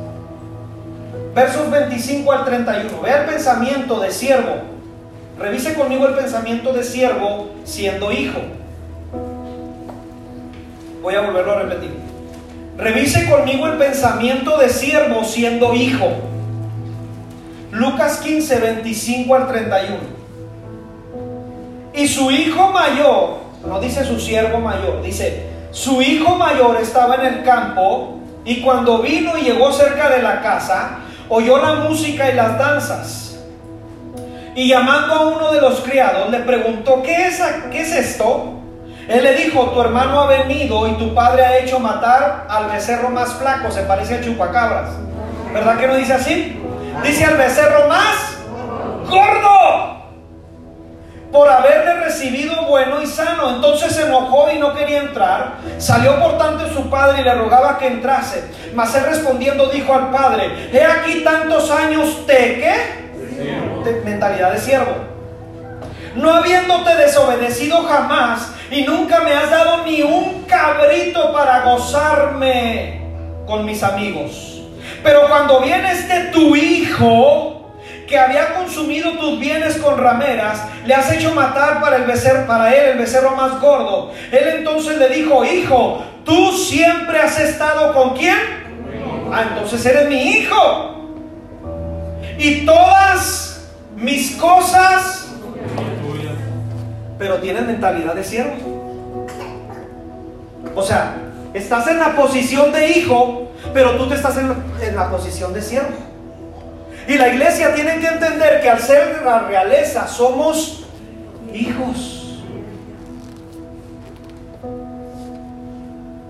Versos 1.34 1.68
25 1.68 2.30
al 2.32 2.44
31. 2.44 3.00
Vea 3.02 3.22
el 3.22 3.26
pensamiento 3.26 3.98
de 3.98 4.10
siervo. 4.12 4.52
Revise 5.38 5.74
conmigo 5.74 6.06
el 6.06 6.14
pensamiento 6.14 6.72
de 6.72 6.84
siervo 6.84 7.50
siendo 7.64 8.12
hijo. 8.12 8.38
Voy 11.02 11.14
a 11.14 11.22
volverlo 11.22 11.52
a 11.52 11.62
repetir. 11.62 11.90
Revise 12.78 13.28
conmigo 13.28 13.66
el 13.66 13.78
pensamiento 13.78 14.56
de 14.58 14.68
siervo 14.68 15.24
siendo 15.24 15.74
hijo. 15.74 16.08
Lucas 17.72 18.18
15, 18.18 18.60
25 18.60 19.34
al 19.34 19.48
31. 19.48 19.96
Y 21.94 22.06
su 22.06 22.30
hijo 22.30 22.70
mayor, 22.70 23.38
no 23.66 23.80
dice 23.80 24.04
su 24.04 24.20
siervo 24.20 24.60
mayor, 24.60 25.02
dice, 25.02 25.46
su 25.72 26.00
hijo 26.00 26.36
mayor 26.36 26.76
estaba 26.80 27.16
en 27.16 27.34
el 27.34 27.42
campo 27.42 28.18
y 28.44 28.60
cuando 28.60 28.98
vino 28.98 29.36
y 29.36 29.42
llegó 29.42 29.72
cerca 29.72 30.10
de 30.10 30.22
la 30.22 30.40
casa, 30.40 31.00
oyó 31.28 31.58
la 31.58 31.74
música 31.74 32.30
y 32.30 32.34
las 32.34 32.58
danzas. 32.58 33.38
Y 34.54 34.68
llamando 34.68 35.14
a 35.14 35.26
uno 35.26 35.52
de 35.52 35.60
los 35.60 35.80
criados, 35.80 36.30
le 36.30 36.40
preguntó, 36.40 37.02
¿qué 37.02 37.26
es, 37.26 37.42
qué 37.72 37.80
es 37.80 37.92
esto? 37.92 38.60
Él 39.08 39.22
le 39.22 39.34
dijo, 39.34 39.70
tu 39.70 39.80
hermano 39.80 40.20
ha 40.20 40.26
venido 40.26 40.88
y 40.88 40.92
tu 40.92 41.14
padre 41.14 41.44
ha 41.44 41.58
hecho 41.58 41.78
matar 41.78 42.46
al 42.48 42.70
becerro 42.70 43.10
más 43.10 43.34
flaco, 43.34 43.70
se 43.70 43.82
parece 43.82 44.16
a 44.16 44.20
chupacabras. 44.20 44.90
¿Verdad 45.52 45.76
que 45.78 45.86
no 45.86 45.96
dice 45.96 46.14
así? 46.14 46.60
Dice 47.02 47.24
al 47.24 47.36
becerro 47.36 47.88
más 47.88 48.38
gordo 49.08 49.93
por 51.34 51.48
haberle 51.48 51.94
recibido 51.94 52.64
bueno 52.66 53.02
y 53.02 53.08
sano. 53.08 53.56
Entonces 53.56 53.92
se 53.92 54.06
enojó 54.06 54.52
y 54.54 54.58
no 54.60 54.72
quería 54.72 55.00
entrar. 55.00 55.56
Salió 55.78 56.16
por 56.20 56.38
tanto 56.38 56.68
su 56.68 56.88
padre 56.88 57.22
y 57.22 57.24
le 57.24 57.34
rogaba 57.34 57.76
que 57.76 57.88
entrase. 57.88 58.44
Mas 58.72 58.94
él 58.94 59.02
respondiendo 59.02 59.66
dijo 59.66 59.92
al 59.92 60.12
padre, 60.12 60.70
he 60.72 60.84
aquí 60.84 61.24
tantos 61.24 61.72
años 61.72 62.24
te 62.28 62.60
que 62.60 63.94
mentalidad 64.04 64.52
de 64.52 64.60
siervo. 64.60 64.94
No 66.14 66.32
habiéndote 66.32 66.94
desobedecido 66.94 67.82
jamás 67.82 68.52
y 68.70 68.82
nunca 68.82 69.18
me 69.22 69.32
has 69.32 69.50
dado 69.50 69.78
ni 69.78 70.02
un 70.02 70.44
cabrito 70.44 71.32
para 71.32 71.62
gozarme 71.62 73.02
con 73.44 73.64
mis 73.64 73.82
amigos. 73.82 74.62
Pero 75.02 75.26
cuando 75.28 75.60
viene 75.60 75.90
este 75.90 76.26
tu 76.26 76.54
hijo, 76.54 77.53
había 78.16 78.54
consumido 78.54 79.12
tus 79.12 79.38
bienes 79.38 79.76
con 79.76 79.98
rameras, 79.98 80.62
le 80.86 80.94
has 80.94 81.10
hecho 81.12 81.34
matar 81.34 81.80
para, 81.80 81.96
el 81.96 82.04
becerro, 82.04 82.46
para 82.46 82.74
él 82.74 82.90
el 82.92 82.98
becerro 82.98 83.36
más 83.36 83.60
gordo. 83.60 84.12
Él 84.30 84.58
entonces 84.58 84.98
le 84.98 85.08
dijo, 85.08 85.44
hijo, 85.44 86.04
tú 86.24 86.52
siempre 86.52 87.18
has 87.18 87.38
estado 87.38 87.92
con 87.92 88.16
quién? 88.16 88.36
Ah, 89.32 89.44
entonces 89.50 89.84
eres 89.86 90.08
mi 90.08 90.22
hijo. 90.22 91.16
Y 92.38 92.66
todas 92.66 93.68
mis 93.96 94.36
cosas 94.36 95.24
pero 97.18 97.38
tienes 97.38 97.64
mentalidad 97.66 98.14
de 98.14 98.24
siervo. 98.24 99.26
O 100.74 100.82
sea, 100.82 101.16
estás 101.54 101.86
en 101.86 101.98
la 101.98 102.16
posición 102.16 102.72
de 102.72 102.90
hijo, 102.90 103.52
pero 103.72 103.92
tú 103.92 104.08
te 104.08 104.14
estás 104.16 104.36
en 104.36 104.54
en 104.82 104.96
la 104.96 105.10
posición 105.10 105.52
de 105.52 105.62
siervo. 105.62 106.13
Y 107.06 107.18
la 107.18 107.28
iglesia 107.28 107.74
tiene 107.74 107.98
que 107.98 108.06
entender 108.06 108.62
que 108.62 108.70
al 108.70 108.80
ser 108.80 109.22
la 109.24 109.40
realeza 109.40 110.06
somos 110.06 110.84
hijos. 111.52 112.42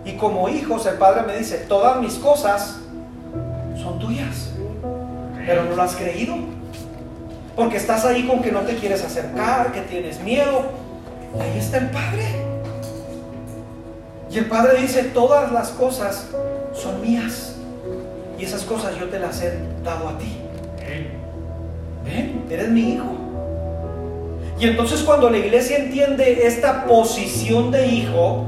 Y 0.04 0.12
como 0.16 0.48
hijos, 0.48 0.84
el 0.86 0.96
Padre 0.96 1.22
me 1.22 1.38
dice, 1.38 1.58
todas 1.68 2.00
mis 2.00 2.14
cosas 2.14 2.78
son 3.80 3.98
tuyas, 3.98 4.50
pero 5.46 5.64
no 5.64 5.76
lo 5.76 5.82
has 5.82 5.94
creído. 5.94 6.36
Porque 7.54 7.76
estás 7.76 8.04
ahí 8.04 8.26
con 8.26 8.42
que 8.42 8.50
no 8.50 8.60
te 8.60 8.76
quieres 8.76 9.02
acercar, 9.04 9.70
que 9.72 9.80
tienes 9.82 10.20
miedo. 10.20 10.64
Ahí 11.40 11.58
está 11.58 11.78
el 11.78 11.90
Padre. 11.90 12.24
Y 14.30 14.38
el 14.38 14.46
Padre 14.46 14.80
dice, 14.80 15.04
todas 15.04 15.52
las 15.52 15.68
cosas 15.70 16.26
son 16.74 17.00
mías. 17.00 17.54
Y 18.36 18.44
esas 18.44 18.62
cosas 18.62 18.98
yo 18.98 19.08
te 19.08 19.20
las 19.20 19.40
he 19.40 19.56
dado 19.84 20.08
a 20.08 20.18
ti. 20.18 20.43
Ven, 22.04 22.44
eres 22.50 22.68
mi 22.68 22.94
hijo. 22.94 23.14
Y 24.58 24.66
entonces 24.66 25.02
cuando 25.02 25.30
la 25.30 25.38
iglesia 25.38 25.78
entiende 25.78 26.46
esta 26.46 26.84
posición 26.86 27.70
de 27.70 27.86
hijo, 27.86 28.44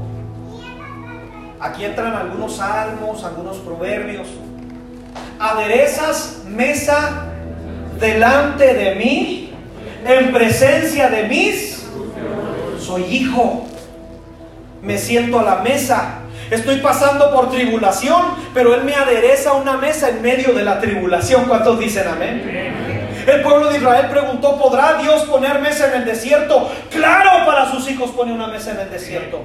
aquí 1.59 1.83
entran 1.83 2.13
algunos 2.13 2.57
salmos, 2.57 3.23
algunos 3.23 3.57
proverbios. 3.57 4.27
Aderezas 5.39 6.43
mesa 6.47 7.25
delante 7.99 8.73
de 8.73 8.95
mí, 8.95 9.51
en 10.05 10.31
presencia 10.31 11.09
de 11.09 11.23
mis, 11.23 11.85
soy 12.79 13.03
hijo. 13.03 13.65
Me 14.81 14.97
siento 14.97 15.39
a 15.39 15.43
la 15.43 15.55
mesa. 15.57 16.19
Estoy 16.49 16.77
pasando 16.77 17.33
por 17.33 17.49
tribulación, 17.51 18.23
pero 18.53 18.73
Él 18.73 18.83
me 18.83 18.95
adereza 18.95 19.53
una 19.53 19.77
mesa 19.77 20.09
en 20.09 20.21
medio 20.21 20.53
de 20.53 20.63
la 20.63 20.79
tribulación. 20.79 21.45
¿Cuántos 21.45 21.79
dicen 21.79 22.07
amén? 22.07 23.25
El 23.27 23.41
pueblo 23.41 23.69
de 23.69 23.77
Israel 23.77 24.07
preguntó, 24.09 24.57
¿podrá 24.57 24.97
Dios 25.01 25.23
poner 25.23 25.59
mesa 25.59 25.87
en 25.89 26.01
el 26.01 26.05
desierto? 26.05 26.71
Claro, 26.89 27.45
para 27.45 27.69
sus 27.69 27.89
hijos 27.89 28.11
pone 28.11 28.31
una 28.31 28.47
mesa 28.47 28.71
en 28.71 28.79
el 28.79 28.89
desierto. 28.89 29.41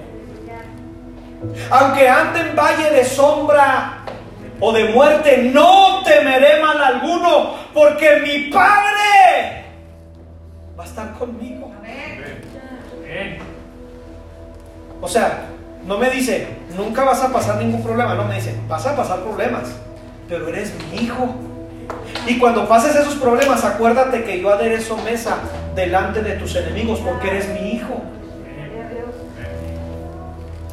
Aunque 1.70 2.08
ande 2.08 2.40
en 2.40 2.54
valle 2.54 2.90
de 2.90 3.04
sombra 3.04 4.04
o 4.60 4.72
de 4.72 4.84
muerte, 4.84 5.50
no 5.52 6.02
temeré 6.04 6.60
mal 6.60 6.80
alguno, 6.80 7.56
porque 7.74 8.20
mi 8.20 8.50
Padre 8.50 9.64
va 10.78 10.84
a 10.84 10.86
estar 10.86 11.12
conmigo. 11.14 11.72
O 15.00 15.08
sea, 15.08 15.46
no 15.84 15.98
me 15.98 16.08
dice, 16.10 16.46
nunca 16.76 17.04
vas 17.04 17.22
a 17.22 17.32
pasar 17.32 17.56
ningún 17.56 17.82
problema, 17.82 18.14
no 18.14 18.24
me 18.24 18.36
dice, 18.36 18.54
vas 18.68 18.86
a 18.86 18.96
pasar 18.96 19.20
problemas, 19.20 19.64
pero 20.28 20.48
eres 20.48 20.72
mi 20.90 21.04
hijo. 21.04 21.34
Y 22.26 22.38
cuando 22.38 22.68
pases 22.68 22.94
esos 22.94 23.14
problemas, 23.16 23.64
acuérdate 23.64 24.24
que 24.24 24.40
yo 24.40 24.52
aderezo 24.52 24.96
mesa 24.98 25.36
delante 25.74 26.22
de 26.22 26.32
tus 26.34 26.54
enemigos 26.56 27.00
porque 27.00 27.28
eres 27.28 27.48
mi 27.48 27.72
hijo. 27.72 28.02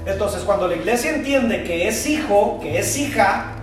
Entonces, 0.05 0.41
cuando 0.43 0.67
la 0.67 0.75
iglesia 0.75 1.15
entiende 1.15 1.63
que 1.63 1.87
es 1.87 2.07
hijo, 2.07 2.59
que 2.61 2.79
es 2.79 2.97
hija, 2.97 3.53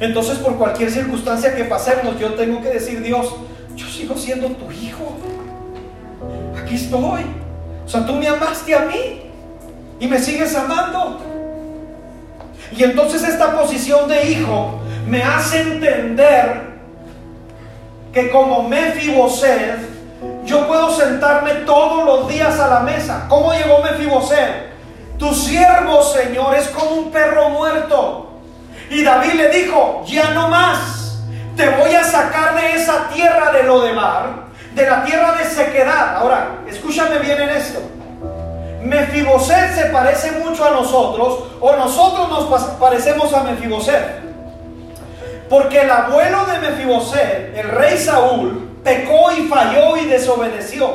entonces 0.00 0.38
por 0.38 0.56
cualquier 0.56 0.90
circunstancia 0.90 1.54
que 1.54 1.64
pasemos, 1.64 2.18
yo 2.18 2.34
tengo 2.34 2.60
que 2.60 2.70
decir, 2.70 3.02
Dios, 3.02 3.34
yo 3.76 3.86
sigo 3.86 4.16
siendo 4.16 4.48
tu 4.48 4.70
hijo. 4.70 5.16
Aquí 6.60 6.74
estoy. 6.74 7.22
O 7.84 7.88
sea, 7.88 8.06
tú 8.06 8.14
me 8.14 8.26
amaste 8.26 8.74
a 8.74 8.80
mí 8.80 9.22
y 10.00 10.06
me 10.06 10.18
sigues 10.18 10.54
amando. 10.56 11.31
Y 12.76 12.84
entonces 12.84 13.22
esta 13.22 13.52
posición 13.52 14.08
de 14.08 14.30
hijo 14.30 14.80
me 15.06 15.22
hace 15.22 15.60
entender 15.60 16.72
que 18.12 18.30
como 18.30 18.68
Mefiboset, 18.68 19.78
yo 20.44 20.66
puedo 20.66 20.94
sentarme 20.94 21.52
todos 21.66 22.04
los 22.04 22.28
días 22.28 22.58
a 22.60 22.68
la 22.68 22.80
mesa. 22.80 23.26
¿Cómo 23.28 23.52
llegó 23.52 23.82
Mefiboset? 23.82 24.72
Tu 25.18 25.32
siervo, 25.34 26.02
Señor, 26.02 26.54
es 26.54 26.68
como 26.68 26.90
un 26.96 27.10
perro 27.10 27.50
muerto. 27.50 28.40
Y 28.90 29.02
David 29.02 29.34
le 29.34 29.48
dijo, 29.48 30.04
ya 30.06 30.30
no 30.30 30.48
más, 30.48 31.22
te 31.56 31.68
voy 31.68 31.94
a 31.94 32.04
sacar 32.04 32.54
de 32.60 32.74
esa 32.74 33.08
tierra 33.08 33.52
de 33.52 33.62
lo 33.62 33.80
de 33.80 33.92
mar, 33.92 34.46
de 34.74 34.86
la 34.86 35.04
tierra 35.04 35.32
de 35.36 35.44
sequedad. 35.44 36.16
Ahora, 36.16 36.58
escúchame 36.68 37.18
bien 37.18 37.40
en 37.40 37.50
esto. 37.50 37.80
Mefiboset 38.84 39.74
se 39.74 39.86
parece 39.86 40.32
mucho 40.32 40.64
a 40.64 40.70
nosotros 40.70 41.44
o 41.60 41.76
nosotros 41.76 42.28
nos 42.28 42.64
parecemos 42.80 43.32
a 43.32 43.44
Mefiboset. 43.44 44.22
Porque 45.48 45.82
el 45.82 45.90
abuelo 45.90 46.46
de 46.46 46.58
Mefiboset, 46.58 47.56
el 47.56 47.68
rey 47.68 47.96
Saúl, 47.96 48.70
pecó 48.82 49.30
y 49.32 49.42
falló 49.48 49.96
y 49.96 50.06
desobedeció. 50.06 50.90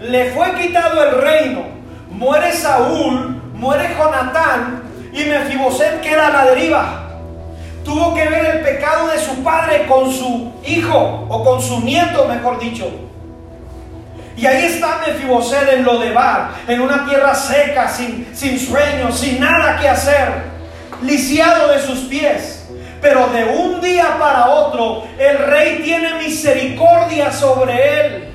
Le 0.00 0.30
fue 0.32 0.54
quitado 0.54 1.02
el 1.02 1.20
reino. 1.20 1.62
Muere 2.10 2.52
Saúl, 2.52 3.42
muere 3.54 3.94
Jonatán 3.96 4.82
y 5.12 5.24
Mefiboset 5.24 6.00
queda 6.00 6.28
a 6.28 6.30
la 6.30 6.44
deriva. 6.46 7.04
Tuvo 7.84 8.14
que 8.14 8.28
ver 8.28 8.56
el 8.56 8.60
pecado 8.62 9.08
de 9.08 9.18
su 9.18 9.42
padre 9.42 9.86
con 9.86 10.10
su 10.10 10.52
hijo 10.64 11.26
o 11.28 11.44
con 11.44 11.60
su 11.60 11.80
nieto, 11.80 12.26
mejor 12.26 12.58
dicho. 12.58 13.07
Y 14.38 14.46
ahí 14.46 14.66
está 14.66 15.00
Mefiboset 15.04 15.68
en 15.68 15.84
Lodebar, 15.84 16.50
en 16.68 16.80
una 16.80 17.04
tierra 17.04 17.34
seca, 17.34 17.88
sin, 17.88 18.28
sin 18.32 18.56
sueños, 18.56 19.18
sin 19.18 19.40
nada 19.40 19.80
que 19.80 19.88
hacer, 19.88 20.28
lisiado 21.02 21.72
de 21.72 21.80
sus 21.80 21.98
pies. 22.04 22.68
Pero 23.00 23.26
de 23.28 23.44
un 23.44 23.80
día 23.80 24.16
para 24.16 24.46
otro, 24.46 25.08
el 25.18 25.38
rey 25.38 25.80
tiene 25.82 26.14
misericordia 26.14 27.32
sobre 27.32 28.00
él. 28.00 28.28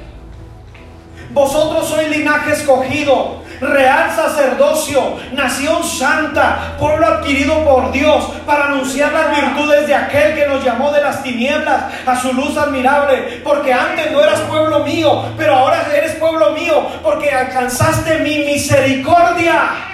Vosotros 1.31 1.87
sois 1.87 2.09
linaje 2.09 2.51
escogido, 2.51 3.41
real 3.61 4.11
sacerdocio, 4.15 5.17
nación 5.33 5.83
santa, 5.83 6.75
pueblo 6.79 7.05
adquirido 7.07 7.63
por 7.63 7.91
Dios, 7.91 8.25
para 8.45 8.65
anunciar 8.65 9.11
las 9.13 9.29
virtudes 9.31 9.87
de 9.87 9.95
aquel 9.95 10.35
que 10.35 10.47
nos 10.47 10.63
llamó 10.63 10.91
de 10.91 11.01
las 11.01 11.23
tinieblas 11.23 11.83
a 12.05 12.15
su 12.19 12.33
luz 12.33 12.57
admirable. 12.57 13.41
Porque 13.43 13.73
antes 13.73 14.11
no 14.11 14.21
eras 14.21 14.39
pueblo 14.41 14.79
mío, 14.79 15.25
pero 15.37 15.55
ahora 15.55 15.85
eres 15.95 16.15
pueblo 16.15 16.51
mío, 16.51 16.87
porque 17.03 17.31
alcanzaste 17.31 18.19
mi 18.19 18.39
misericordia. 18.39 19.92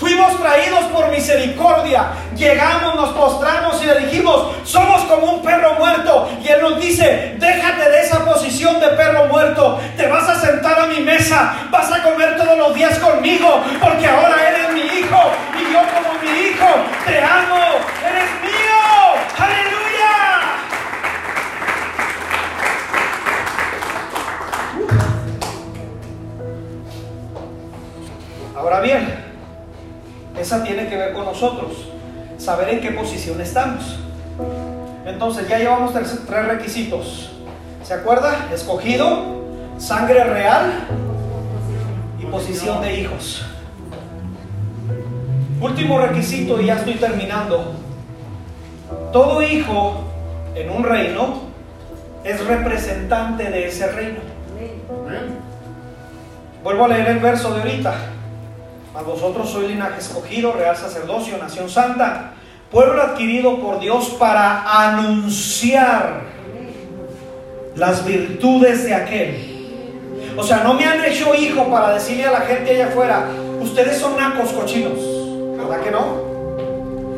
Fuimos 0.00 0.40
traídos 0.40 0.84
por 0.86 1.10
misericordia. 1.10 2.06
Llegamos, 2.34 2.94
nos 2.94 3.10
postramos 3.10 3.82
y 3.82 3.86
le 3.86 4.00
dijimos, 4.00 4.56
somos 4.64 5.02
como 5.02 5.34
un 5.34 5.42
perro 5.42 5.74
muerto. 5.74 6.26
Y 6.42 6.48
Él 6.48 6.62
nos 6.62 6.80
dice, 6.80 7.34
déjate 7.38 7.90
de 7.90 8.00
esa 8.00 8.24
posición 8.24 8.80
de 8.80 8.88
perro 8.88 9.26
muerto. 9.26 9.78
Te 9.98 10.08
vas 10.08 10.26
a 10.26 10.40
sentar 10.40 10.80
a 10.80 10.86
mi 10.86 11.00
mesa. 11.00 11.54
Vas 11.70 11.92
a 11.92 12.02
comer 12.02 12.38
todos 12.38 12.56
los 12.56 12.74
días 12.74 12.98
conmigo. 12.98 13.62
Porque 13.78 14.06
ahora 14.06 14.36
eres 14.48 14.72
mi 14.72 14.80
hijo. 14.80 15.20
Y 15.60 15.70
yo 15.70 15.80
como 15.92 16.18
mi 16.22 16.48
hijo 16.48 16.66
te 17.04 17.18
amo. 17.22 17.60
Eres 18.02 18.30
mío. 18.40 18.80
Aleluya. 19.36 19.80
Ahora 28.56 28.80
bien, 28.80 29.19
esa 30.40 30.64
tiene 30.64 30.88
que 30.88 30.96
ver 30.96 31.12
con 31.12 31.24
nosotros, 31.24 31.72
saber 32.38 32.70
en 32.70 32.80
qué 32.80 32.92
posición 32.92 33.40
estamos. 33.40 33.98
Entonces 35.04 35.48
ya 35.48 35.58
llevamos 35.58 35.92
tres, 35.92 36.46
requisitos. 36.46 37.30
¿Se 37.82 37.94
acuerda? 37.94 38.48
Escogido, 38.52 39.44
sangre 39.78 40.24
real 40.24 40.86
y 42.18 42.26
posición 42.26 42.80
de 42.82 43.00
hijos. 43.00 43.44
Último 45.60 45.98
requisito 45.98 46.60
y 46.60 46.66
ya 46.66 46.76
estoy 46.76 46.94
terminando. 46.94 47.72
Todo 49.12 49.42
hijo 49.42 50.04
en 50.54 50.70
un 50.70 50.84
reino 50.84 51.42
es 52.24 52.44
representante 52.46 53.50
de 53.50 53.68
ese 53.68 53.90
reino. 53.92 54.20
Vuelvo 56.62 56.84
a 56.84 56.88
leer 56.88 57.08
el 57.08 57.18
verso 57.18 57.52
de 57.54 57.60
ahorita. 57.60 57.94
A 58.92 59.02
vosotros 59.02 59.48
soy 59.48 59.68
linaje 59.68 60.00
escogido, 60.00 60.52
real 60.52 60.76
sacerdocio, 60.76 61.38
nación 61.38 61.70
santa, 61.70 62.32
pueblo 62.72 63.00
adquirido 63.00 63.60
por 63.60 63.78
Dios 63.78 64.16
para 64.18 64.88
anunciar 64.88 66.22
las 67.76 68.04
virtudes 68.04 68.84
de 68.84 68.94
aquel. 68.94 69.50
O 70.36 70.42
sea, 70.42 70.64
no 70.64 70.74
me 70.74 70.84
han 70.84 71.04
hecho 71.04 71.34
hijo 71.36 71.70
para 71.70 71.94
decirle 71.94 72.26
a 72.26 72.32
la 72.32 72.40
gente 72.40 72.72
allá 72.72 72.88
afuera, 72.88 73.26
ustedes 73.60 73.96
son 73.96 74.16
nacos 74.16 74.50
cochinos, 74.50 74.98
¿verdad 75.56 75.80
que 75.82 75.90
no? 75.92 76.30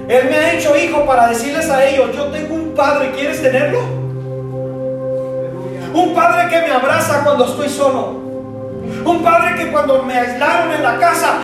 Él 0.09 0.29
me 0.29 0.37
ha 0.37 0.55
hecho 0.55 0.77
hijo 0.77 1.07
para 1.07 1.29
decirles 1.29 1.71
a 1.71 1.87
ellos, 1.87 2.15
yo 2.15 2.27
tengo 2.27 2.55
un 2.55 2.75
padre, 2.75 3.13
¿quieres 3.13 3.41
tenerlo? 3.41 3.81
Un 5.95 6.15
padre 6.15 6.51
que 6.51 6.67
me 6.67 6.73
abraza 6.73 7.23
cuando 7.23 7.45
estoy 7.45 7.69
solo 7.69 8.23
Un 9.05 9.23
padre 9.23 9.55
que 9.57 9.71
cuando 9.71 10.03
me 10.03 10.15
aislaron 10.15 10.73
en 10.73 10.83
la 10.83 10.99
casa 10.99 11.39